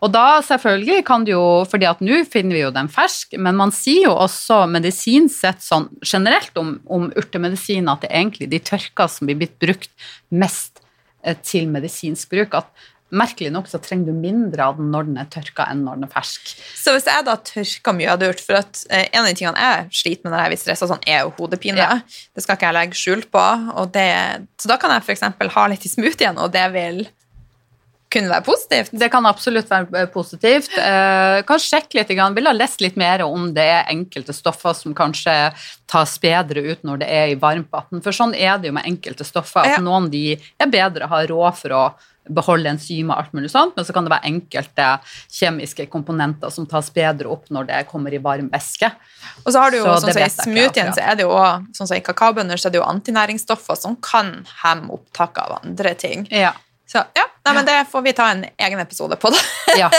Og 0.00 0.12
da 0.14 0.40
selvfølgelig 0.46 1.02
kan 1.04 1.24
det 1.26 1.34
jo, 1.34 1.64
fordi 1.68 1.88
at 1.88 2.00
nå 2.04 2.22
finner 2.30 2.56
vi 2.56 2.62
jo 2.62 2.72
den 2.72 2.88
fersk, 2.88 3.34
men 3.42 3.58
man 3.58 3.74
sier 3.74 4.06
jo 4.06 4.14
også 4.14 4.62
medisinsk 4.70 5.34
sett 5.42 5.64
sånn 5.64 5.88
generelt 6.06 6.56
om, 6.56 6.76
om 6.86 7.10
urtemedisin 7.18 7.90
at 7.90 8.04
det 8.04 8.12
er 8.12 8.22
egentlig 8.22 8.48
de 8.54 8.62
tørka 8.62 9.08
som 9.10 9.28
blir 9.28 9.40
blitt 9.42 9.58
brukt 9.60 9.90
mest 10.30 10.80
eh, 11.26 11.36
til 11.42 11.68
medisinsk 11.72 12.30
bruk. 12.32 12.56
At 12.62 12.70
merkelig 13.14 13.52
nok 13.54 13.68
så 13.70 13.78
trenger 13.82 14.10
du 14.10 14.18
mindre 14.18 14.64
av 14.66 14.78
den 14.80 14.88
når 14.90 15.06
den 15.08 15.18
er 15.22 15.28
tørka 15.30 15.68
enn 15.70 15.84
når 15.86 16.00
den 16.00 16.06
er 16.08 16.12
fersk. 16.14 16.54
Så 16.74 16.94
hvis 16.94 17.06
jeg 17.06 17.26
da 17.26 17.36
tørker 17.38 17.94
mjødurt 17.94 18.42
For 18.42 18.58
at 18.58 18.80
eh, 18.90 19.06
en 19.12 19.22
av 19.22 19.28
de 19.30 19.36
tingene 19.38 19.68
jeg 19.68 20.00
sliter 20.02 20.26
med 20.26 20.34
når 20.34 20.42
jeg 20.42 20.54
blir 20.54 20.62
stressa, 20.64 20.88
sånn, 20.90 21.04
er 21.06 21.22
jo 21.22 21.34
hodepine. 21.38 21.78
Ja. 21.78 22.00
Det 22.34 22.42
skal 22.44 22.58
ikke 22.58 22.70
jeg 22.70 22.78
legge 22.78 22.98
skjul 22.98 23.22
på. 23.30 23.44
Og 23.78 23.92
det, 23.94 24.08
så 24.58 24.72
da 24.72 24.80
kan 24.80 24.96
jeg 24.96 25.06
f.eks. 25.06 25.28
ha 25.54 25.68
litt 25.70 25.86
i 25.86 25.92
smoothien, 25.92 26.40
og 26.42 26.50
det 26.56 26.66
vil 26.74 27.06
kunne 28.12 28.30
være 28.30 28.44
positivt. 28.46 28.92
Det 28.94 29.08
kan 29.12 29.26
absolutt 29.28 29.70
være 29.70 30.02
eh, 30.02 30.10
positivt. 30.10 30.74
Eh, 30.78 31.40
kan 31.46 31.62
sjekke 31.62 31.98
litt, 31.98 32.10
Jeg 32.10 32.36
vil 32.36 32.48
ha 32.48 32.54
lest 32.54 32.82
litt 32.82 32.98
mer 32.98 33.24
om 33.26 33.50
det 33.54 33.66
er 33.76 33.92
enkelte 33.92 34.34
stoffer 34.36 34.76
som 34.78 34.94
kanskje 34.96 35.34
tas 35.90 36.18
bedre 36.22 36.62
ut 36.72 36.84
når 36.86 37.02
det 37.02 37.08
er 37.12 37.32
i 37.32 37.38
varmtvann. 37.40 38.02
For 38.02 38.14
sånn 38.14 38.34
er 38.34 38.58
det 38.58 38.70
jo 38.70 38.76
med 38.78 38.86
enkelte 38.88 39.26
stoffer. 39.26 39.66
Ja. 39.66 39.78
at 39.78 39.84
Noen 39.84 40.10
de 40.10 40.36
er 40.36 40.70
bedre 40.70 41.06
å 41.06 41.12
ha 41.14 41.24
råd 41.26 41.58
for 41.62 41.76
å 41.76 41.86
beholde 42.28 42.70
enzymer 42.72 43.14
og 43.14 43.24
alt 43.24 43.36
mulig 43.36 43.50
sånt, 43.52 43.76
men 43.76 43.86
så 43.86 43.94
kan 43.94 44.06
det 44.06 44.12
være 44.14 44.30
enkelte 44.30 44.88
kjemiske 45.38 45.86
komponenter 45.92 46.52
som 46.54 46.66
tas 46.70 46.90
bedre 46.94 47.30
opp 47.32 47.50
når 47.54 47.70
det 47.70 47.82
kommer 47.90 48.14
i 48.14 48.20
varm 48.22 48.50
væske. 48.52 48.90
Og 49.44 49.52
så 49.52 49.62
har 49.62 49.74
du 49.74 49.78
jo, 49.80 49.86
Så 49.86 50.06
sånn 50.06 50.16
så 50.16 50.24
I 50.24 50.30
smoothien 50.34 50.92
så 50.96 51.04
er 51.04 51.18
det 51.18 51.26
jo 51.26 51.34
sånn 51.76 51.90
som 51.90 51.96
i 51.96 52.04
kakaobønner 52.04 52.60
så 52.60 52.70
er 52.70 52.76
det 52.76 52.82
jo 52.82 52.88
antinæringsstoffer 52.88 53.78
som 53.78 53.98
kan 54.02 54.38
hemme 54.62 54.94
opptaket 54.96 55.42
av 55.44 55.58
andre 55.62 55.94
ting. 55.98 56.26
Ja. 56.30 56.54
Så 56.86 57.02
ja, 57.18 57.25
nei, 57.46 57.54
men 57.56 57.66
det 57.68 57.76
får 57.90 58.02
vi 58.04 58.12
ta 58.18 58.26
en 58.34 58.44
egen 58.66 58.82
episode 58.82 59.18
på. 59.22 59.32
da. 59.34 59.44
Ja. 59.76 59.90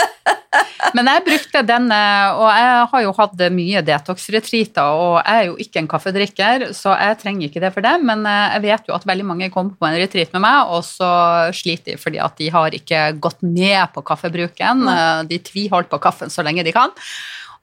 Men 0.96 1.06
jeg 1.10 1.22
brukte 1.26 1.60
den, 1.68 1.90
eh, 1.92 2.28
og 2.32 2.48
jeg 2.50 2.84
har 2.90 3.02
jo 3.04 3.12
hatt 3.18 3.42
mye 3.54 3.82
detox-retreater, 3.84 4.96
og 4.96 5.18
jeg 5.20 5.42
er 5.42 5.48
jo 5.50 5.56
ikke 5.60 5.82
en 5.82 5.88
kaffedrikker, 5.90 6.64
så 6.74 6.94
jeg 6.96 7.18
trenger 7.20 7.48
ikke 7.48 7.62
det 7.62 7.70
for 7.74 7.84
det, 7.84 7.92
men 8.02 8.24
eh, 8.26 8.54
jeg 8.56 8.64
vet 8.64 8.88
jo 8.88 8.96
at 8.96 9.06
veldig 9.08 9.26
mange 9.28 9.50
kommer 9.54 9.76
på 9.78 9.88
en 9.88 9.98
retreat 10.00 10.32
med 10.34 10.44
meg, 10.46 10.72
og 10.74 10.82
så 10.88 11.10
sliter 11.54 11.94
de 11.94 12.00
fordi 12.00 12.22
at 12.24 12.38
de 12.40 12.48
har 12.54 12.74
ikke 12.78 13.02
gått 13.22 13.44
ned 13.44 13.92
på 13.94 14.04
kaffebruken. 14.08 14.86
Eh, 14.94 15.20
De 15.28 15.42
tviholdt 15.50 15.92
på 15.92 16.00
kaffen 16.02 16.32
så 16.32 16.42
lenge 16.46 16.64
de 16.66 16.72
kan. 16.74 16.94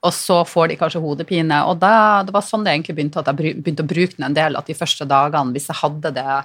Og 0.05 0.13
så 0.13 0.43
får 0.45 0.69
de 0.69 0.75
kanskje 0.77 1.01
hodepine. 1.01 1.63
Og 1.65 1.79
da, 1.81 2.21
det 2.27 2.33
var 2.36 2.43
sånn 2.45 2.65
det 2.65 2.75
egentlig 2.75 2.93
begynte, 2.99 3.23
at 3.23 3.31
jeg 3.31 3.55
begynte 3.63 3.81
å 3.81 3.89
bruke 3.89 4.13
den 4.19 4.27
en 4.27 4.36
del. 4.38 4.57
At 4.59 4.67
de 4.69 4.75
første 4.77 5.07
dagene, 5.09 5.55
hvis 5.55 5.65
jeg 5.71 5.79
hadde 5.79 6.11
det 6.13 6.36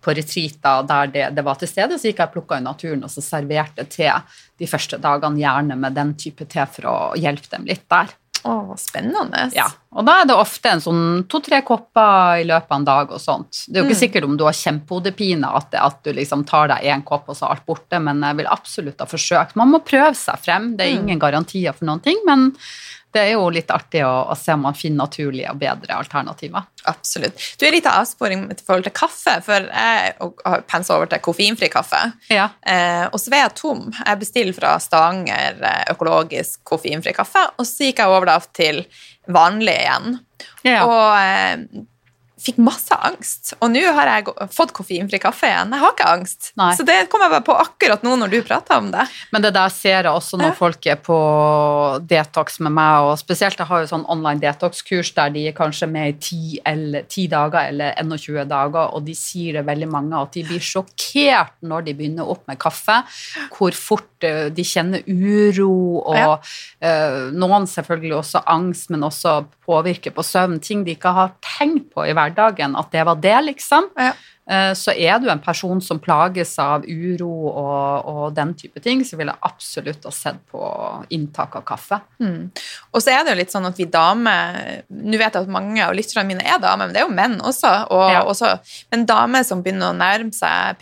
på 0.00 0.14
retreater 0.16 0.86
der 0.88 1.12
det, 1.12 1.26
det 1.36 1.44
var 1.44 1.58
til 1.60 1.70
stede, 1.70 1.98
så 1.98 2.10
gikk 2.10 2.22
jeg 2.22 2.30
og 2.30 2.36
plukka 2.38 2.60
i 2.60 2.64
naturen 2.64 3.04
og 3.04 3.12
så 3.12 3.24
serverte 3.24 3.84
te 3.90 4.08
de 4.60 4.68
første 4.68 4.98
dagene, 5.00 5.40
gjerne 5.40 5.76
med 5.80 5.96
den 5.96 6.14
type 6.20 6.48
te 6.48 6.64
for 6.72 6.88
å 6.90 6.96
hjelpe 7.20 7.52
dem 7.52 7.68
litt 7.68 7.86
der. 7.90 8.12
Å, 8.40 8.72
spennende. 8.80 9.50
Ja, 9.52 9.66
Og 9.92 10.06
da 10.08 10.14
er 10.22 10.28
det 10.30 10.36
ofte 10.38 10.70
en 10.72 10.80
sånn 10.80 11.02
to-tre 11.28 11.58
kopper 11.66 12.40
i 12.40 12.46
løpet 12.48 12.70
av 12.72 12.78
en 12.78 12.86
dag 12.88 13.10
og 13.12 13.20
sånt. 13.20 13.66
Det 13.68 13.76
er 13.76 13.82
jo 13.82 13.90
ikke 13.90 13.98
sikkert 14.00 14.24
om 14.24 14.38
du 14.40 14.46
har 14.46 14.56
kjempehodepine 14.56 15.50
at, 15.58 15.76
at 15.76 15.98
du 16.06 16.14
liksom 16.16 16.46
tar 16.48 16.70
deg 16.72 16.86
én 16.88 17.04
kopp 17.04 17.28
og 17.28 17.36
så 17.36 17.44
er 17.46 17.58
alt 17.58 17.66
borte, 17.68 18.00
men 18.00 18.24
jeg 18.24 18.38
vil 18.40 18.48
absolutt 18.48 19.04
ha 19.04 19.08
forsøkt. 19.10 19.58
Man 19.60 19.74
må 19.74 19.82
prøve 19.84 20.14
seg 20.16 20.40
frem. 20.40 20.70
Det 20.78 20.86
er 20.86 20.96
ingen 20.96 21.20
garantier 21.20 21.76
for 21.76 21.90
noen 21.90 22.00
ting, 22.04 22.22
men 22.28 22.48
det 23.14 23.22
er 23.22 23.32
jo 23.34 23.48
litt 23.52 23.70
artig 23.74 24.02
å, 24.06 24.12
å 24.30 24.36
se 24.38 24.54
om 24.54 24.62
man 24.68 24.76
finner 24.78 25.04
naturlige 25.04 25.50
og 25.50 25.58
bedre 25.60 25.96
alternativer. 25.98 26.66
Absolutt. 26.90 27.42
Du 27.58 27.66
er 27.66 27.74
litt 27.74 27.88
av 27.90 28.04
avsporing 28.04 28.46
i 28.52 28.56
forhold 28.60 28.86
til 28.86 28.94
kaffe, 28.96 29.36
for 29.46 29.66
jeg 29.66 30.14
har 30.20 30.64
pensa 30.70 30.96
over 30.96 31.10
til 31.10 31.22
koffeinfri 31.24 31.70
kaffe. 31.72 32.00
Ja. 32.30 32.48
Eh, 32.62 33.06
og 33.10 33.18
så 33.20 33.34
var 33.34 33.44
jeg 33.44 33.56
tom. 33.58 33.88
Jeg 33.98 34.22
bestiller 34.22 34.56
fra 34.56 34.76
Stavanger 34.82 35.58
eh, 35.58 35.84
økologisk 35.94 36.62
koffeinfri 36.70 37.14
kaffe, 37.16 37.48
og 37.58 37.66
så 37.68 37.90
gikk 37.90 38.04
jeg 38.04 38.14
over 38.14 38.30
da 38.30 38.38
til 38.56 38.84
vanlig 39.30 39.76
igjen. 39.82 40.20
Ja. 40.66 40.84
Og 40.86 41.06
eh, 41.18 41.86
fikk 42.40 42.58
masse 42.64 42.96
angst. 43.04 43.52
Og 43.60 43.70
nå 43.72 43.82
har 43.96 44.08
jeg 44.14 44.32
fått 44.56 44.72
koffeinfri 44.76 45.20
kaffe 45.20 45.48
igjen. 45.50 45.74
Jeg 45.76 45.82
har 45.84 45.92
ikke 45.94 46.08
angst. 46.08 46.52
Nei. 46.60 46.70
Så 46.78 46.86
det 46.88 46.96
kom 47.12 47.20
jeg 47.24 47.30
bare 47.34 47.44
på 47.46 47.56
akkurat 47.60 48.02
nå 48.06 48.14
når 48.20 48.32
du 48.32 48.38
prata 48.46 48.78
om 48.80 48.90
det. 48.94 49.04
Men 49.32 49.44
det 49.44 49.52
der 49.56 49.68
ser 49.74 50.02
jeg 50.08 50.12
også 50.12 50.38
når 50.40 50.50
Ja. 50.54 50.58
folk 50.58 50.86
er 50.86 50.96
på 50.96 51.18
detox 52.06 52.60
med 52.60 52.72
meg, 52.72 53.04
og 53.10 53.18
spesielt 53.20 53.58
jeg 53.58 53.66
har 53.68 53.80
jo 53.84 53.90
sånn 53.90 54.06
online 54.08 54.40
detox-kurs 54.40 55.12
der 55.16 55.30
de 55.34 55.46
er 55.48 55.52
kanskje 55.56 55.88
med 55.90 56.08
i 56.08 56.16
10, 56.18 56.58
eller, 56.66 57.02
10 57.08 57.26
dager 57.32 57.68
eller 57.68 57.94
21 58.00 58.44
dager, 58.48 58.94
og 58.94 59.04
de 59.04 59.14
sier 59.14 59.52
det 59.58 59.66
veldig 59.66 59.88
mange 59.90 60.16
at 60.20 60.32
de 60.32 60.44
blir 60.48 60.60
sjokkert 60.64 61.52
når 61.62 61.84
de 61.84 61.94
begynner 61.94 62.28
opp 62.30 62.46
med 62.48 62.58
kaffe, 62.58 63.00
hvor 63.56 63.72
fort 63.76 64.24
eh, 64.24 64.48
de 64.50 64.62
kjenner 64.64 65.02
uro, 65.06 66.02
og 66.06 66.16
Ja. 66.16 66.38
uh, 66.84 67.30
noen 67.32 67.66
selvfølgelig 67.66 68.16
også 68.18 68.42
angst, 68.46 68.90
men 68.90 69.00
også 69.06 69.44
påvirker 69.66 70.10
på 70.12 70.22
søvn, 70.26 70.60
ting 70.60 70.84
de 70.84 70.94
ikke 70.96 71.12
har 71.14 71.32
tenkt 71.40 71.92
på 71.94 72.04
i 72.06 72.12
hverdagen, 72.12 72.29
at 72.38 72.90
det 72.92 73.04
var 73.06 73.14
det, 73.16 73.36
liksom 73.44 73.90
Ja. 73.98 74.12
eh, 74.50 74.72
så 74.74 74.92
er 74.96 75.18
du 75.20 75.28
en 75.30 75.38
person 75.40 75.80
som 75.80 75.98
plages 75.98 76.58
av 76.58 76.84
uro 76.88 77.48
og, 77.48 78.06
og 78.06 78.34
den 78.34 78.54
type 78.54 78.80
ting, 78.82 79.02
så 79.04 79.16
vil 79.16 79.26
jeg 79.26 79.36
absolutt 79.42 80.04
ha 80.04 80.10
sett 80.10 80.40
på 80.50 80.60
inntak 81.10 81.56
av 81.56 81.62
kaffe. 81.64 82.00
Mm. 82.20 82.50
Og 82.92 83.00
så 83.02 83.10
er 83.10 83.24
det 83.24 83.30
jo 83.34 83.38
litt 83.40 83.52
sånn 83.52 83.66
at 83.66 83.76
vi 83.78 83.84
damer 83.84 84.82
Nå 84.90 85.18
vet 85.18 85.32
jeg 85.34 85.42
at 85.42 85.48
mange 85.48 85.80
av 85.84 85.94
lytterne 85.94 86.26
mine 86.26 86.42
er 86.44 86.58
damer, 86.58 86.86
men 86.86 86.92
det 86.94 87.02
er 87.02 87.08
jo 87.08 87.14
menn 87.14 87.40
også. 87.40 87.86
Og, 87.90 88.10
Ja. 88.12 88.22
også 88.24 88.58
men 88.90 89.06
damer 89.06 89.42
som 89.44 89.62
begynner 89.62 89.90
å 89.92 89.96
nærme 89.96 90.32
seg 90.34 90.78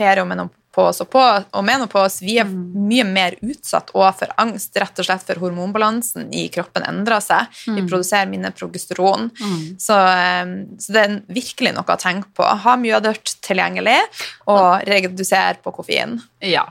perimenopause 0.69 1.05
og, 1.05 1.11
på, 1.11 1.23
og 1.59 1.65
menopause, 1.65 2.25
vi 2.25 2.39
er 2.39 2.49
mye 2.49 3.05
mer 3.05 3.37
utsatt 3.43 3.91
og 3.95 4.07
for 4.19 4.33
angst, 4.39 4.77
rett 4.77 4.99
og 4.99 5.07
slett 5.07 5.27
for 5.27 5.41
hormonbalansen 5.43 6.33
i 6.33 6.49
kroppen 6.49 6.85
endrer 6.87 7.21
seg. 7.21 7.47
Vi 7.67 7.87
produserer 7.89 8.29
mindre 8.29 8.53
progesteron. 8.53 9.31
Så, 9.79 9.95
eh, 9.95 10.53
så 10.79 10.93
det 10.93 11.05
er 11.05 11.19
virkelig 11.29 11.75
noe 11.75 11.85
å 11.85 12.01
tenke 12.01 12.29
på. 12.35 12.45
Ha 12.45 12.77
mjødørt 12.77 13.37
tilgjengelig, 13.45 14.01
og 14.49 14.85
redusere 14.89 15.59
på 15.63 15.73
koffein. 15.73 16.19
Ja. 16.41 16.67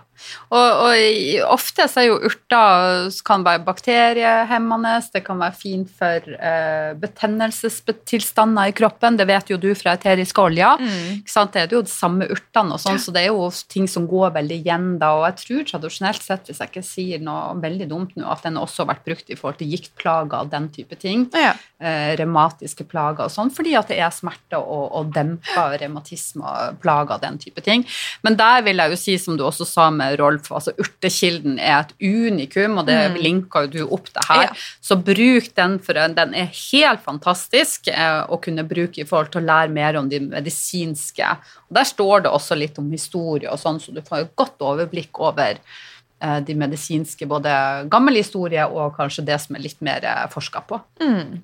Og, 0.50 0.84
og 0.88 1.52
ofte 1.54 1.88
så 1.90 2.02
er 2.04 2.10
jo 2.10 2.20
urter 2.30 3.10
kan 3.28 3.44
være 3.46 3.64
bakteriehemmende, 3.66 4.96
det 5.14 5.24
kan 5.26 5.40
være 5.42 5.56
fint 5.58 5.92
for 6.00 6.28
eh, 6.38 6.92
betennelsestilstander 7.00 8.72
i 8.72 8.76
kroppen, 8.78 9.18
det 9.20 9.28
vet 9.30 9.52
jo 9.52 9.60
du 9.62 9.70
fra 9.78 9.96
eteriske 9.98 10.42
oljer. 10.42 10.84
Ikke 11.20 11.34
sant? 11.34 11.54
Det 11.54 11.66
er 11.66 11.78
jo 11.78 11.84
de 11.86 11.92
samme 11.94 12.28
urtene 12.32 12.76
og 12.76 12.82
sånn, 12.84 13.00
så 13.02 13.14
det 13.16 13.26
er 13.26 13.32
jo 13.32 13.48
ting 13.72 13.88
som 13.92 14.08
går 14.10 14.34
veldig 14.38 14.60
igjen 14.62 14.90
da, 15.02 15.14
og 15.20 15.26
jeg 15.30 15.40
tror 15.44 15.68
tradisjonelt 15.74 16.24
sett, 16.24 16.48
hvis 16.50 16.62
jeg 16.64 16.72
ikke 16.72 16.86
sier 16.86 17.24
noe 17.24 17.56
veldig 17.62 17.90
dumt 17.90 18.16
nå, 18.18 18.26
at 18.32 18.46
den 18.48 18.60
også 18.62 18.84
har 18.84 18.94
vært 18.96 19.08
brukt 19.08 19.32
i 19.34 19.38
forhold 19.40 19.60
til 19.62 19.72
giktplager 19.76 20.46
og 20.46 20.54
den 20.54 20.70
type 20.74 20.98
ting. 21.00 21.28
Ja. 21.38 21.56
eh, 21.80 22.16
revmatiske 22.18 22.88
plager 22.90 23.28
og 23.28 23.34
sånn, 23.34 23.52
fordi 23.54 23.76
at 23.78 23.92
det 23.92 24.00
er 24.02 24.14
smerte 24.14 24.60
og, 24.60 24.86
og 24.98 25.12
demper 25.16 25.78
revmatisme 25.82 26.44
og 26.44 26.80
plager 26.84 27.18
og 27.18 27.24
den 27.24 27.38
type 27.42 27.64
ting. 27.66 27.86
Men 28.26 28.38
der 28.40 28.64
vil 28.66 28.82
jeg 28.82 28.94
jo 28.94 29.00
si, 29.00 29.18
som 29.22 29.38
du 29.38 29.46
også 29.46 29.68
sa 29.68 29.90
med 29.94 30.07
Rolf, 30.18 30.48
altså 30.52 30.72
urtekilden 30.80 31.60
er 31.60 31.80
et 31.84 31.94
unikum, 32.02 32.78
og 32.80 32.86
det 32.88 32.98
Mm. 33.12 33.18
linka 33.22 33.62
jo 33.66 33.68
du 33.68 33.80
opp 33.94 34.08
det 34.14 34.24
her. 34.30 34.44
Ja. 34.44 34.54
Så 34.82 34.96
bruk 35.04 35.50
den, 35.56 35.80
for 35.80 35.94
den 35.94 36.34
er 36.34 36.46
helt 36.54 37.02
fantastisk 37.04 37.88
eh, 37.88 38.24
å 38.30 38.40
kunne 38.42 38.64
bruke 38.68 39.00
i 39.02 39.04
forhold 39.06 39.32
til 39.32 39.42
å 39.42 39.46
lære 39.46 39.70
mer 39.74 39.98
om 39.98 40.08
de 40.10 40.20
medisinske. 40.20 41.30
Og 41.70 41.76
der 41.76 41.84
står 41.84 42.24
det 42.24 42.32
også 42.32 42.58
litt 42.58 42.78
om 42.80 42.90
historie 42.92 43.50
og 43.52 43.60
sånn, 43.60 43.80
så 43.80 43.94
du 43.94 44.02
får 44.02 44.22
et 44.22 44.36
godt 44.36 44.58
overblikk 44.60 45.20
over 45.20 45.58
eh, 46.22 46.40
de 46.40 46.54
medisinske, 46.56 47.28
både 47.28 47.88
gammel 47.90 48.16
historie 48.16 48.66
og 48.68 48.96
kanskje 48.98 49.26
det 49.26 49.40
som 49.44 49.56
er 49.56 49.62
litt 49.68 49.82
mer 49.82 50.04
eh, 50.04 50.28
forska 50.34 50.64
på. 50.68 50.80
Mm. 51.02 51.44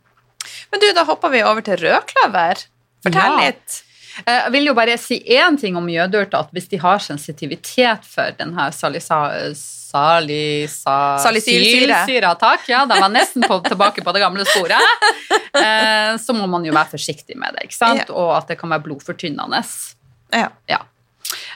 Men 0.71 0.79
du, 0.81 0.87
da 0.93 1.03
hopper 1.05 1.29
vi 1.31 1.43
over 1.43 1.61
til 1.61 1.77
rødkløver. 1.77 2.65
Fortell 3.03 3.21
Ja. 3.39 3.39
litt. 3.51 3.83
Eh, 4.25 4.43
Jeg 4.45 4.51
vil 4.53 4.67
jo 4.69 4.73
bare 4.77 4.97
si 5.01 5.17
én 5.25 5.57
ting 5.59 5.75
om 5.79 5.87
jødeurter, 5.89 6.39
at 6.45 6.51
hvis 6.53 6.67
de 6.69 6.77
har 6.83 6.99
sensitivitet 7.01 8.05
for 8.05 8.31
denne 8.37 8.67
salisa, 8.75 9.21
salisa, 9.53 10.95
Salicylsyra. 11.23 12.33
takk, 12.41 12.67
ja, 12.69 12.83
da 12.89 12.97
var 12.99 13.09
jeg 13.09 13.15
nesten 13.17 13.45
på, 13.45 13.59
tilbake 13.65 14.03
på 14.05 14.13
det 14.15 14.21
gamle 14.23 14.45
sporet, 14.49 14.81
eh, 15.57 16.15
så 16.21 16.33
må 16.37 16.47
man 16.49 16.65
jo 16.65 16.73
være 16.75 16.93
forsiktig 16.95 17.37
med 17.39 17.55
det, 17.57 17.67
ikke 17.69 17.77
sant? 17.79 18.03
Ja. 18.07 18.13
Og 18.13 18.33
at 18.37 18.49
det 18.53 18.59
kan 18.61 18.73
være 18.73 18.85
blodfortynnende. 18.87 19.61
Ja. 20.33 20.49
Ja. 20.69 20.81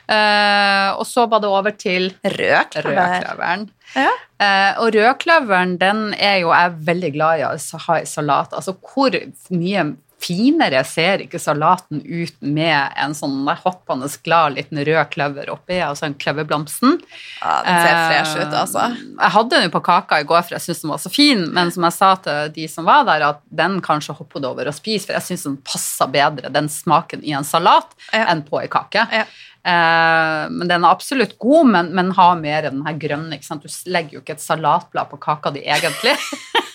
Eh, 0.08 0.90
og 0.98 1.04
så 1.10 1.26
var 1.30 1.42
det 1.44 1.50
over 1.52 1.74
til 1.78 2.12
rødkløveren. 2.24 3.68
Ja. 3.98 4.12
Eh, 4.40 4.80
og 4.82 4.94
rødkløveren 4.96 5.76
den 5.82 6.14
er 6.14 6.40
jo 6.44 6.54
jeg 6.54 6.76
veldig 6.88 7.12
glad 7.18 7.42
i 7.42 7.46
å 7.50 7.54
ha 7.88 7.98
i 8.02 8.08
salat. 8.10 8.54
Altså 8.56 8.76
hvor 8.78 9.18
mye 9.54 9.84
finere 10.22 10.80
ser 10.88 11.22
ikke 11.24 11.40
salaten 11.40 12.00
ut 12.02 12.34
med 12.42 12.94
en 12.98 13.14
sånn 13.16 13.46
hoppende 13.62 14.10
glad 14.26 14.56
liten 14.58 14.80
rød 14.82 15.12
kløver 15.14 15.52
oppi, 15.54 15.78
altså 15.84 16.08
en 16.08 16.16
kløverblomsten. 16.18 16.96
Ja, 17.42 17.56
den 17.64 17.82
ser 17.84 17.92
Eh, 17.94 18.08
fresh 18.10 18.40
ut, 18.42 18.54
altså. 18.58 18.86
Jeg 18.98 19.34
hadde 19.36 19.50
den 19.54 19.68
jo 19.68 19.74
på 19.78 19.84
kaka 19.86 20.20
i 20.24 20.28
går, 20.28 20.42
for 20.48 20.58
jeg 20.58 20.66
syntes 20.66 20.82
den 20.82 20.92
var 20.92 20.98
så 21.04 21.12
fin, 21.14 21.44
men 21.54 21.72
som 21.72 21.84
jeg 21.88 21.94
sa 21.94 22.14
til 22.26 22.52
de 22.56 22.68
som 22.68 22.86
var 22.90 23.06
der, 23.06 23.28
at 23.30 23.42
den 23.50 23.80
kanskje 23.86 24.16
hoppet 24.18 24.46
over 24.50 24.68
og 24.68 24.74
spiser, 24.78 25.06
for 25.12 25.20
jeg 25.20 25.28
syns 25.30 25.44
den 25.50 25.58
passer 25.64 26.10
bedre, 26.18 26.50
den 26.54 26.68
smaken 26.68 27.24
i 27.24 27.32
en 27.38 27.46
salat, 27.48 27.94
Ja. 28.14 28.26
enn 28.34 28.42
på 28.48 28.60
ei 28.62 28.68
kake. 28.68 29.06
Ja. 29.14 29.26
Eh, 29.68 30.50
men 30.50 30.68
den 30.70 30.84
er 30.84 30.90
absolutt 30.90 31.38
god, 31.38 31.68
men, 31.68 31.94
men 31.94 32.12
har 32.18 32.36
mer 32.40 32.62
den 32.70 32.86
her 32.86 32.94
grønne. 32.98 33.34
ikke 33.36 33.46
sant? 33.46 33.64
Du 33.64 33.92
legger 33.92 34.18
jo 34.18 34.22
ikke 34.22 34.38
et 34.38 34.42
salatblad 34.42 35.10
på 35.12 35.20
kaka 35.20 35.52
di, 35.52 35.62
egentlig. 35.62 36.16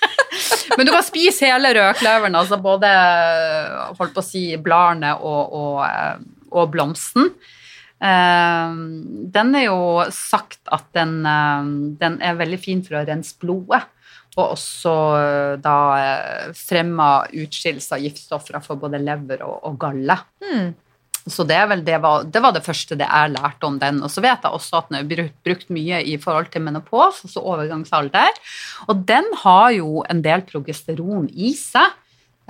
men 0.76 0.86
du 0.86 0.92
kan 0.92 1.04
spise 1.04 1.48
hele 1.50 1.72
rødkløveren, 1.76 2.36
altså 2.38 2.58
både 2.62 2.90
holdt 3.98 4.14
på 4.14 4.22
å 4.22 4.26
si 4.26 4.44
bladene 4.62 5.14
og, 5.18 5.56
og, 5.58 5.80
eh, 5.86 6.22
og 6.52 6.70
blomsten. 6.74 7.32
Eh, 8.02 8.76
den 9.36 9.56
er 9.58 9.66
jo 9.68 9.80
sagt 10.14 10.62
at 10.74 10.88
den, 10.96 11.20
eh, 11.26 11.72
den 12.02 12.20
er 12.22 12.38
veldig 12.40 12.60
fin 12.62 12.84
for 12.86 13.00
å 13.00 13.06
rense 13.08 13.36
blodet. 13.42 13.84
Og 14.32 14.54
også 14.54 14.92
da 15.60 15.76
fremma 16.56 17.08
utskillelse 17.36 17.98
av 17.98 18.00
giftstoffer 18.00 18.62
for 18.64 18.80
både 18.80 19.02
lever 19.02 19.42
og, 19.44 19.58
og 19.68 19.74
galle. 19.82 20.16
Hmm. 20.40 20.70
Så 21.30 21.44
det, 21.46 21.58
vel, 21.70 21.84
det, 21.86 22.00
var, 22.02 22.24
det 22.26 22.40
var 22.42 22.54
det 22.54 22.64
første 22.66 22.96
det 22.98 23.06
jeg 23.06 23.32
lærte 23.36 23.68
om 23.68 23.78
den. 23.78 24.00
Og 24.02 24.10
så 24.10 24.24
vet 24.24 24.42
jeg 24.42 24.58
også 24.58 24.80
at 24.80 24.90
den 24.90 24.98
er 24.98 25.30
brukt, 25.46 25.68
mye 25.70 26.00
i 26.02 26.16
forhold 26.18 26.50
til 26.50 26.64
menopause, 26.64 27.28
altså 27.28 27.44
overgangsalder. 27.46 28.40
Og 28.90 29.04
den 29.06 29.28
har 29.44 29.70
jo 29.76 30.02
en 30.10 30.22
del 30.24 30.42
progesteron 30.48 31.28
i 31.30 31.52
seg, 31.58 31.94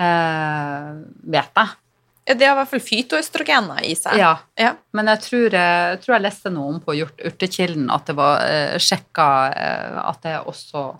eh, 0.01 0.91
vet 1.37 1.63
jeg. 1.63 1.79
Ja, 2.23 2.35
Det 2.35 2.47
har 2.47 2.55
i 2.55 2.61
hvert 2.61 2.71
fall 2.71 2.85
fytoøstrogener 2.87 3.85
i 3.85 3.95
seg. 3.99 4.17
Ja. 4.21 4.37
Ja. 4.57 4.77
Men 4.95 5.11
jeg 5.11 5.25
tror, 5.27 5.47
jeg 5.59 6.03
tror 6.03 6.17
jeg 6.17 6.25
leste 6.29 6.53
noe 6.55 6.77
om 6.77 6.83
på 6.83 6.95
Urtekilden 7.03 7.91
at 7.91 8.07
det 8.07 8.17
var 8.17 8.45
eh, 8.47 8.77
sjekka 8.79 9.31
eh, 9.51 9.97
at 10.07 10.23
det 10.23 10.37
også 10.47 10.93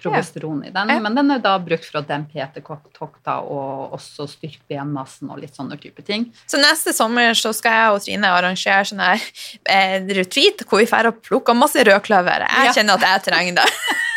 progesteron 0.00 0.64
i 0.64 0.72
den. 0.74 0.92
Men 1.02 1.18
den 1.18 1.34
er 1.34 1.42
da 1.44 1.54
brukt 1.62 1.86
for 1.86 2.00
å 2.00 2.04
dempe 2.06 2.38
hetetokter 2.40 3.50
og 3.50 3.94
også 3.96 4.26
styrke 4.30 4.64
benmassen 4.70 5.30
og 5.32 5.42
litt 5.42 5.56
sånne 5.56 5.78
type 5.80 6.04
ting. 6.06 6.28
Så 6.50 6.60
neste 6.62 6.94
sommer 6.96 7.34
så 7.38 7.54
skal 7.56 7.78
jeg 7.78 7.92
og 7.94 8.04
Trine 8.04 8.32
arrangere 8.34 8.88
sånn 8.88 9.04
her 9.04 9.28
eh, 9.70 10.00
retreat 10.18 10.66
hvor 10.68 10.82
vi 10.82 10.88
drar 10.90 11.10
og 11.10 11.22
plukker 11.24 11.56
masse 11.58 11.84
rødkløver. 11.86 12.48
Jeg 12.64 12.74
kjenner 12.78 12.98
at 12.98 13.08
jeg 13.10 13.28
trenger 13.30 13.62
det. 13.62 13.68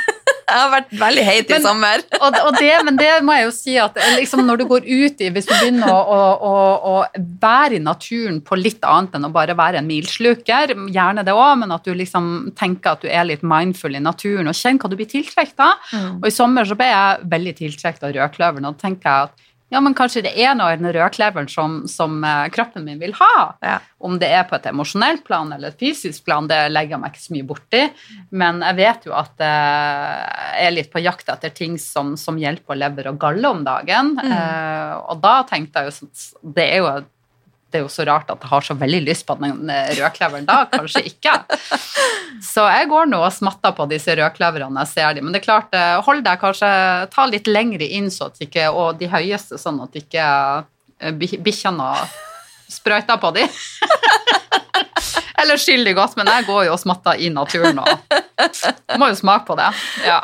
jeg 0.48 0.62
har 0.62 0.70
vært 0.72 0.94
veldig 0.96 1.24
heit 1.28 1.50
i 1.52 1.60
sommer. 1.64 2.04
Og, 2.24 2.36
og 2.48 2.56
det, 2.58 2.72
men 2.88 2.98
det 3.00 3.10
må 3.26 3.36
jeg 3.36 3.46
jo 3.46 3.54
si 3.54 3.74
at 3.82 3.98
liksom 4.16 4.42
når 4.48 4.62
du 4.62 4.64
går 4.70 4.86
ut 4.88 5.22
i 5.22 5.30
Hvis 5.34 5.46
du 5.48 5.52
begynner 5.54 5.92
å, 5.92 5.98
å, 6.00 6.22
å, 6.48 6.54
å 6.92 7.26
være 7.42 7.78
i 7.78 7.84
naturen 7.84 8.40
på 8.46 8.58
litt 8.60 8.86
annet 8.88 9.18
enn 9.18 9.28
å 9.28 9.32
bare 9.34 9.56
være 9.58 9.82
en 9.82 9.90
milsluker, 9.90 10.74
gjerne 10.94 11.26
det 11.28 11.36
òg, 11.36 11.60
men 11.62 11.74
at 11.76 11.86
du 11.86 11.94
liksom 11.96 12.54
tenker 12.58 12.96
at 12.96 13.04
du 13.04 13.12
er 13.12 13.28
litt 13.28 13.44
mindful 13.46 13.98
i 13.98 14.04
naturen 14.04 14.50
og 14.50 14.58
kjenner 14.58 14.82
hva 14.82 14.92
du 14.92 14.98
blir 15.00 15.12
tiltrukket 15.12 15.64
av. 15.64 15.92
Mm. 15.92 16.10
Og 16.22 16.30
i 16.30 16.34
sommer 16.34 16.68
så 16.68 16.78
ble 16.80 16.90
jeg 16.90 17.28
veldig 17.36 17.56
tiltrukket 17.62 18.08
av 18.08 18.16
rødkløveren, 18.18 18.70
og 18.70 18.78
da 18.78 18.88
tenker 18.88 19.10
jeg 19.12 19.30
at 19.30 19.48
ja, 19.70 19.82
men 19.84 19.96
kanskje 19.98 20.24
det 20.24 20.32
er 20.40 20.54
noe 20.56 20.72
i 20.72 20.78
den 20.80 20.88
rødkleveren 20.96 21.50
som, 21.52 21.82
som 21.92 22.22
eh, 22.24 22.46
kroppen 22.56 22.86
min 22.88 23.02
vil 23.02 23.12
ha. 23.20 23.34
Ja. 23.60 23.76
Om 24.00 24.16
det 24.22 24.30
er 24.32 24.46
på 24.48 24.56
et 24.56 24.70
emosjonelt 24.70 25.26
plan 25.28 25.52
eller 25.52 25.74
et 25.74 25.82
fysisk 25.82 26.24
plan, 26.28 26.48
det 26.48 26.60
legger 26.72 26.96
jeg 26.96 27.02
meg 27.04 27.12
ikke 27.12 27.24
så 27.26 27.36
mye 27.36 27.48
borti. 27.50 27.82
Men 28.32 28.64
jeg 28.64 28.78
vet 28.80 29.10
jo 29.10 29.18
at 29.20 29.44
eh, 29.44 30.14
jeg 30.62 30.70
er 30.70 30.76
litt 30.78 30.94
på 30.94 31.04
jakt 31.04 31.34
etter 31.34 31.52
ting 31.52 31.76
som, 31.82 32.16
som 32.20 32.40
hjelper 32.40 32.80
lever 32.80 33.12
og 33.12 33.20
galle 33.20 33.52
om 33.52 33.66
dagen. 33.68 34.16
Mm. 34.16 34.32
Eh, 34.38 34.96
og 35.12 35.20
da 35.26 35.36
tenkte 35.50 35.84
jeg 35.84 35.92
jo 35.92 35.98
sånn 36.00 36.16
Det 36.56 36.64
er 36.64 36.80
jo 36.80 36.90
det 37.72 37.80
er 37.80 37.84
jo 37.84 37.90
så 37.92 38.06
rart 38.08 38.30
at 38.32 38.40
jeg 38.46 38.50
har 38.52 38.64
så 38.64 38.76
veldig 38.80 39.00
lyst 39.04 39.26
på 39.28 39.36
den 39.42 39.70
eh, 39.74 39.90
rødkleveren 39.98 40.46
da, 40.48 40.62
kanskje 40.72 41.02
ikke. 41.10 41.34
Så 42.44 42.64
jeg 42.64 42.88
går 42.92 43.10
nå 43.12 43.20
og 43.26 43.34
smatter 43.36 43.74
på 43.76 43.88
disse 43.92 44.16
rødkleverne 44.16 44.86
jeg 44.86 44.92
ser 44.94 45.18
dem. 45.18 45.28
Men 45.28 45.36
det 45.36 45.42
er 45.42 45.48
klart, 45.50 45.76
eh, 45.76 45.98
hold 46.06 46.24
deg 46.24 46.40
kanskje, 46.42 46.70
ta 47.12 47.26
litt 47.28 47.50
lengre 47.52 47.90
inn 48.00 48.08
så 48.14 48.30
at 48.32 48.40
ikke, 48.46 48.70
og 48.72 49.02
de 49.02 49.10
høyeste, 49.12 49.60
sånn 49.60 49.82
at 49.84 50.00
ikke 50.00 50.24
eh, 51.02 51.12
bi- 51.20 51.42
bikkjene 51.44 51.90
sprøyter 52.72 53.20
på 53.20 53.34
dem. 53.36 53.52
Eller 55.38 55.60
skyll 55.62 55.84
de 55.86 55.94
godt, 55.94 56.16
men 56.18 56.28
jeg 56.32 56.48
går 56.48 56.64
jo 56.68 56.74
og 56.74 56.82
smatter 56.82 57.20
i 57.22 57.28
naturen 57.30 57.78
og 57.84 58.98
må 58.98 59.12
jo 59.12 59.20
smake 59.20 59.46
på 59.48 59.56
det. 59.60 59.68
Ja. 60.08 60.22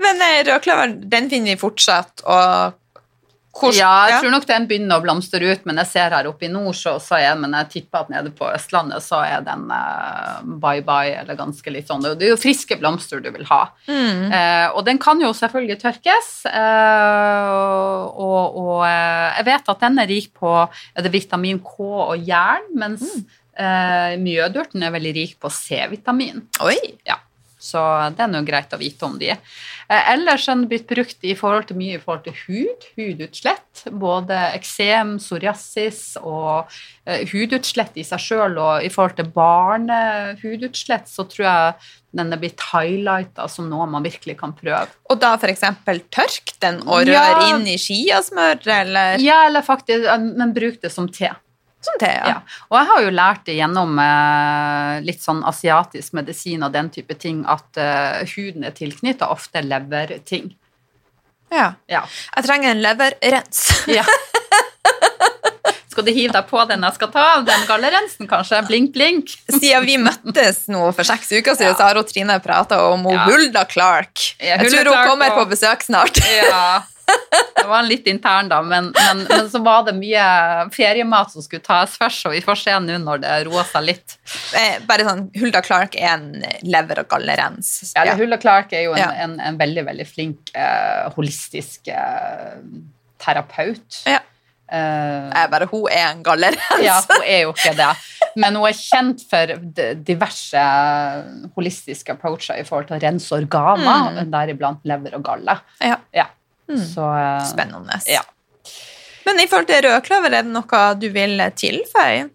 Men 0.00 0.24
rødkleveren, 0.48 0.96
den 1.12 1.28
finner 1.30 1.52
vi 1.54 1.60
fortsatt 1.60 2.24
å 2.26 2.38
Hvor- 3.50 3.74
Ja, 3.74 4.06
jeg 4.08 4.20
tror 4.22 4.30
nok 4.30 4.44
den 4.46 4.66
begynner 4.70 5.00
å 5.00 5.02
blomstre 5.02 5.42
ut, 5.50 5.64
men 5.66 5.76
jeg 5.82 5.86
ser 5.90 6.10
her 6.14 6.28
oppe 6.30 6.46
i 6.46 6.48
nord, 6.52 6.74
så, 6.78 6.92
så 7.02 7.18
er 7.18 7.34
men 7.40 7.50
jeg 7.58 7.68
tipper 7.72 8.04
at 8.04 8.10
nede 8.12 8.30
på 8.30 8.46
Østlandet 8.46 9.02
så 9.02 9.18
er 9.26 9.40
den 9.42 9.64
eh, 9.74 10.36
bye-bye, 10.62 11.16
eller 11.22 11.34
ganske 11.38 11.72
litt 11.74 11.88
sånn. 11.90 12.04
Det 12.06 12.22
er 12.28 12.30
jo 12.30 12.38
friske 12.38 12.78
blomster 12.78 13.20
du 13.20 13.30
vil 13.34 13.44
ha. 13.50 13.64
Mm. 13.88 14.30
Eh, 14.32 14.68
og 14.70 14.84
den 14.86 14.98
kan 15.02 15.20
jo 15.20 15.32
selvfølgelig 15.34 15.80
tørkes, 15.82 16.30
eh, 16.46 17.50
og, 18.14 18.56
og 18.62 18.84
eh, 18.86 19.40
jeg 19.40 19.48
vet 19.50 19.72
at 19.74 19.80
den 19.86 19.98
er 20.02 20.10
rik 20.10 20.30
på 20.38 20.54
er 20.68 21.10
vitamin 21.10 21.58
K 21.64 21.74
og 22.14 22.26
jern, 22.26 22.70
mens 22.78 23.02
eh, 23.58 24.14
mjødurten 24.20 24.82
er 24.86 24.94
veldig 24.94 25.14
rik 25.16 25.34
på 25.42 25.50
C-vitamin. 25.52 26.44
Oi. 26.62 26.76
Ja, 27.08 27.18
så 27.60 27.80
det 28.16 28.24
er 28.24 28.30
noe 28.32 28.46
greit 28.46 28.72
å 28.72 28.78
vite 28.80 29.04
om 29.06 29.18
de. 29.20 29.30
Eh, 29.30 30.12
ellers 30.14 30.48
er 30.48 30.56
den 30.56 30.68
blitt 30.70 30.86
brukt 30.88 31.24
i 31.28 31.34
forhold 31.36 31.66
til 31.68 31.76
mye 31.76 31.98
i 31.98 32.00
forhold 32.00 32.24
til 32.24 32.36
hud, 32.46 32.86
hudutslett. 32.96 33.82
Både 34.00 34.38
eksem, 34.56 35.16
psoriasis 35.20 36.16
og 36.22 36.70
eh, 37.06 37.26
hudutslett 37.30 37.98
i 38.00 38.04
seg 38.06 38.22
sjøl. 38.24 38.56
Og 38.58 38.86
i 38.86 38.90
forhold 38.92 39.18
til 39.20 39.28
barnehudutslett 39.34 41.10
så 41.10 41.26
tror 41.28 41.46
jeg 41.46 41.74
den 42.16 42.32
er 42.34 42.40
blitt 42.42 42.62
highlighta 42.72 43.46
som 43.50 43.68
noe 43.70 43.86
man 43.90 44.02
virkelig 44.06 44.38
kan 44.40 44.54
prøve. 44.56 44.88
Og 45.10 45.20
da 45.22 45.34
eksempel 45.50 46.00
tørk 46.10 46.54
den 46.64 46.80
og 46.86 47.04
rør 47.06 47.12
Ja. 47.12 47.50
inn 47.52 47.66
i 47.66 47.76
skiasmør, 47.78 48.58
eller 48.66 49.18
Ja, 49.20 49.46
eller 49.46 49.62
faktisk, 49.62 50.06
eh, 50.08 50.18
men 50.18 50.52
bruk 50.54 50.80
det 50.80 50.92
som 50.92 51.08
te. 51.08 51.30
Som 51.80 51.94
te? 51.98 52.10
Ja. 52.12 52.26
Ja. 52.28 52.40
Og 52.70 52.76
jeg 52.78 52.86
har 52.90 53.02
jo 53.06 53.10
lært 53.16 53.44
det 53.46 53.54
gjennom 53.56 53.98
eh, 53.98 55.00
litt 55.06 55.22
sånn 55.24 55.42
asiatisk 55.48 56.12
medisin 56.18 56.62
og 56.66 56.72
den 56.74 56.90
type 56.92 57.14
ting 57.18 57.44
at 57.48 57.76
eh, 57.80 58.20
huden 58.36 58.64
er 58.68 58.74
tilknytta 58.76 59.30
ofte 59.32 59.62
leverting. 59.64 60.50
ja. 61.50 61.72
Ja. 61.88 62.04
Jeg 62.36 62.44
trenger 62.46 62.70
en 62.76 62.82
leverrens. 62.84 63.64
Ja. 63.98 64.04
Skal 65.90 66.04
du 66.06 66.12
hive 66.14 66.30
deg 66.32 66.46
på 66.46 66.60
den 66.70 66.84
jeg 66.86 66.94
skal 66.94 67.08
ta 67.10 67.22
av? 67.34 67.40
Den 67.48 67.64
gallerensen, 67.66 68.28
kanskje? 68.30 68.60
Blink, 68.68 68.92
blink. 68.94 69.32
Siden 69.50 69.84
vi 69.88 69.96
møttes 69.98 70.62
nå 70.70 70.84
for 70.94 71.02
seks 71.08 71.32
uker 71.34 71.56
siden, 71.58 71.72
Ja. 71.72 71.76
så 71.80 71.88
har 71.88 71.98
hun 71.98 72.06
Trine 72.06 72.36
prata 72.44 72.78
om 72.92 73.02
hun. 73.08 73.18
Hulda 73.26 73.64
Clark. 73.68 74.22
Jeg 74.38 74.60
Hulda 74.62 74.70
tror 74.70 74.84
hun 74.86 74.92
Clark 74.94 75.08
kommer 75.10 75.32
og- 75.32 75.38
på 75.40 75.48
besøk 75.50 75.82
snart. 75.82 76.20
Ja. 76.30 76.82
Det 77.60 77.66
var 77.68 77.84
litt 77.86 78.06
intern, 78.10 78.48
da, 78.50 78.58
men, 78.64 78.88
men, 78.96 79.20
men 79.28 79.48
så 79.52 79.60
var 79.62 79.84
det 79.86 79.92
mye 79.98 80.22
feriemat 80.74 81.30
som 81.34 81.44
skulle 81.44 81.62
tas 81.62 81.92
først, 82.00 82.24
og 82.26 82.32
vi 82.34 82.40
får 82.42 82.58
se 82.62 82.76
nå 82.82 82.96
når 83.04 83.20
det 83.22 83.34
roer 83.46 83.68
seg 83.68 83.84
litt. 83.86 84.16
Eh, 84.58 84.78
Bare 84.88 85.04
sånn, 85.06 85.26
Hulda 85.38 85.60
Clark 85.62 85.94
er 86.00 86.14
en 86.16 86.30
lever- 86.66 87.02
og 87.04 87.10
gallerens. 87.12 87.70
Ja, 87.94 88.06
ja. 88.08 88.16
Hulda 88.18 88.40
Clark 88.42 88.72
er 88.74 88.86
jo 88.88 88.96
en, 88.96 89.02
Ja. 89.04 89.10
en, 89.26 89.36
en 89.40 89.60
veldig, 89.60 89.84
veldig 89.90 90.08
flink 90.08 90.50
eh, 90.56 91.10
holistisk 91.14 91.92
eh, 91.92 92.58
terapeut. 93.22 94.02
Ja. 94.08 94.22
Uh, 94.70 95.26
jeg 95.34 95.48
Bare 95.50 95.66
hun 95.66 95.86
er 95.90 96.04
en 96.12 96.20
gallerens. 96.22 96.82
Ja, 96.86 97.00
hun 97.10 97.24
er 97.26 97.40
jo 97.42 97.50
ikke 97.56 97.72
det. 97.74 97.88
Men 98.38 98.54
hun 98.54 98.68
er 98.68 98.76
kjent 98.78 99.24
for 99.26 99.50
diverse 100.06 100.62
holistiske 101.56 102.14
approacher 102.14 102.60
i 102.60 102.66
forhold 102.68 102.86
til 102.86 102.98
å 103.00 103.02
rense 103.02 103.34
organer, 103.34 104.20
deriblant 104.30 104.86
lever 104.86 105.16
og 105.18 105.24
galle. 105.26 105.56
Ja. 105.82 105.96
Ja. 106.14 106.28
Så 106.78 107.06
eh, 107.16 107.46
Spennende. 107.50 108.00
Ja. 108.06 108.22
Men 109.26 109.40
i 109.42 109.46
forhold 109.50 109.68
til 109.68 109.84
rødkløver, 109.84 110.34
er 110.34 110.46
det 110.46 110.54
noe 110.54 110.82
du 111.00 111.08
vil 111.14 111.42
tilføye? 111.56 112.28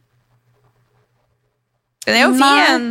Den 2.06 2.16
er 2.16 2.22
jo 2.28 2.34
fin. 2.38 2.90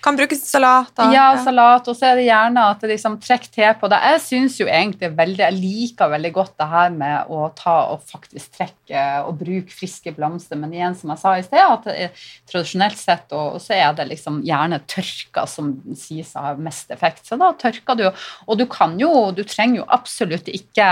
Kan 0.00 0.16
brukes 0.16 0.40
til 0.40 0.48
salater. 0.48 1.10
Ja, 1.12 1.26
salat, 1.44 1.88
og 1.90 1.96
så 1.96 2.08
er 2.08 2.16
det 2.16 2.24
gjerne 2.24 2.62
at 2.72 2.80
det 2.80 2.88
liksom 2.94 3.18
trekk 3.20 3.46
te 3.52 3.66
på 3.76 3.88
det. 3.92 3.98
Jeg 4.14 4.22
synes 4.24 4.56
jo 4.56 4.68
egentlig 4.70 5.10
veldig, 5.18 5.42
jeg 5.42 5.56
liker 5.58 6.12
veldig 6.14 6.30
godt 6.38 6.54
det 6.62 6.68
her 6.70 6.94
med 6.94 7.32
å 7.36 7.50
ta 7.56 7.74
og 7.92 8.06
faktisk 8.08 8.56
trekke 8.56 9.02
og 9.26 9.36
bruke 9.42 9.74
friske 9.76 10.14
blomster, 10.16 10.56
men 10.60 10.72
igjen 10.72 10.96
som 10.96 11.12
jeg 11.12 11.20
sa 11.20 11.34
i 11.36 11.44
sted, 11.44 11.60
at 11.60 11.90
er, 11.92 12.24
tradisjonelt 12.48 13.00
sett 13.00 13.36
og, 13.36 13.60
så 13.60 13.76
er 13.76 13.92
det 13.98 14.08
liksom 14.08 14.40
gjerne 14.46 14.80
tørka 14.88 15.44
som 15.50 15.74
sies 15.92 16.32
å 16.32 16.46
ha 16.48 16.54
mest 16.56 16.96
effekt. 16.96 17.26
Så 17.28 17.36
da 17.40 17.52
tørker 17.60 18.00
du, 18.00 18.06
og 18.48 18.60
du 18.60 18.64
kan 18.72 18.96
jo, 19.00 19.12
du 19.36 19.44
trenger 19.44 19.82
jo 19.82 19.90
absolutt 20.00 20.48
ikke 20.48 20.88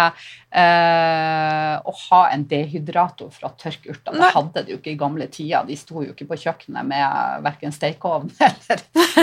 eh, 0.51 1.75
å 1.85 1.93
ha 2.11 2.21
en 2.33 2.45
dehydrator 2.49 3.31
for 3.35 3.49
å 3.49 3.53
tørke 3.61 3.93
urter. 3.93 4.17
Det 4.17 4.31
hadde 4.35 4.63
de 4.67 4.75
jo 4.75 4.79
ikke 4.81 4.93
i 4.95 4.99
gamle 5.01 5.27
tider. 5.33 5.67
De 5.69 5.77
sto 5.79 6.03
jo 6.05 6.13
ikke 6.15 6.29
på 6.31 6.39
kjøkkenet 6.45 6.89
med 6.89 7.45
verken 7.47 7.75
stekeovn 7.75 8.31
eller 8.49 8.83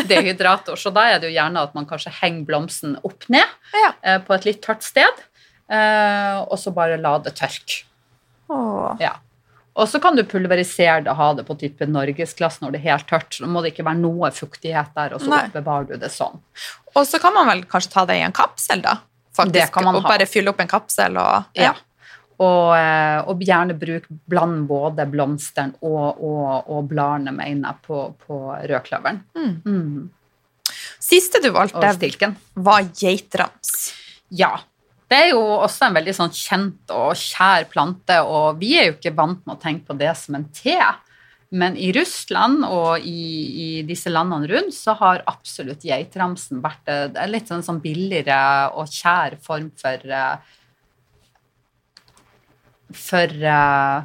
dehydrator. 0.10 0.80
Så 0.80 0.94
da 0.96 1.08
er 1.14 1.20
det 1.24 1.32
jo 1.32 1.38
gjerne 1.38 1.66
at 1.66 1.76
man 1.78 1.88
kanskje 1.90 2.14
henger 2.22 2.46
blomsten 2.50 2.98
opp 3.04 3.28
ned 3.34 3.46
Ja. 3.82 3.92
eh, 4.02 4.20
på 4.26 4.36
et 4.38 4.46
litt 4.50 4.62
tørt 4.66 4.86
sted, 4.86 5.24
eh, 5.70 6.40
og 6.46 6.58
så 6.62 6.74
bare 6.76 6.98
la 7.02 7.18
det 7.20 7.36
tørke. 7.40 7.84
Ja. 9.02 9.16
Og 9.76 9.90
så 9.92 10.00
kan 10.00 10.16
du 10.16 10.22
pulverisere 10.24 11.02
det 11.04 11.10
og 11.12 11.18
ha 11.20 11.26
det 11.36 11.44
på 11.50 11.56
type 11.60 11.84
norgesglass 11.90 12.62
når 12.62 12.76
det 12.76 12.80
er 12.80 12.94
helt 12.94 13.08
tørt. 13.10 13.34
Så 13.36 13.48
må 13.50 13.60
det 13.66 13.74
ikke 13.74 13.84
være 13.84 14.00
noe 14.00 14.30
fuktighet 14.32 14.94
der, 14.96 15.16
og 15.18 15.20
så 15.24 15.34
oppbevarer 15.36 15.90
du 15.90 15.98
det 16.00 16.12
sånn. 16.14 16.38
Og 16.96 17.04
så 17.10 17.20
kan 17.20 17.34
man 17.36 17.50
vel 17.50 17.66
kanskje 17.68 17.92
ta 17.92 18.06
det 18.08 18.16
i 18.22 18.24
en 18.24 18.32
kapsel, 18.38 18.80
da? 18.86 18.94
Faktisk, 19.36 19.78
og 19.82 20.00
ha. 20.00 20.02
bare 20.08 20.28
fylle 20.30 20.54
opp 20.54 20.64
en 20.64 20.72
kapsel 20.72 21.20
og 21.22 21.52
Ja. 21.60 21.74
Og, 22.36 22.76
eh, 22.76 23.22
og 23.32 23.40
gjerne 23.48 23.78
bruk 23.80 24.10
bland 24.28 24.66
både 24.68 25.06
blomsteren 25.08 25.70
og, 25.80 26.20
og, 26.20 26.68
og 26.68 26.90
bladene, 26.90 27.32
mener 27.32 27.70
jeg, 27.70 27.80
på, 27.86 28.00
på 28.26 28.40
rødkløveren. 28.60 29.22
Mm. 29.38 29.54
Mm. 29.64 30.10
Siste 31.00 31.40
du 31.40 31.48
valgte, 31.56 32.34
var 32.56 32.90
geitrams. 32.92 33.94
Ja. 34.36 34.58
Det 35.08 35.18
er 35.22 35.32
jo 35.36 35.42
også 35.62 35.88
en 35.88 35.96
veldig 35.96 36.16
sånn 36.18 36.34
kjent 36.34 36.92
og 36.92 37.14
kjær 37.20 37.68
plante, 37.72 38.18
og 38.26 38.60
vi 38.60 38.74
er 38.80 38.90
jo 38.90 38.98
ikke 38.98 39.14
vant 39.16 39.44
med 39.46 39.56
å 39.56 39.62
tenke 39.62 39.86
på 39.88 39.98
det 40.00 40.12
som 40.18 40.36
en 40.36 40.48
te. 40.50 40.80
Men 41.56 41.78
i 41.80 41.92
Russland 41.96 42.66
og 42.68 43.06
i, 43.08 43.22
i 43.66 43.70
disse 43.88 44.12
landene 44.12 44.50
rundt 44.52 44.76
så 44.76 44.96
har 45.00 45.24
absolutt 45.30 45.86
geitramsen 45.88 46.60
vært 46.64 46.90
en 46.92 47.16
litt 47.32 47.48
sånn, 47.52 47.64
sånn 47.64 47.80
billigere 47.84 48.74
og 48.76 48.92
kjær 48.92 49.38
form 49.44 49.72
for 49.80 50.04
eh, 50.20 50.60
For 52.96 53.32
uh... 53.42 54.04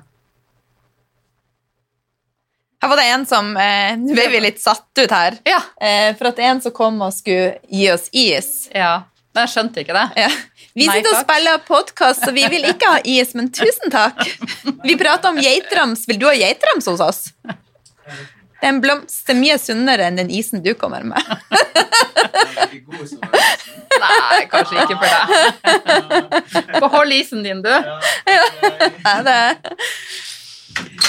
Her 2.80 2.88
var 2.88 2.96
det 2.96 3.08
en 3.12 3.26
som 3.28 3.50
eh, 3.60 3.92
Nå 4.00 4.14
ble 4.16 4.28
vi 4.32 4.40
litt 4.40 4.62
satt 4.62 4.88
ut 5.02 5.12
her. 5.12 5.36
Ja. 5.44 5.60
Eh, 5.76 6.14
for 6.16 6.30
at 6.30 6.40
en 6.46 6.62
som 6.64 6.72
kom 6.74 7.02
og 7.04 7.12
skulle 7.12 7.58
gi 7.68 7.90
oss 7.92 8.08
is. 8.12 8.70
ja. 8.74 9.02
Men 9.30 9.46
jeg 9.46 9.52
skjønte 9.52 9.84
ikke 9.84 9.94
det. 9.94 10.06
Ja. 10.24 10.30
Vi 10.74 10.86
Nei, 10.86 11.00
sitter 11.00 11.16
og 11.16 11.24
spiller 11.24 11.62
podkast, 11.66 12.24
så 12.24 12.32
vi 12.34 12.44
vil 12.52 12.68
ikke 12.70 12.92
ha 12.92 13.00
is, 13.08 13.34
men 13.34 13.50
tusen 13.54 13.90
takk. 13.92 14.22
Vi 14.84 14.94
prater 15.00 15.32
om 15.32 15.40
geitrams. 15.42 16.06
Vil 16.08 16.20
du 16.20 16.28
ha 16.28 16.34
geitrams 16.38 16.86
hos 16.90 17.02
oss? 17.02 17.20
Den 18.60 18.78
blomster 18.82 18.84
blomst. 18.84 19.30
Er 19.32 19.38
mye 19.40 19.56
sunnere 19.58 20.06
enn 20.06 20.18
den 20.20 20.30
isen 20.30 20.62
du 20.62 20.74
kommer 20.78 21.02
med. 21.06 21.20
Nei, 24.00 24.40
kanskje 24.52 24.84
ikke 24.84 24.98
for 25.00 25.08
deg. 25.10 25.24
Behold 26.76 27.16
isen 27.16 27.42
din, 27.46 27.64
du. 27.64 27.72
Ja, 27.72 29.16
det, 29.26 29.38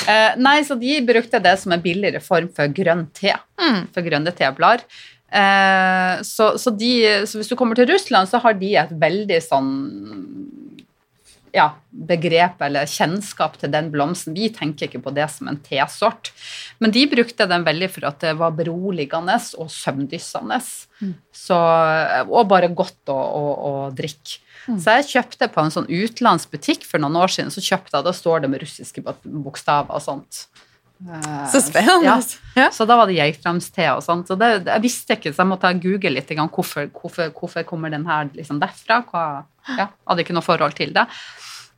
Eh, 0.08 0.34
nei, 0.42 0.62
så 0.66 0.76
de 0.80 0.96
brukte 1.06 1.40
det 1.44 1.54
som 1.62 1.74
en 1.76 1.82
billigere 1.84 2.22
form 2.24 2.50
for 2.56 2.72
grønn 2.74 3.06
te. 3.18 3.36
Mm. 3.62 3.84
For 3.94 4.06
grønne 4.06 4.34
teblader. 4.36 4.86
Eh, 5.32 6.22
så, 6.28 6.54
så, 6.60 6.74
de, 6.76 6.94
så 7.28 7.40
hvis 7.40 7.52
du 7.52 7.56
kommer 7.60 7.80
til 7.80 7.88
Russland, 7.92 8.30
så 8.30 8.42
har 8.44 8.58
de 8.60 8.74
et 8.82 8.92
veldig 9.00 9.40
sånn 9.46 9.72
ja, 11.52 11.66
begrep 11.92 12.62
eller 12.64 12.88
kjennskap 12.88 13.58
til 13.60 13.72
den 13.74 13.90
blomsten. 13.92 14.36
Vi 14.36 14.50
tenker 14.56 14.88
ikke 14.88 15.02
på 15.04 15.14
det 15.16 15.28
som 15.34 15.50
en 15.52 15.60
tesort. 15.64 16.32
Men 16.80 16.94
de 16.96 17.04
brukte 17.12 17.48
den 17.50 17.66
veldig 17.68 17.90
for 17.92 18.08
at 18.08 18.22
det 18.24 18.38
var 18.40 18.56
beroligende 18.56 19.36
og 19.60 19.72
søvndyssende. 19.74 20.62
Mm. 21.02 21.16
og 22.30 22.48
bare 22.52 22.68
godt 22.78 23.10
å, 23.10 23.18
å, 23.18 23.46
å 23.68 23.72
drikke. 23.98 24.40
Så 24.78 24.94
jeg 25.00 25.08
kjøpte 25.10 25.48
på 25.50 25.64
en 25.64 25.74
sånn 25.74 25.88
utenlandsk 25.90 26.52
butikk 26.54 26.84
for 26.86 27.02
noen 27.02 27.18
år 27.18 27.32
siden, 27.34 27.50
så 27.50 27.64
kjøpte 27.66 27.98
jeg, 27.98 28.06
da 28.06 28.14
står 28.14 28.44
det 28.44 28.52
med 28.54 28.62
russiske 28.62 29.02
bok- 29.02 29.26
bokstaver 29.48 29.98
og 29.98 30.04
sånt. 30.06 30.44
Eh, 31.10 31.46
så 31.52 31.62
spennende. 31.64 32.06
Ja. 32.06 32.18
Ja. 32.56 32.68
Så 32.74 32.86
da 32.86 32.98
var 33.00 33.10
det 33.10 33.18
geitramste 33.18 33.88
og 33.96 34.04
sånt. 34.06 34.30
Så 34.30 34.38
det, 34.40 34.52
jeg 34.68 34.84
visste 34.84 35.18
ikke, 35.18 35.32
så 35.34 35.44
jeg 35.44 35.52
måtte 35.52 35.72
google 35.82 36.14
litt 36.18 36.34
hvorfor, 36.36 36.90
hvorfor, 36.92 37.32
hvorfor 37.38 37.68
kommer 37.68 37.94
den 37.94 38.06
her 38.10 38.30
liksom 38.36 38.60
derfra. 38.62 39.02
Hva, 39.10 39.24
ja, 39.78 39.88
hadde 40.08 40.26
ikke 40.26 40.36
noe 40.36 40.46
forhold 40.46 40.76
til 40.78 40.94
det. 40.96 41.08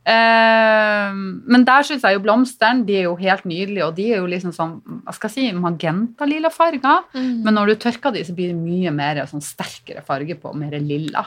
Eh, 0.04 1.12
men 1.14 1.62
der 1.64 1.86
syns 1.86 2.02
jeg 2.04 2.18
jo 2.18 2.24
blomstene 2.26 2.84
de 2.84 2.98
er 2.98 3.06
jo 3.06 3.14
helt 3.16 3.46
nydelige, 3.48 3.86
og 3.86 3.94
de 3.96 4.10
er 4.12 4.20
jo 4.20 4.28
liksom 4.28 4.52
sånn 4.52 4.74
hva 5.06 5.14
skal 5.16 5.30
jeg 5.30 5.36
si, 5.36 5.46
magenta-lilla 5.56 6.50
farger. 6.52 7.06
Mm. 7.14 7.40
Men 7.46 7.56
når 7.56 7.72
du 7.72 7.80
tørker 7.86 8.12
de, 8.12 8.26
så 8.26 8.36
blir 8.36 8.52
det 8.52 8.58
mye 8.60 8.92
mer 8.94 9.24
sånn 9.30 9.44
sterkere 9.44 10.04
farge 10.04 10.36
på, 10.40 10.52
mer 10.58 10.76
lilla. 10.82 11.24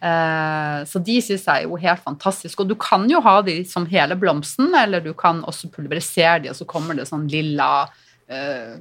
Eh, 0.00 0.78
så 0.90 1.00
de 1.04 1.16
syns 1.22 1.44
jeg 1.46 1.62
er 1.64 1.68
jo 1.68 1.78
helt 1.80 2.02
fantastisk. 2.04 2.60
Og 2.64 2.68
du 2.72 2.74
kan 2.80 3.06
jo 3.10 3.20
ha 3.24 3.36
de 3.46 3.60
som 3.68 3.86
hele 3.86 4.16
blomsten, 4.18 4.74
eller 4.74 5.00
du 5.04 5.12
kan 5.14 5.42
også 5.46 5.70
pulverisere 5.72 6.42
de, 6.44 6.50
og 6.52 6.58
så 6.58 6.66
kommer 6.68 6.98
det 6.98 7.06
sånn 7.08 7.28
lilla 7.30 7.86
eh, 8.28 8.74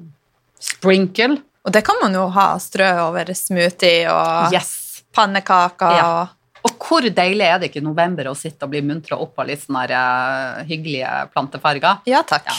sprinkle. 0.60 1.38
Og 1.64 1.72
det 1.72 1.84
kan 1.88 2.00
man 2.02 2.16
jo 2.18 2.26
ha 2.36 2.54
strø 2.60 2.90
over 3.06 3.30
smoothie 3.38 4.10
og 4.12 4.54
Yes. 4.56 5.04
pannekaker. 5.16 5.98
Ja. 6.00 6.08
og 6.24 6.40
Og 6.64 6.80
hvor 6.80 7.02
deilig 7.04 7.44
er 7.44 7.58
det 7.60 7.70
ikke 7.70 7.82
i 7.82 7.84
november 7.84 8.30
å 8.32 8.36
sitte 8.40 8.64
og 8.64 8.72
bli 8.72 8.80
muntra 8.82 9.18
opp 9.20 9.40
av 9.40 9.50
litt 9.50 9.60
sånne 9.66 9.84
uh, 9.92 10.62
hyggelige 10.64 11.10
plantefarger? 11.34 12.00
Ja, 12.08 12.22
takk. 12.24 12.48
Ja. 12.48 12.56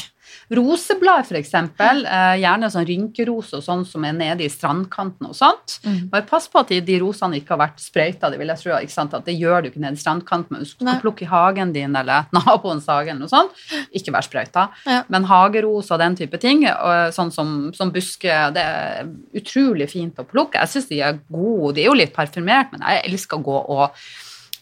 Roseblad, 0.53 1.25
f.eks., 1.25 1.55
eh, 1.55 2.35
gjerne 2.43 2.69
sånn 2.73 2.87
rynkerose 2.89 3.59
og 3.59 3.65
sånn 3.65 3.85
som 3.89 4.05
er 4.05 4.17
nede 4.17 4.45
i 4.45 4.51
strandkanten 4.53 5.31
og 5.31 5.37
sånt. 5.37 5.79
Mm. 5.87 6.11
Bare 6.13 6.27
pass 6.29 6.49
på 6.53 6.61
at 6.61 6.73
de, 6.73 6.81
de, 6.85 6.99
rosene 7.01 7.39
ikke 7.41 7.55
har 7.55 7.63
vært 7.65 7.81
sprøyta, 7.83 8.31
det 8.33 8.41
vil 8.41 8.53
jeg 8.53 8.63
tro, 8.63 8.75
ikke 8.77 8.97
sant? 8.97 9.17
at 9.17 9.29
det 9.29 9.37
gjør 9.39 9.65
du 9.65 9.71
ikke 9.71 9.83
nede 9.85 9.99
i 9.99 10.03
strandkanten, 10.03 10.55
men 10.55 10.65
du 10.65 10.69
skal 10.69 11.01
plukke 11.03 11.27
i 11.27 11.31
hagen 11.31 11.73
din 11.75 11.97
eller 11.97 12.29
naboens 12.37 12.89
hage 12.91 13.13
eller 13.13 13.25
noe 13.25 13.33
sånt, 13.33 13.57
ikke 13.97 14.15
vær 14.15 14.29
sprøyta. 14.29 14.67
Ja. 14.89 15.01
Men 15.13 15.29
hagerose 15.31 15.95
og 15.97 16.03
den 16.03 16.19
type 16.19 16.41
ting, 16.43 16.67
og 16.73 17.15
sånn 17.17 17.33
som, 17.35 17.55
som 17.77 17.93
buske, 17.95 18.37
det 18.55 18.65
er 18.65 19.11
utrolig 19.39 19.89
fint 19.93 20.21
å 20.21 20.29
plukke. 20.29 20.61
Jeg 20.61 20.75
syns 20.75 20.91
de 20.91 21.01
er 21.05 21.19
gode, 21.29 21.75
de 21.79 21.85
er 21.85 21.91
jo 21.91 21.99
litt 21.99 22.15
parfymert, 22.17 22.75
men 22.75 22.85
jeg 22.85 23.05
elsker 23.09 23.41
å 23.41 23.47
gå 23.49 23.59
og 23.75 24.05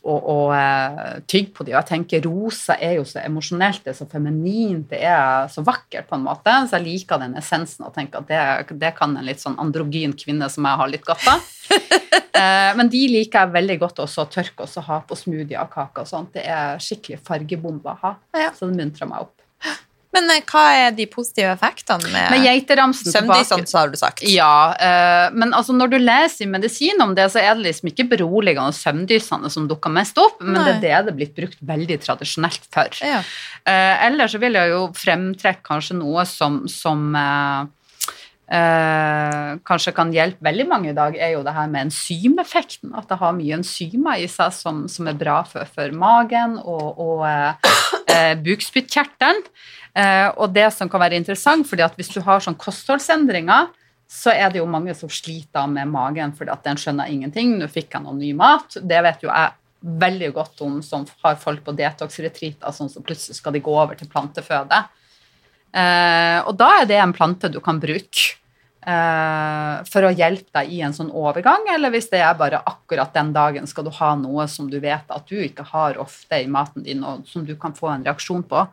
og, 0.02 0.24
og 0.32 0.48
uh, 0.50 1.20
tygge 1.30 1.52
på 1.54 1.64
dem. 1.64 1.74
Og 1.74 1.78
jeg 1.78 1.88
tenker 1.92 2.24
rosa 2.26 2.76
er 2.82 2.96
jo 2.98 3.04
så 3.06 3.20
emosjonelt, 3.22 3.84
det 3.84 3.92
er 3.92 3.98
så 4.00 4.06
feminint, 4.10 4.88
det 4.90 5.02
er 5.06 5.46
så 5.52 5.62
vakkert 5.66 6.08
på 6.10 6.18
en 6.18 6.26
måte. 6.26 6.54
Så 6.66 6.78
jeg 6.78 6.86
liker 6.88 7.22
den 7.22 7.36
essensen 7.38 7.86
og 7.86 7.94
tenker 7.94 8.22
at 8.22 8.30
det, 8.30 8.78
det 8.82 8.92
kan 8.98 9.14
en 9.16 9.28
litt 9.28 9.42
sånn 9.42 9.58
androgyn 9.62 10.16
kvinne 10.18 10.50
som 10.52 10.66
jeg 10.66 10.80
har 10.82 10.90
litt 10.90 11.06
godt 11.06 11.28
av. 11.30 11.46
uh, 11.70 12.72
men 12.78 12.90
de 12.92 13.04
liker 13.14 13.44
jeg 13.44 13.56
veldig 13.60 13.78
godt 13.84 14.02
også 14.06 14.26
å 14.26 14.32
tørke 14.32 14.66
og 14.66 14.88
ha 14.88 14.98
på 15.06 15.18
smoothie 15.18 15.62
og 15.62 15.70
kake 15.72 16.04
og 16.04 16.10
sånt. 16.10 16.34
Det 16.34 16.46
er 16.50 16.82
skikkelig 16.82 17.22
fargebombe 17.26 17.94
å 17.94 18.00
ha, 18.02 18.16
så 18.56 18.66
det 18.66 18.78
muntrer 18.82 19.10
meg 19.10 19.28
opp. 19.28 19.38
Men 20.12 20.28
eh, 20.34 20.42
hva 20.48 20.64
er 20.76 20.94
de 20.96 21.06
positive 21.10 21.54
effektene 21.54 22.10
med, 22.12 22.28
med 22.34 22.44
geiteramsen 22.46 23.14
søvndysene, 23.14 23.68
så 23.68 23.80
har 23.80 23.92
du 23.92 23.98
sagt? 24.00 24.24
Ja, 24.28 24.54
uh, 24.76 25.26
men 25.34 25.54
altså 25.56 25.74
når 25.76 25.94
du 25.94 25.98
leser 26.02 26.46
i 26.46 26.50
medisin 26.52 27.00
om 27.04 27.14
det, 27.16 27.30
så 27.32 27.40
er 27.42 27.56
det 27.56 27.66
liksom 27.68 27.92
ikke 27.92 28.08
beroligende 28.12 28.76
søvndysene 28.76 29.52
som 29.52 29.68
dukker 29.70 29.92
mest 29.94 30.18
opp, 30.20 30.40
men 30.44 30.60
Nei. 30.60 30.66
det 30.68 30.74
er 30.76 30.80
det 30.82 30.90
det 31.02 31.14
er 31.14 31.20
blitt 31.20 31.36
brukt 31.36 31.60
veldig 31.72 32.00
tradisjonelt 32.04 32.66
for. 32.72 33.02
Ja. 33.04 33.22
Uh, 33.64 33.94
ellers 34.08 34.36
så 34.36 34.42
vil 34.42 34.58
jeg 34.58 34.74
jo 34.74 34.82
fremtrekke 34.96 35.64
kanskje 35.72 36.00
noe 36.00 36.26
som, 36.28 36.64
som 36.70 37.08
Uh, 38.52 39.56
kanskje 39.64 39.94
kan 39.96 40.10
hjelpe 40.12 40.44
veldig 40.44 40.66
mange 40.68 40.90
i 40.90 40.96
dag, 40.96 41.14
er 41.16 41.30
jo 41.32 41.44
det 41.46 41.54
her 41.56 41.70
med 41.72 41.86
enzymeffekten. 41.86 42.90
At 42.98 43.08
det 43.08 43.16
har 43.22 43.32
mye 43.32 43.56
enzymer 43.56 44.20
i 44.20 44.26
seg 44.28 44.52
som, 44.52 44.82
som 44.92 45.08
er 45.08 45.16
bra 45.16 45.38
for, 45.48 45.64
for 45.72 45.94
magen 45.96 46.58
og, 46.60 47.00
og 47.00 47.24
uh, 47.24 47.72
uh, 48.12 48.34
bukspyttkjertelen. 48.44 49.42
Eh, 49.92 50.28
og 50.40 50.52
det 50.56 50.70
som 50.72 50.88
kan 50.88 51.02
være 51.02 51.18
interessant, 51.20 51.66
fordi 51.68 51.84
at 51.84 51.96
hvis 51.98 52.12
du 52.14 52.20
har 52.24 52.40
sånn 52.40 52.56
kostholdsendringer, 52.60 53.68
så 54.12 54.32
er 54.32 54.52
det 54.52 54.60
jo 54.60 54.68
mange 54.68 54.94
som 54.96 55.08
sliter 55.12 55.68
med 55.72 55.88
magen 55.88 56.34
fordi 56.36 56.52
at 56.52 56.64
den 56.64 56.80
skjønner 56.80 57.12
ingenting. 57.12 57.56
Nå 57.60 57.68
fikk 57.72 57.94
jeg 57.94 58.04
noe 58.04 58.16
ny 58.16 58.32
mat. 58.36 58.76
Det 58.80 59.00
vet 59.04 59.24
jo 59.24 59.30
jeg 59.30 59.54
veldig 60.02 60.30
godt 60.36 60.64
om 60.64 60.80
som 60.84 61.06
har 61.24 61.38
folk 61.40 61.64
på 61.66 61.74
detox-retreater, 61.76 62.74
sånn 62.74 62.90
så 62.92 63.02
plutselig 63.04 63.40
skal 63.40 63.56
de 63.56 63.64
gå 63.64 63.72
over 63.72 63.98
til 63.98 64.10
planteføde. 64.12 64.78
Eh, 65.72 66.38
og 66.44 66.54
da 66.60 66.68
er 66.82 66.88
det 66.88 67.00
en 67.00 67.16
plante 67.16 67.50
du 67.52 67.58
kan 67.64 67.80
bruke. 67.82 68.36
Uh, 68.82 69.78
for 69.86 70.02
å 70.02 70.08
hjelpe 70.10 70.50
deg 70.56 70.72
i 70.74 70.80
en 70.82 70.94
sånn 70.96 71.12
overgang, 71.14 71.68
eller 71.70 71.92
hvis 71.94 72.08
det 72.10 72.18
er 72.18 72.32
bare 72.34 72.58
akkurat 72.66 73.12
den 73.14 73.28
dagen 73.30 73.68
skal 73.70 73.86
du 73.86 73.92
ha 73.94 74.08
noe 74.18 74.48
som 74.50 74.66
du 74.72 74.80
vet 74.82 75.06
at 75.06 75.28
du 75.30 75.36
ikke 75.38 75.68
har 75.68 76.00
ofte 76.02 76.40
i 76.42 76.48
maten 76.50 76.82
din, 76.82 77.04
og 77.06 77.22
som 77.30 77.44
du 77.46 77.54
kan 77.60 77.76
få 77.76 77.92
en 77.92 78.02
reaksjon 78.08 78.42
på. 78.50 78.64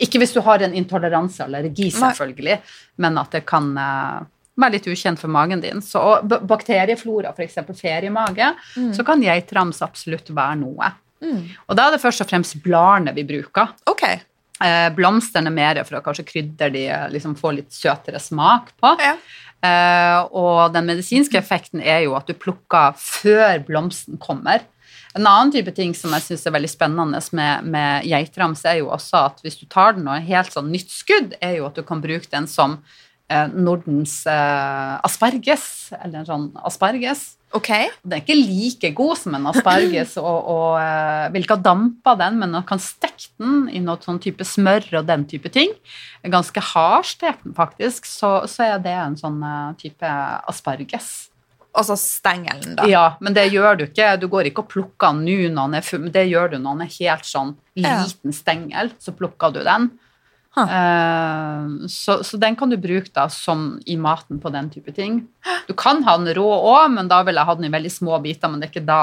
Ikke 0.00 0.22
hvis 0.22 0.32
du 0.32 0.40
har 0.46 0.64
en 0.64 0.72
intoleranse 0.72 1.44
allergi, 1.44 1.90
selvfølgelig, 1.92 2.56
men 3.04 3.20
at 3.20 3.36
det 3.36 3.42
kan 3.50 3.68
uh, 3.76 4.24
være 4.56 4.78
litt 4.78 4.88
ukjent 4.88 5.20
for 5.20 5.32
magen 5.36 5.60
din. 5.60 5.84
Så 5.84 6.00
bakterieflora, 6.24 7.34
f.eks. 7.36 7.60
feriemage, 7.76 8.48
mm. 8.76 8.94
så 8.96 9.04
kan 9.04 9.22
geitrams 9.22 9.82
absolutt 9.84 10.32
være 10.32 10.62
noe. 10.62 10.90
Mm. 11.20 11.44
Og 11.66 11.76
da 11.76 11.88
er 11.88 11.96
det 11.96 12.02
først 12.02 12.24
og 12.24 12.30
fremst 12.30 12.56
bladene 12.64 13.12
vi 13.16 13.26
bruker. 13.28 13.76
Okay. 13.90 14.22
Uh, 14.58 14.88
blomstene 14.96 15.52
mer 15.54 15.78
for 15.86 16.00
å 16.00 16.02
kanskje 16.02 16.26
krydre 16.26 16.70
de, 16.74 16.86
liksom 17.12 17.36
få 17.38 17.52
litt 17.60 17.70
søtere 17.74 18.18
smak 18.22 18.72
på. 18.80 18.96
Ja. 19.02 19.14
Uh, 19.58 20.22
og 20.38 20.74
den 20.74 20.86
medisinske 20.86 21.38
effekten 21.40 21.80
er 21.82 22.04
jo 22.04 22.14
at 22.14 22.28
du 22.28 22.36
plukker 22.38 22.94
før 22.98 23.58
blomsten 23.66 24.20
kommer. 24.22 24.62
En 25.18 25.26
annen 25.26 25.50
type 25.50 25.72
ting 25.74 25.96
som 25.98 26.12
jeg 26.14 26.26
syns 26.26 26.46
er 26.46 26.54
veldig 26.54 26.70
spennende 26.70 27.20
med, 27.34 27.66
med 27.66 28.06
geitrams, 28.06 28.62
er 28.68 28.78
jo 28.82 28.92
også 28.94 29.24
at 29.32 29.42
hvis 29.42 29.58
du 29.58 29.66
tar 29.66 29.96
den 29.96 30.06
og 30.06 30.14
er 30.14 30.28
helt 30.28 30.54
sånn 30.54 30.70
nytt 30.70 30.92
skudd, 30.94 31.34
er 31.42 31.58
jo 31.58 31.66
at 31.66 31.78
du 31.78 31.82
kan 31.86 32.04
bruke 32.04 32.30
den 32.30 32.46
som 32.50 32.78
uh, 32.78 33.48
Nordens 33.50 34.20
asparges, 34.28 35.02
asperges, 35.08 35.68
eller 35.98 36.22
en 36.22 36.30
sånn 36.30 36.48
asparges. 36.68 37.26
Okay. 37.56 37.88
Den 38.04 38.18
er 38.18 38.20
ikke 38.20 38.36
like 38.36 38.90
god 38.96 39.16
som 39.16 39.36
en 39.38 39.48
asparges 39.48 40.16
og, 40.20 40.50
og 40.52 40.74
uh, 40.76 41.28
vil 41.32 41.46
ikke 41.46 41.56
ha 41.56 41.64
dampa 41.64 42.14
den, 42.20 42.36
men 42.42 42.52
man 42.58 42.66
kan 42.68 42.80
stekke 42.82 43.30
den 43.40 43.70
i 43.72 43.80
noe 43.80 44.00
sånn 44.04 44.20
type 44.22 44.44
smør 44.44 44.84
og 45.00 45.08
den 45.08 45.24
type 45.30 45.50
ting. 45.54 45.72
Ganske 46.28 46.62
hard 46.74 47.08
stekt 47.08 47.48
faktisk, 47.56 48.08
så, 48.08 48.42
så, 48.50 48.74
er 48.74 48.84
det 48.84 48.94
en 48.98 49.16
sånn 49.20 49.40
uh, 49.40 49.72
type 49.80 50.12
asparges. 50.50 51.30
Altså 51.78 51.94
stengelen, 52.00 52.74
da? 52.78 52.88
Ja, 52.90 53.06
men 53.22 53.36
det 53.36 53.46
gjør 53.52 53.78
du 53.78 53.86
ikke. 53.86 54.10
Du 54.20 54.26
går 54.32 54.50
ikke 54.50 54.64
og 54.64 54.70
plukker 54.72 55.14
den 55.14 55.24
nå 55.24 55.52
når 55.54 55.70
den 55.70 55.78
er 55.78 55.86
full, 55.86 56.08
det 56.12 56.26
gjør 56.28 56.52
du 56.52 56.58
når 56.58 56.80
den 56.80 56.86
er 56.88 56.94
helt 56.98 57.28
sånn 57.28 57.54
liten 57.78 58.34
stengel, 58.34 58.92
så 59.00 59.14
plukker 59.16 59.54
du 59.54 59.62
den. 59.64 59.90
Uh, 60.66 61.86
så, 61.92 62.18
så, 62.26 62.38
den 62.40 62.56
kan 62.58 62.70
du 62.72 62.78
bruke 62.80 63.12
da 63.14 63.28
som 63.32 63.76
i 63.86 63.96
maten 64.00 64.40
på 64.42 64.52
den 64.54 64.70
type 64.72 64.94
ting. 64.96 65.22
Du 65.68 65.74
kan 65.78 66.02
ha 66.06 66.16
den 66.18 66.34
rå 66.38 66.46
òg, 66.46 66.88
men 66.94 67.10
da 67.10 67.22
vil 67.26 67.38
jeg 67.38 67.48
ha 67.48 67.58
den 67.58 67.68
i 67.68 67.74
veldig 67.74 67.92
små 67.92 68.18
biter. 68.24 68.50
Men 68.50 68.62
det 68.62 68.70
er 68.70 68.74
ikke 68.76 68.88
da 68.88 69.02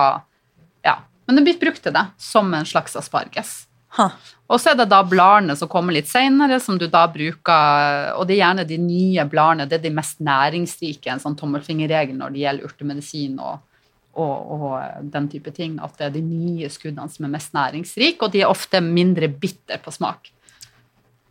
Ja. 0.85 0.99
Men 1.25 1.39
det 1.39 1.45
blir 1.47 1.61
brukt 1.61 1.81
til 1.81 1.93
det 1.95 2.05
som 2.21 2.51
en 2.53 2.67
slags 2.69 2.93
asparges. 2.99 3.63
Huh. 3.95 4.11
Og 4.51 4.59
så 4.61 4.73
er 4.73 4.77
det 4.77 4.89
da 4.91 4.99
bladene 5.07 5.55
som 5.57 5.69
kommer 5.71 5.95
litt 5.95 6.09
seinere, 6.09 6.59
som 6.61 6.77
du 6.77 6.85
da 6.91 7.05
bruker 7.09 8.11
Og 8.19 8.27
det 8.27 8.35
er 8.35 8.41
gjerne 8.43 8.67
de 8.67 8.77
nye 8.81 9.23
bladene, 9.29 9.65
det 9.69 9.79
er 9.79 9.85
de 9.87 9.93
mest 9.95 10.19
næringsrike, 10.25 11.09
en 11.09 11.23
sånn 11.23 11.37
tommelfingerregel 11.39 12.17
når 12.19 12.35
det 12.35 12.43
gjelder 12.43 12.69
urtemedisin 12.69 13.39
og, 13.39 13.63
og, 14.13 14.53
og, 14.57 14.75
den 15.15 15.31
type 15.31 15.53
ting. 15.55 15.79
At 15.81 15.97
det 15.97 16.09
er 16.09 16.15
de 16.17 16.23
nye 16.27 16.69
skuddene 16.69 17.09
som 17.11 17.25
er 17.25 17.33
mest 17.37 17.55
næringsrike, 17.57 18.27
og 18.27 18.35
de 18.35 18.43
er 18.43 18.51
ofte 18.51 18.83
mindre 18.83 19.31
bitter 19.31 19.81
på 19.81 19.95
smak. 19.95 20.34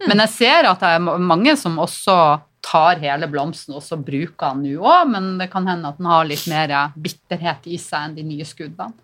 Men 0.08 0.24
jeg 0.24 0.32
ser 0.34 0.68
at 0.70 0.82
det 0.82 0.90
er 0.96 1.22
mange 1.32 1.56
som 1.60 1.78
også 1.82 2.16
tar 2.64 3.00
hele 3.02 3.28
blomsten 3.28 3.76
og 3.76 3.82
så 3.84 3.98
bruker 4.00 4.54
den 4.54 4.64
nå 4.64 4.84
òg, 4.84 5.10
men 5.12 5.34
det 5.40 5.50
kan 5.52 5.66
hende 5.68 5.90
at 5.90 6.00
den 6.00 6.08
har 6.08 6.24
litt 6.28 6.46
mer 6.50 6.72
bitterhet 6.96 7.66
i 7.68 7.76
seg 7.80 8.08
enn 8.08 8.16
de 8.16 8.24
nye 8.26 8.46
skuddene. 8.48 8.94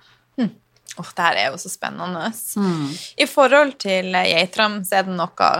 Mm. 0.40 0.54
Oh, 0.98 1.10
det 1.16 1.26
her 1.26 1.42
er 1.42 1.50
jo 1.52 1.60
så 1.60 1.72
spennende. 1.72 2.30
Mm. 2.56 2.88
I 3.20 3.28
forhold 3.30 3.76
til 3.82 4.16
geitram, 4.16 4.80
så 4.86 5.00
er 5.00 5.06
det 5.08 5.18
noe 5.18 5.50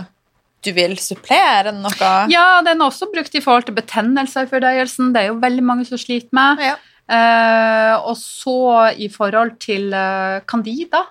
du 0.61 0.73
vil 0.77 0.97
supplere? 1.01 1.73
Noe 1.73 2.11
ja, 2.33 2.61
den 2.65 2.81
er 2.81 2.87
også 2.87 3.09
brukt 3.13 3.37
i 3.37 3.43
forhold 3.45 3.69
til 3.69 3.77
betennelser 3.79 4.45
i 4.45 4.51
fordøyelsen. 4.51 5.13
Det 5.15 5.23
er 5.23 5.31
jo 5.31 5.41
veldig 5.41 5.65
mange 5.65 5.87
som 5.89 6.01
sliter 6.01 6.33
med. 6.37 6.61
Ja. 6.65 6.77
Eh, 7.11 7.95
og 8.07 8.15
så 8.21 8.91
i 9.01 9.09
forhold 9.11 9.57
til 9.63 9.89
uh, 9.91 10.43
candida 10.47 11.03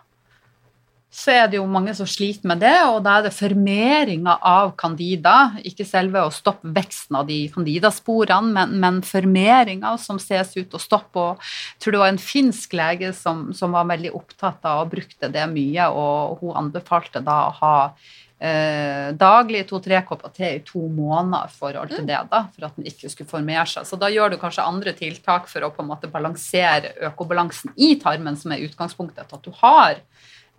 så 1.09 1.33
er 1.33 1.47
det 1.49 1.57
jo 1.57 1.65
mange 1.65 1.93
som 1.97 2.05
sliter 2.05 2.45
med 2.51 2.59
det, 2.61 2.75
og 2.85 2.99
da 3.05 3.15
er 3.17 3.25
det 3.25 3.33
formeringa 3.33 4.35
av 4.45 4.75
candida, 4.77 5.55
ikke 5.65 5.87
selve 5.87 6.21
å 6.21 6.33
stoppe 6.33 6.69
veksten 6.75 7.17
av 7.17 7.25
de 7.25 7.39
candidasporene, 7.49 8.53
men, 8.53 8.75
men 8.83 9.01
formeringa 9.05 9.95
som 9.97 10.21
ses 10.21 10.53
ut 10.59 10.77
å 10.77 10.81
stoppe. 10.81 11.23
Og 11.23 11.41
jeg 11.41 11.81
tror 11.81 11.97
det 11.97 12.03
var 12.03 12.13
en 12.13 12.21
finsk 12.21 12.77
lege 12.77 13.11
som, 13.17 13.47
som 13.57 13.73
var 13.73 13.89
veldig 13.89 14.13
opptatt 14.21 14.69
av 14.69 14.85
og 14.85 14.93
brukte 14.93 15.31
det 15.33 15.49
mye, 15.49 15.89
og 15.89 16.43
hun 16.43 16.57
anbefalte 16.61 17.25
da 17.25 17.41
å 17.47 17.57
ha 17.57 17.75
eh, 18.37 19.09
daglig 19.17 19.65
to-tre 19.73 20.05
kopper 20.05 20.37
te 20.37 20.53
i 20.59 20.63
to 20.65 20.85
måneder 20.85 21.49
i 21.49 21.57
forhold 21.57 21.89
til 21.89 22.05
mm. 22.05 22.09
det, 22.13 22.23
da, 22.29 22.45
for 22.53 22.69
at 22.69 22.77
den 22.77 22.89
ikke 22.93 23.09
skulle 23.09 23.33
formere 23.33 23.65
seg. 23.73 23.89
Så 23.89 23.97
da 23.97 24.13
gjør 24.13 24.35
du 24.35 24.41
kanskje 24.41 24.69
andre 24.69 24.93
tiltak 24.93 25.49
for 25.49 25.65
å 25.65 25.73
på 25.73 25.81
en 25.81 25.89
måte 25.89 26.11
balansere 26.11 26.93
økobalansen 27.09 27.73
i 27.81 27.95
tarmen, 27.97 28.37
som 28.37 28.53
er 28.53 28.67
utgangspunktet 28.69 29.25
til 29.25 29.41
at 29.41 29.49
du 29.49 29.63
har 29.65 30.03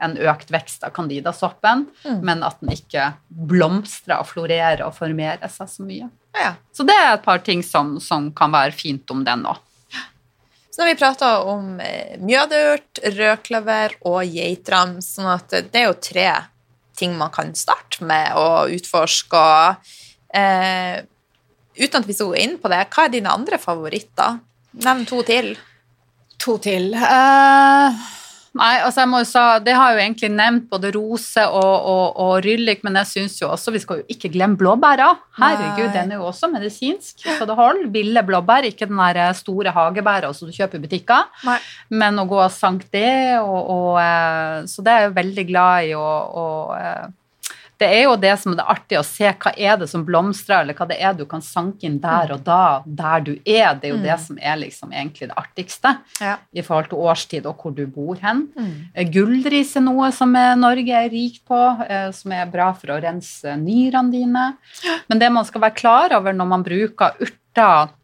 en 0.00 0.16
økt 0.18 0.50
vekst 0.52 0.84
av 0.86 0.94
candidasoppen, 0.96 1.86
mm. 2.04 2.20
men 2.24 2.44
at 2.46 2.60
den 2.62 2.72
ikke 2.74 3.12
blomstrer 3.28 4.20
og 4.20 4.28
florerer 4.30 4.84
og 4.86 4.96
formerer 4.96 5.52
seg 5.52 5.70
så 5.70 5.86
mye. 5.86 6.08
Ja. 6.36 6.54
Så 6.72 6.86
det 6.88 6.96
er 6.96 7.14
et 7.14 7.26
par 7.26 7.42
ting 7.44 7.62
som, 7.66 7.98
som 8.02 8.30
kan 8.36 8.54
være 8.54 8.74
fint 8.76 9.10
om 9.12 9.24
den 9.26 9.44
òg. 9.50 9.60
Så 10.70 10.82
når 10.82 10.92
vi 10.92 10.98
prater 11.00 11.48
om 11.50 11.80
eh, 11.82 12.14
mjødurt, 12.22 13.00
rødkløver 13.16 13.96
og 14.06 14.20
geitram, 14.30 15.00
sånn 15.02 15.32
at 15.32 15.56
det 15.72 15.80
er 15.82 15.88
jo 15.88 15.96
tre 15.98 16.28
ting 16.96 17.16
man 17.18 17.32
kan 17.34 17.50
starte 17.58 18.06
med 18.06 18.36
å 18.38 18.68
utforske. 18.70 19.40
og 19.40 19.90
eh, 20.36 21.02
Uten 21.80 21.98
at 22.00 22.06
vi 22.06 22.14
skal 22.14 22.30
gå 22.30 22.38
inn 22.38 22.56
på 22.62 22.70
det, 22.70 22.84
hva 22.94 23.08
er 23.08 23.12
dine 23.12 23.34
andre 23.34 23.58
favoritter? 23.60 24.38
Nevn 24.86 25.04
to 25.10 25.24
til. 25.26 25.52
To 26.40 26.56
til. 26.62 26.94
Uh 26.94 28.19
Nei, 28.58 28.80
altså 28.82 29.04
jeg 29.04 29.10
må 29.12 29.20
jo 29.22 29.26
sa, 29.30 29.42
Det 29.62 29.74
har 29.78 29.92
jo 29.94 30.00
egentlig 30.02 30.30
nevnt 30.34 30.64
både 30.72 30.90
rose 30.96 31.44
og, 31.46 31.84
og, 31.92 32.16
og 32.18 32.32
ryllik, 32.42 32.80
men 32.86 32.98
jeg 32.98 33.06
syns 33.12 33.36
jo 33.38 33.50
også 33.52 33.70
vi 33.74 33.82
skal 33.82 34.00
jo 34.00 34.06
ikke 34.10 34.32
glemme 34.34 34.58
blåbæra. 34.58 35.12
Herregud, 35.38 35.84
Nei. 35.86 35.92
den 35.94 36.10
er 36.10 36.18
jo 36.18 36.26
også 36.32 36.50
medisinsk. 36.50 37.22
Så 37.38 37.46
det 37.46 37.56
holder. 37.58 37.86
Ville 37.94 38.24
blåbær, 38.26 38.66
ikke 38.66 38.88
den 38.90 38.98
der 38.98 39.20
eh, 39.28 39.36
store 39.38 39.70
hagebæra 39.76 40.32
som 40.34 40.50
du 40.50 40.56
kjøper 40.56 40.80
i 40.80 40.84
butikker, 40.88 41.30
Nei. 41.46 41.58
men 42.02 42.18
å 42.18 42.26
gå 42.30 42.40
og 42.42 42.50
sanke 42.54 42.90
det, 42.90 43.38
og, 43.38 43.70
og 43.70 44.02
eh, 44.02 44.66
Så 44.70 44.82
det 44.82 44.96
er 44.96 45.06
jeg 45.06 45.10
jo 45.12 45.16
veldig 45.22 45.46
glad 45.52 45.86
i. 45.86 45.94
eh, 46.80 47.08
det 47.80 47.88
er 47.88 48.02
jo 48.04 48.16
det 48.20 48.32
som 48.42 48.52
er 48.52 48.58
det 48.58 48.66
artige, 48.68 49.00
å 49.00 49.06
se 49.06 49.30
hva 49.40 49.50
er 49.56 49.78
det 49.80 49.86
som 49.88 50.02
blomstrer, 50.04 50.60
eller 50.60 50.76
hva 50.76 50.86
det 50.90 50.98
er 51.00 51.14
du 51.16 51.22
kan 51.28 51.40
sanke 51.44 51.86
inn 51.88 51.96
der 52.02 52.34
og 52.34 52.42
da, 52.44 52.82
der 52.84 53.22
du 53.24 53.30
er. 53.38 53.78
Det 53.80 53.88
er 53.88 53.94
jo 53.94 54.00
det 54.04 54.16
som 54.20 54.36
er 54.36 54.58
liksom 54.60 54.92
egentlig 54.92 55.30
det 55.30 55.38
artigste 55.40 55.94
Ja. 56.20 56.36
i 56.52 56.60
forhold 56.66 56.90
til 56.90 57.00
årstid 57.00 57.48
og 57.48 57.62
hvor 57.62 57.72
du 57.74 57.86
bor 57.86 58.20
hen. 58.20 58.48
Mm. 58.52 58.74
Eh, 58.94 59.08
Gullris 59.14 59.72
er 59.80 59.86
noe 59.86 60.10
som 60.12 60.36
eh, 60.36 60.52
Norge 60.60 60.92
er 60.92 61.08
rik 61.08 61.40
på, 61.48 61.60
eh, 61.88 62.10
som 62.12 62.36
er 62.36 62.52
bra 62.52 62.68
for 62.76 62.92
å 62.92 63.00
rense 63.00 63.56
nyrene 63.56 64.12
dine. 64.12 64.44
Men 65.08 65.22
det 65.22 65.32
man 65.32 65.48
skal 65.48 65.64
være 65.64 65.78
klar 65.80 66.16
over 66.18 66.36
når 66.36 66.52
man 66.52 66.66
bruker 66.66 67.16
urter 67.20 67.96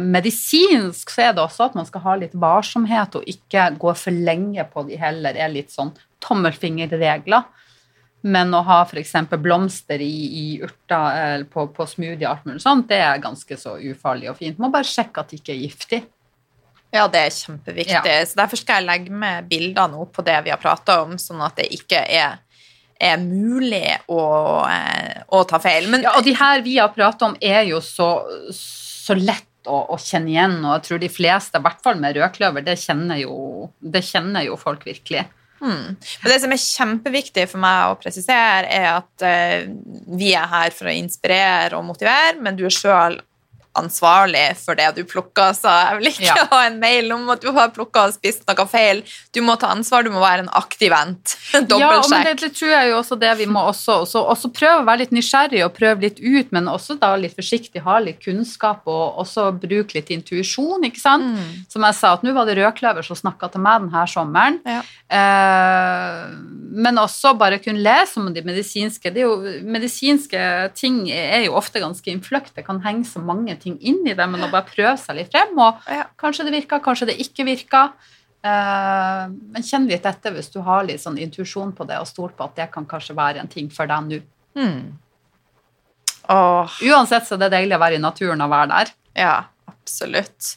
medisinsk, 0.00 1.10
så 1.12 1.26
er 1.26 1.34
det 1.36 1.42
også 1.42 1.66
at 1.66 1.74
man 1.76 1.84
skal 1.84 2.00
ha 2.00 2.14
litt 2.16 2.32
varsomhet 2.32 3.18
og 3.18 3.26
ikke 3.28 3.66
gå 3.76 3.92
for 4.00 4.16
lenge 4.16 4.64
på 4.72 4.86
de 4.88 4.96
heller, 4.96 5.36
er 5.36 5.52
litt 5.52 5.74
sånn 5.74 5.90
tommelfingerregler. 6.24 7.44
Men 8.26 8.50
å 8.56 8.64
ha 8.66 8.80
f.eks. 8.82 9.12
blomster 9.38 10.02
i, 10.02 10.14
i 10.26 10.46
urter 10.64 11.18
eller 11.22 11.44
på, 11.50 11.68
på 11.74 11.86
smoothie 11.86 12.26
og 12.26 12.32
alt 12.32 12.48
mulig 12.48 12.62
sånt, 12.64 12.88
det 12.90 12.98
er 13.04 13.20
ganske 13.22 13.58
så 13.60 13.76
ufarlig 13.78 14.32
og 14.32 14.40
fint. 14.40 14.58
Må 14.58 14.72
bare 14.74 14.88
sjekke 14.88 15.22
at 15.22 15.30
det 15.30 15.38
ikke 15.38 15.54
er 15.54 15.60
giftig. 15.62 16.00
Ja, 16.94 17.04
det 17.12 17.20
er 17.20 17.34
kjempeviktig. 17.36 17.94
Ja. 17.94 18.26
Så 18.26 18.40
derfor 18.40 18.58
skal 18.58 18.80
jeg 18.80 18.88
legge 18.88 19.14
med 19.14 19.48
bilder 19.50 19.90
nå 19.92 20.08
på 20.10 20.24
det 20.26 20.38
vi 20.46 20.52
har 20.54 20.60
prata 20.60 21.02
om, 21.04 21.18
sånn 21.20 21.42
at 21.44 21.60
det 21.60 21.68
ikke 21.76 22.00
er, 22.00 22.38
er 22.98 23.20
mulig 23.22 23.84
å, 24.08 24.22
eh, 24.72 25.20
å 25.28 25.44
ta 25.46 25.60
feil. 25.62 25.90
Men 25.92 26.06
Ja, 26.06 26.16
og 26.18 26.26
de 26.26 26.34
her 26.38 26.64
vi 26.64 26.78
har 26.80 26.90
pratet 26.96 27.26
om, 27.28 27.36
er 27.38 27.68
jo 27.68 27.82
så, 27.84 28.10
så 28.56 29.14
lett 29.14 29.46
å, 29.68 29.84
å 29.94 29.98
kjenne 30.00 30.32
igjen, 30.32 30.58
og 30.64 30.78
jeg 30.78 30.86
tror 30.88 31.02
de 31.04 31.12
fleste, 31.12 31.60
i 31.60 31.66
hvert 31.68 31.84
fall 31.84 32.00
med 32.00 32.16
rødkløver, 32.16 32.64
det 32.66 32.78
kjenner 32.80 33.20
jo, 33.20 33.68
det 33.78 34.02
kjenner 34.08 34.48
jo 34.48 34.56
folk 34.58 34.88
virkelig. 34.88 35.26
Hmm. 35.58 35.96
Men 35.98 36.30
det 36.30 36.38
som 36.42 36.52
er 36.54 36.62
kjempeviktig 36.62 37.48
for 37.50 37.62
meg 37.62 37.90
å 37.90 37.98
presisere, 37.98 38.68
er 38.70 38.88
at 38.92 39.24
uh, 39.26 39.70
vi 40.18 40.32
er 40.38 40.50
her 40.50 40.74
for 40.74 40.90
å 40.90 40.94
inspirere 40.94 41.78
og 41.78 41.86
motivere, 41.88 42.38
men 42.42 42.58
du 42.58 42.64
er 42.68 42.74
sjøl 42.74 43.18
ansvarlig 43.78 44.44
for 44.60 44.78
det 44.78 44.88
du 44.96 45.02
plukker, 45.08 45.54
så 45.56 45.72
jeg 45.72 45.98
vil 45.98 46.10
ikke 46.12 46.26
Ja. 46.28 46.46
ha 46.50 46.60
en 46.66 46.78
mail 46.80 47.12
om 47.14 47.28
at 47.30 47.40
du 47.42 47.50
har 47.54 47.70
plukka 47.74 48.06
og 48.08 48.14
spist 48.16 48.44
noe 48.48 48.66
feil. 48.68 49.02
Du 49.34 49.40
må 49.44 49.56
ta 49.60 49.70
ansvar, 49.74 50.04
du 50.04 50.10
må 50.10 50.20
være 50.20 50.44
en 50.46 50.52
aktiv 50.58 50.92
vent. 50.92 51.36
Ja, 51.78 51.90
men 52.10 52.24
det, 52.38 52.52
tror 52.56 52.70
jeg 52.72 52.90
jo 52.90 52.96
også 52.98 53.16
det 53.20 53.30
vi 53.38 53.46
må 53.46 53.60
også, 53.70 54.00
også, 54.02 54.22
også 54.32 54.50
prøve 54.54 54.82
å 54.82 54.86
være 54.86 55.02
litt 55.04 55.12
nysgjerrig 55.14 55.60
og 55.64 55.74
prøve 55.76 56.02
litt 56.06 56.18
ut, 56.20 56.50
men 56.54 56.68
også 56.70 56.96
da 57.00 57.12
litt 57.20 57.36
forsiktig, 57.36 57.82
ha 57.84 57.98
litt 58.02 58.20
kunnskap 58.24 58.86
og 58.90 59.18
også 59.22 59.48
bruke 59.60 59.94
litt 59.96 60.10
intuisjon, 60.14 60.84
ikke 60.88 61.00
sant? 61.00 61.28
Mm. 61.36 61.66
Som 61.70 61.86
jeg 61.86 61.96
sa, 61.98 62.14
at 62.16 62.24
nå 62.26 62.32
var 62.36 62.48
det 62.48 62.56
rødkløver 62.58 63.06
som 63.06 63.18
snakka 63.18 63.50
til 63.52 63.64
meg 63.64 63.84
denne 63.84 64.04
sommeren. 64.10 64.58
Ja. 64.66 64.80
Eh, 65.08 66.24
men 66.78 67.00
også 67.00 67.34
bare 67.38 67.58
kunne 67.62 67.82
lese 67.84 68.20
om 68.20 68.30
de 68.34 68.42
medisinske. 68.46 69.12
Det 69.14 69.22
er 69.22 69.26
jo, 69.28 69.60
medisinske 69.68 70.40
ting 70.78 71.00
er 71.12 71.44
jo 71.46 71.56
ofte 71.58 71.82
ganske 71.82 72.12
innfløkt. 72.12 72.54
Det 72.56 72.64
kan 72.66 72.80
henge 72.84 73.06
så 73.08 73.20
mange 73.24 73.56
ting 73.60 73.67
inn 73.80 74.06
i 74.06 74.14
det, 74.14 74.26
men 74.30 74.40
å 74.40 74.50
bare 74.50 74.64
prøve 74.64 74.96
seg 74.98 75.16
litt 75.16 75.30
frem, 75.30 75.52
og 75.58 75.82
Ja. 75.88 76.04
kanskje 76.18 76.44
det 76.48 76.52
virker, 76.56 76.80
kanskje 76.80 77.06
det 77.10 77.18
ikke 77.20 77.44
virker. 77.44 77.92
Eh, 78.44 79.26
men 79.28 79.62
kjenn 79.62 79.88
litt 79.88 80.06
etter 80.06 80.30
hvis 80.32 80.50
du 80.52 80.60
har 80.62 80.84
litt 80.84 81.00
sånn 81.02 81.18
intuisjon 81.18 81.72
på 81.74 81.86
det, 81.86 81.98
og 81.98 82.06
stol 82.06 82.30
på 82.30 82.44
at 82.44 82.54
det 82.56 82.70
kan 82.72 82.86
kanskje 82.86 83.14
være 83.16 83.40
en 83.40 83.48
ting 83.48 83.68
for 83.68 83.86
deg 83.86 84.00
nå. 84.08 84.20
Mm. 84.56 84.92
Åh, 86.28 86.68
Uansett 86.90 87.26
så 87.26 87.34
er 87.36 87.44
det 87.46 87.52
deilig 87.56 87.76
å 87.76 87.80
være 87.82 87.96
i 87.98 88.02
naturen 88.02 88.40
og 88.44 88.50
være 88.52 88.68
der. 88.74 88.90
ja, 89.16 89.44
absolutt. 89.68 90.56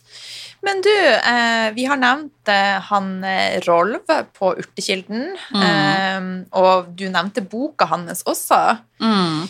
Men 0.64 0.82
du, 0.82 0.90
eh, 0.94 1.72
vi 1.74 1.86
har 1.86 1.98
nevnt 1.98 2.48
eh, 2.52 2.80
han 2.92 3.24
eh, 3.24 3.60
Rolv 3.66 4.04
på 4.36 4.52
Urtekilden, 4.60 5.32
Mm. 5.56 5.64
eh, 5.64 6.46
og 6.60 6.92
du 6.96 7.06
nevnte 7.10 7.42
boka 7.50 7.86
hans 7.88 8.22
også. 8.24 8.78
Mm. 9.02 9.48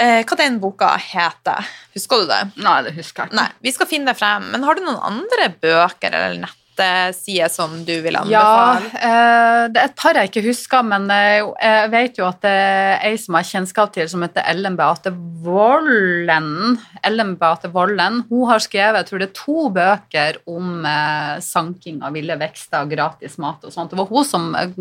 Eh, 0.00 0.24
hva 0.26 0.36
den 0.40 0.58
boka 0.62 0.88
heter? 0.98 1.68
Husker 1.94 2.24
du 2.24 2.30
det? 2.32 2.40
Nei, 2.64 2.80
det 2.82 2.96
husker 2.96 3.24
jeg 3.24 3.30
ikke. 3.30 3.38
Nei, 3.38 3.48
vi 3.62 3.72
skal 3.76 3.90
finne 3.90 4.10
det 4.10 4.18
frem. 4.18 4.48
Men 4.50 4.66
har 4.66 4.74
du 4.74 4.82
noen 4.82 5.02
andre 5.06 5.48
bøker 5.62 6.16
eller 6.18 6.34
nettsider 6.78 7.50
som 7.52 7.76
du 7.86 7.92
vil 8.04 8.16
anbefale? 8.18 8.90
Ja, 8.94 9.68
det 9.70 9.80
er 9.80 9.88
et 9.90 9.96
par 10.00 10.16
jeg 10.18 10.30
ikke 10.30 10.44
husker, 10.48 10.82
men 10.86 11.06
eh, 11.14 11.42
jeg 11.62 11.90
vet 11.94 12.18
jo 12.20 12.26
at 12.28 12.40
det 12.44 12.52
er 12.54 13.04
ei 13.10 13.14
som 13.20 13.36
har 13.38 13.46
kjennskap 13.48 13.92
til, 13.94 14.08
som 14.10 14.24
heter 14.26 14.44
Ellen 14.50 14.76
Beate 14.78 15.12
Vollen. 15.44 16.78
Ellen 17.04 17.34
Beate 17.40 17.70
Vollen. 17.74 18.22
Hun 18.30 18.48
har 18.50 18.62
skrevet 18.64 19.00
jeg 19.02 19.08
tror 19.10 19.22
det 19.22 19.28
er 19.30 19.36
to 19.38 19.68
bøker 19.74 20.38
om 20.50 20.84
eh, 20.88 21.34
sanking 21.44 22.00
av 22.04 22.14
ville 22.16 22.36
vekster 22.40 22.84
og 22.84 22.92
gratis 22.94 23.36
mat 23.42 23.64
og 23.66 23.74
sånt. 23.74 23.92
Det 23.94 24.00
var 24.00 24.10
hun 24.10 24.26
som 24.28 24.50
eh, 24.58 24.72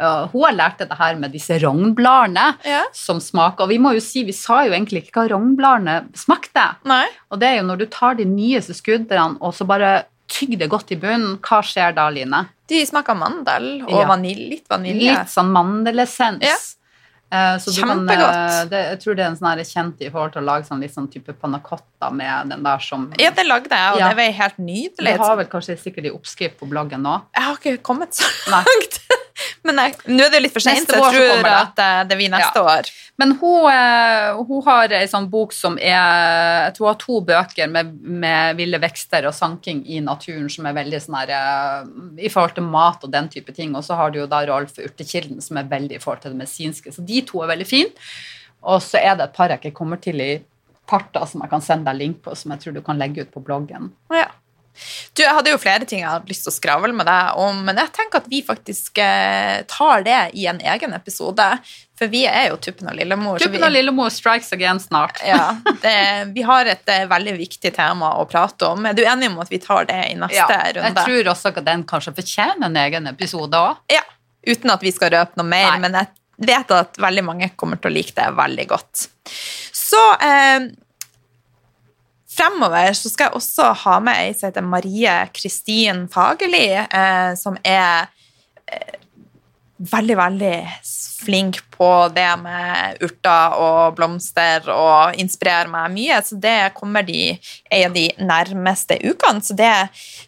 eh, 0.00 0.22
Hun 0.32 0.46
har 0.46 0.56
lært 0.56 0.82
det 0.82 0.98
her 0.98 1.18
med 1.20 1.34
disse 1.34 1.58
rognbladene 1.62 2.46
Ja. 2.66 2.82
som 2.96 3.20
smaker. 3.22 3.64
Og 3.66 3.72
vi 3.72 3.78
må 3.82 3.94
jo 3.96 4.02
si, 4.04 4.24
vi 4.26 4.34
sa 4.36 4.64
jo 4.66 4.74
egentlig 4.76 5.06
ikke 5.06 5.22
hva 5.22 5.30
rognbladene 5.36 5.96
smakte. 6.16 6.66
Nei? 6.88 7.04
Og 7.30 7.40
det 7.42 7.48
er 7.52 7.58
jo 7.60 7.68
når 7.70 7.82
du 7.82 7.86
tar 7.92 8.16
de 8.18 8.26
nyeste 8.28 8.74
skuddene 8.76 9.36
og 9.40 9.54
så 9.56 9.66
bare 9.68 10.04
tygger 10.28 10.58
det 10.58 10.68
godt 10.70 10.90
i 10.92 10.96
bunnen, 10.96 11.38
hva 11.38 11.60
skjer 11.62 11.94
da, 11.94 12.08
Line? 12.10 12.44
De 12.68 12.80
smaker 12.86 13.14
mandel 13.14 13.82
og 13.86 13.90
Ja. 14.00 14.06
vanilj, 14.08 14.48
litt 14.50 14.68
vanilje. 14.68 15.12
Litt 15.12 15.28
sånn 15.30 15.52
mandelessens. 15.54 16.42
Ja. 16.42 16.56
Eh, 17.28 17.56
så 17.58 17.72
kan, 17.80 18.06
Kjempegodt. 18.06 18.36
eh, 18.36 18.64
det, 18.70 18.80
jeg 18.90 18.98
tror 19.02 19.16
det 19.16 19.24
er 19.24 19.30
en 19.32 19.36
sånn 19.36 19.62
kjent 19.66 20.00
i 20.06 20.10
forhold 20.10 20.32
til 20.32 20.42
å 20.42 20.44
lage 20.46 20.64
sånn 20.68 20.80
litt 20.80 20.94
sånn 20.94 21.08
type 21.10 21.32
panna 21.40 21.58
cotta 21.58 22.10
med 22.14 22.50
den 22.50 22.62
der 22.62 22.78
som 22.78 23.12
Ja, 23.18 23.30
det 23.30 23.46
lagde 23.46 23.70
jeg, 23.70 23.92
og 23.94 23.98
Ja. 23.98 24.08
det 24.08 24.16
var 24.16 24.30
helt 24.32 24.58
nydelig. 24.58 25.16
Du 25.16 25.22
har 25.22 25.36
vel 25.36 25.46
kanskje 25.46 25.76
sikkert 25.78 26.06
i 26.06 26.10
oppskrift 26.10 26.58
på 26.58 26.68
bloggen 26.70 27.02
nå? 27.02 27.22
Jeg 27.34 27.42
har 27.42 27.56
ikke 27.56 27.82
kommet 27.82 28.10
så 28.14 28.24
langt. 28.50 29.00
Nei. 29.10 29.16
Men 29.66 29.78
nå 29.78 30.24
er 30.24 30.30
det 30.30 30.38
jo 30.38 30.42
litt 30.44 30.54
for 30.54 30.64
sent, 30.64 30.88
så 30.88 30.98
jeg 30.98 31.16
tror 31.16 31.48
at 31.50 31.82
eh, 31.82 32.02
det 32.08 32.18
blir 32.18 32.32
neste 32.32 32.62
år. 32.62 32.88
Men 33.20 33.34
hun, 33.40 33.66
eh, 33.72 34.38
hun 34.48 34.62
har 34.66 34.92
ei 34.98 35.06
sånn 35.08 35.28
bok 35.32 35.54
som 35.56 35.78
er 35.80 35.94
Jeg 35.96 36.74
tror 36.76 36.86
hun 36.86 36.90
har 36.90 36.98
to 37.00 37.20
bøker 37.30 37.70
med, 37.72 37.92
med 38.24 38.58
ville 38.58 38.80
vekster 38.82 39.28
og 39.28 39.34
sanking 39.36 39.82
i 39.88 40.02
naturen 40.04 40.50
som 40.52 40.68
er 40.68 40.76
veldig 40.76 41.00
sånn 41.04 41.18
her 41.22 41.32
eh, 41.36 41.92
I 42.26 42.32
forhold 42.32 42.56
til 42.58 42.68
mat 42.68 43.04
og 43.06 43.12
den 43.12 43.30
type 43.32 43.54
ting. 43.56 43.76
Og 43.76 43.86
så 43.86 43.98
har 43.98 44.12
du 44.12 44.20
jo 44.22 44.30
da 44.30 44.42
Rolf 44.48 44.76
Urtekilden 44.82 45.40
som 45.44 45.60
er 45.60 45.70
veldig 45.70 45.98
i 45.98 46.02
forhold 46.02 46.24
til 46.24 46.36
det 46.36 46.42
medisinske. 46.42 46.92
Så 46.92 47.04
de 47.06 47.22
to 47.28 47.44
er 47.44 47.52
veldig 47.54 47.68
fine. 47.68 48.10
Og 48.66 48.82
så 48.84 49.00
er 49.00 49.16
det 49.16 49.28
et 49.28 49.36
par 49.36 49.52
jeg 49.52 49.62
ikke 49.62 49.78
kommer 49.78 50.00
til 50.02 50.20
i 50.22 50.32
parter 50.86 51.24
som 51.28 51.42
jeg 51.42 51.50
kan 51.50 51.64
sende 51.64 51.90
deg 51.90 52.00
link 52.00 52.18
på, 52.24 52.34
som 52.38 52.52
jeg 52.54 52.62
tror 52.62 52.76
du 52.76 52.82
kan 52.84 52.98
legge 53.00 53.24
ut 53.24 53.32
på 53.34 53.42
bloggen. 53.44 53.90
Ja. 54.14 54.28
Du, 55.16 55.22
Jeg 55.22 55.32
hadde 55.32 55.52
jo 55.52 55.58
flere 55.62 55.88
ting 55.88 56.02
jeg 56.02 56.10
hadde 56.10 56.30
lyst 56.30 56.46
til 56.46 56.52
å 56.52 56.56
skravle 56.56 56.92
med 56.96 57.08
deg 57.08 57.40
om, 57.42 57.62
men 57.66 57.80
jeg 57.80 57.92
tenker 57.96 58.22
at 58.22 58.30
vi 58.30 58.42
faktisk 58.46 59.00
eh, 59.02 59.62
tar 59.70 60.06
det 60.06 60.20
i 60.38 60.46
en 60.50 60.60
egen 60.60 60.96
episode. 60.96 61.46
For 61.96 62.12
vi 62.12 62.26
er 62.28 62.50
jo 62.50 62.58
Tuppen 62.60 62.90
og 62.90 62.98
Lillemor. 62.98 63.40
Tuppen 63.40 63.64
og 63.64 63.72
Lillemor 63.72 64.10
strikes 64.12 64.52
again 64.56 64.80
snart. 64.82 65.22
Ja, 65.26 65.56
det, 65.82 65.96
vi 66.36 66.44
har 66.46 66.68
et 66.70 66.92
eh, 66.92 67.06
veldig 67.08 67.36
viktig 67.38 67.72
tema 67.76 68.12
å 68.20 68.26
prate 68.28 68.68
om. 68.74 68.84
Er 68.86 68.96
du 68.96 69.02
enig 69.06 69.30
om 69.32 69.40
at 69.42 69.50
vi 69.52 69.62
tar 69.62 69.88
det 69.88 70.02
i 70.10 70.18
neste 70.18 70.36
Ja, 70.36 70.68
jeg 70.76 70.94
tror 70.98 71.32
også 71.32 71.54
at 71.54 71.64
den 71.66 71.86
kanskje 71.88 72.14
fortjener 72.20 72.68
en 72.68 72.78
egen 72.84 73.08
episode 73.10 73.58
òg. 73.58 73.80
Ja, 73.92 74.04
Uten 74.46 74.70
at 74.70 74.84
vi 74.84 74.92
skal 74.94 75.10
røpe 75.10 75.40
noe 75.40 75.48
mer, 75.48 75.72
Nei. 75.74 75.78
men 75.82 75.96
jeg 75.98 76.46
vet 76.46 76.70
at 76.70 76.98
veldig 77.02 77.24
mange 77.26 77.48
kommer 77.58 77.80
til 77.80 77.90
å 77.90 77.96
like 77.96 78.14
det 78.14 78.26
veldig 78.36 78.66
godt. 78.70 79.06
Så 79.74 80.02
eh, 80.22 80.68
fremover 82.36 82.92
så 82.96 83.10
skal 83.12 83.30
jeg 83.30 83.40
også 83.40 83.72
ha 83.84 83.96
med 84.04 84.20
ei 84.20 84.34
som 84.36 84.50
heter 84.50 84.66
Marie 84.66 85.16
Kristin 85.36 86.06
Fagerli, 86.12 86.68
eh, 86.76 87.32
som 87.38 87.58
er 87.64 88.06
eh, 88.70 88.96
veldig, 89.76 90.16
veldig 90.16 90.56
flink 91.26 91.58
på 91.70 91.90
det 92.14 92.28
med 92.40 93.00
urter 93.04 93.56
og 93.60 93.96
blomster 93.96 94.68
og 94.72 95.16
inspirerer 95.20 95.70
meg 95.70 95.92
mye. 95.94 96.20
Så 96.24 96.38
det 96.40 96.72
kommer 96.76 97.06
de 97.06 97.34
en 97.34 97.88
av 97.90 97.96
de 97.96 98.06
nærmeste 98.20 98.98
ukene. 99.04 99.42
Så 99.44 99.56
det, 99.58 99.72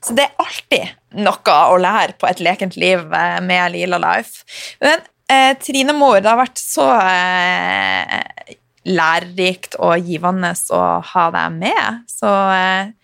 så 0.04 0.16
det 0.16 0.28
er 0.28 0.44
alltid 0.44 1.22
noe 1.24 1.58
å 1.72 1.78
lære 1.80 2.18
på 2.20 2.28
et 2.28 2.42
lekent 2.44 2.76
liv 2.80 3.04
eh, 3.04 3.38
med 3.44 3.74
Lila 3.76 4.00
Life. 4.02 4.44
Men 4.84 5.04
eh, 5.32 5.52
Trine 5.62 5.96
Mor 5.96 6.20
det 6.20 6.32
har 6.32 6.40
vært 6.40 6.60
så 6.60 6.88
eh, 6.98 8.56
lærerikt 8.88 9.76
og 9.78 9.98
givende 10.08 10.54
å 10.74 10.84
ha 11.14 11.26
deg 11.34 11.58
med. 11.60 12.00
Så 12.10 12.30
eh, 12.54 12.94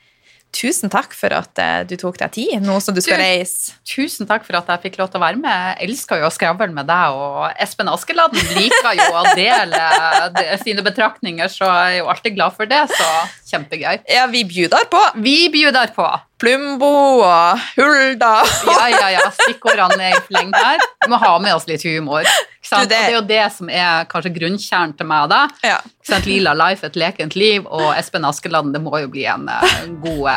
tusen 0.55 0.91
takk 0.93 1.13
for 1.19 1.35
at 1.35 1.59
eh, 1.59 1.81
du 1.91 1.97
tok 1.99 2.17
deg 2.21 2.31
tid, 2.37 2.53
nå 2.63 2.77
som 2.83 2.95
du 2.95 3.01
skal 3.03 3.19
Du- 3.19 3.25
reise. 3.25 3.75
Tusen 3.85 4.29
takk 4.31 4.45
for 4.47 4.57
at 4.61 4.69
jeg 4.71 4.85
fikk 4.87 4.99
lov 5.01 5.11
til 5.13 5.19
å 5.21 5.25
være 5.25 5.41
med. 5.43 5.51
Jeg 5.81 5.89
elsker 5.91 6.23
jo 6.23 6.29
å 6.29 6.35
skravle 6.35 6.71
med 6.73 6.87
deg, 6.89 7.17
og 7.19 7.49
Espen 7.63 7.91
Askeladden 7.93 8.39
liker 8.57 8.95
jo 9.01 9.09
å 9.19 9.25
dele 9.35 10.59
sine 10.63 10.85
betraktninger, 10.87 11.51
så 11.53 11.67
jeg 11.69 11.99
er 11.99 12.03
jo 12.03 12.11
alltid 12.15 12.37
glad 12.39 12.55
for 12.57 12.71
det. 12.71 12.85
Så 12.95 13.11
kjempegøy. 13.55 14.03
Ja, 14.13 14.27
vi 14.31 14.45
bjuder 14.51 14.85
på. 14.93 15.01
Vi 15.25 15.37
bjudar 15.55 15.95
på. 15.97 16.07
Plumbo 16.45 16.89
og 17.25 17.61
Hulda. 17.79 18.33
Ja, 18.69 18.89
ja, 18.93 19.07
ja. 19.15 19.23
Stikkordene 19.39 20.11
er 20.11 20.19
i 20.19 20.25
fleng 20.27 20.51
her. 20.53 20.83
Vi 21.05 21.09
må 21.13 21.17
ha 21.23 21.31
med 21.41 21.55
oss 21.57 21.65
litt 21.71 21.87
humor. 21.89 22.27
Du, 22.27 22.77
det- 22.83 22.89
det 22.91 22.99
er 22.99 23.13
jo 23.15 23.21
det 23.29 23.43
som 23.55 23.69
er 23.71 24.05
kanskje 24.11 24.33
grunnkjernen 24.35 24.93
til 24.99 25.07
meg. 25.09 25.29
da. 25.31 25.47
Ja. 25.65 25.79
Lila 26.27 26.53
Life, 26.59 26.85
Et 26.85 26.97
lekent 27.01 27.37
liv, 27.37 27.65
og 27.71 27.95
Espen 27.97 28.25
Askeland, 28.29 28.73
det 28.75 28.83
må 28.83 28.99
jo 29.01 29.09
bli 29.09 29.25
en 29.31 29.49
eh, 29.49 29.87
gode, 30.05 30.37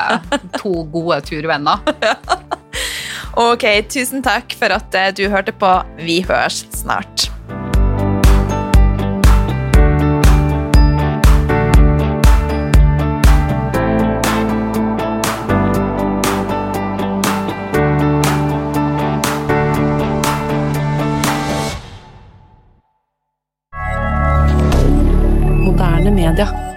to 0.61 0.84
gode 0.93 1.22
turvenner. 1.28 1.80
Ok, 3.38 3.63
tusen 3.93 4.24
takk 4.26 4.53
for 4.57 4.74
at 4.74 4.95
eh, 4.97 5.11
du 5.13 5.28
hørte 5.30 5.53
på. 5.53 5.70
Vi 6.01 6.22
høres 6.26 6.63
snart. 6.74 7.26
Media. 26.18 26.76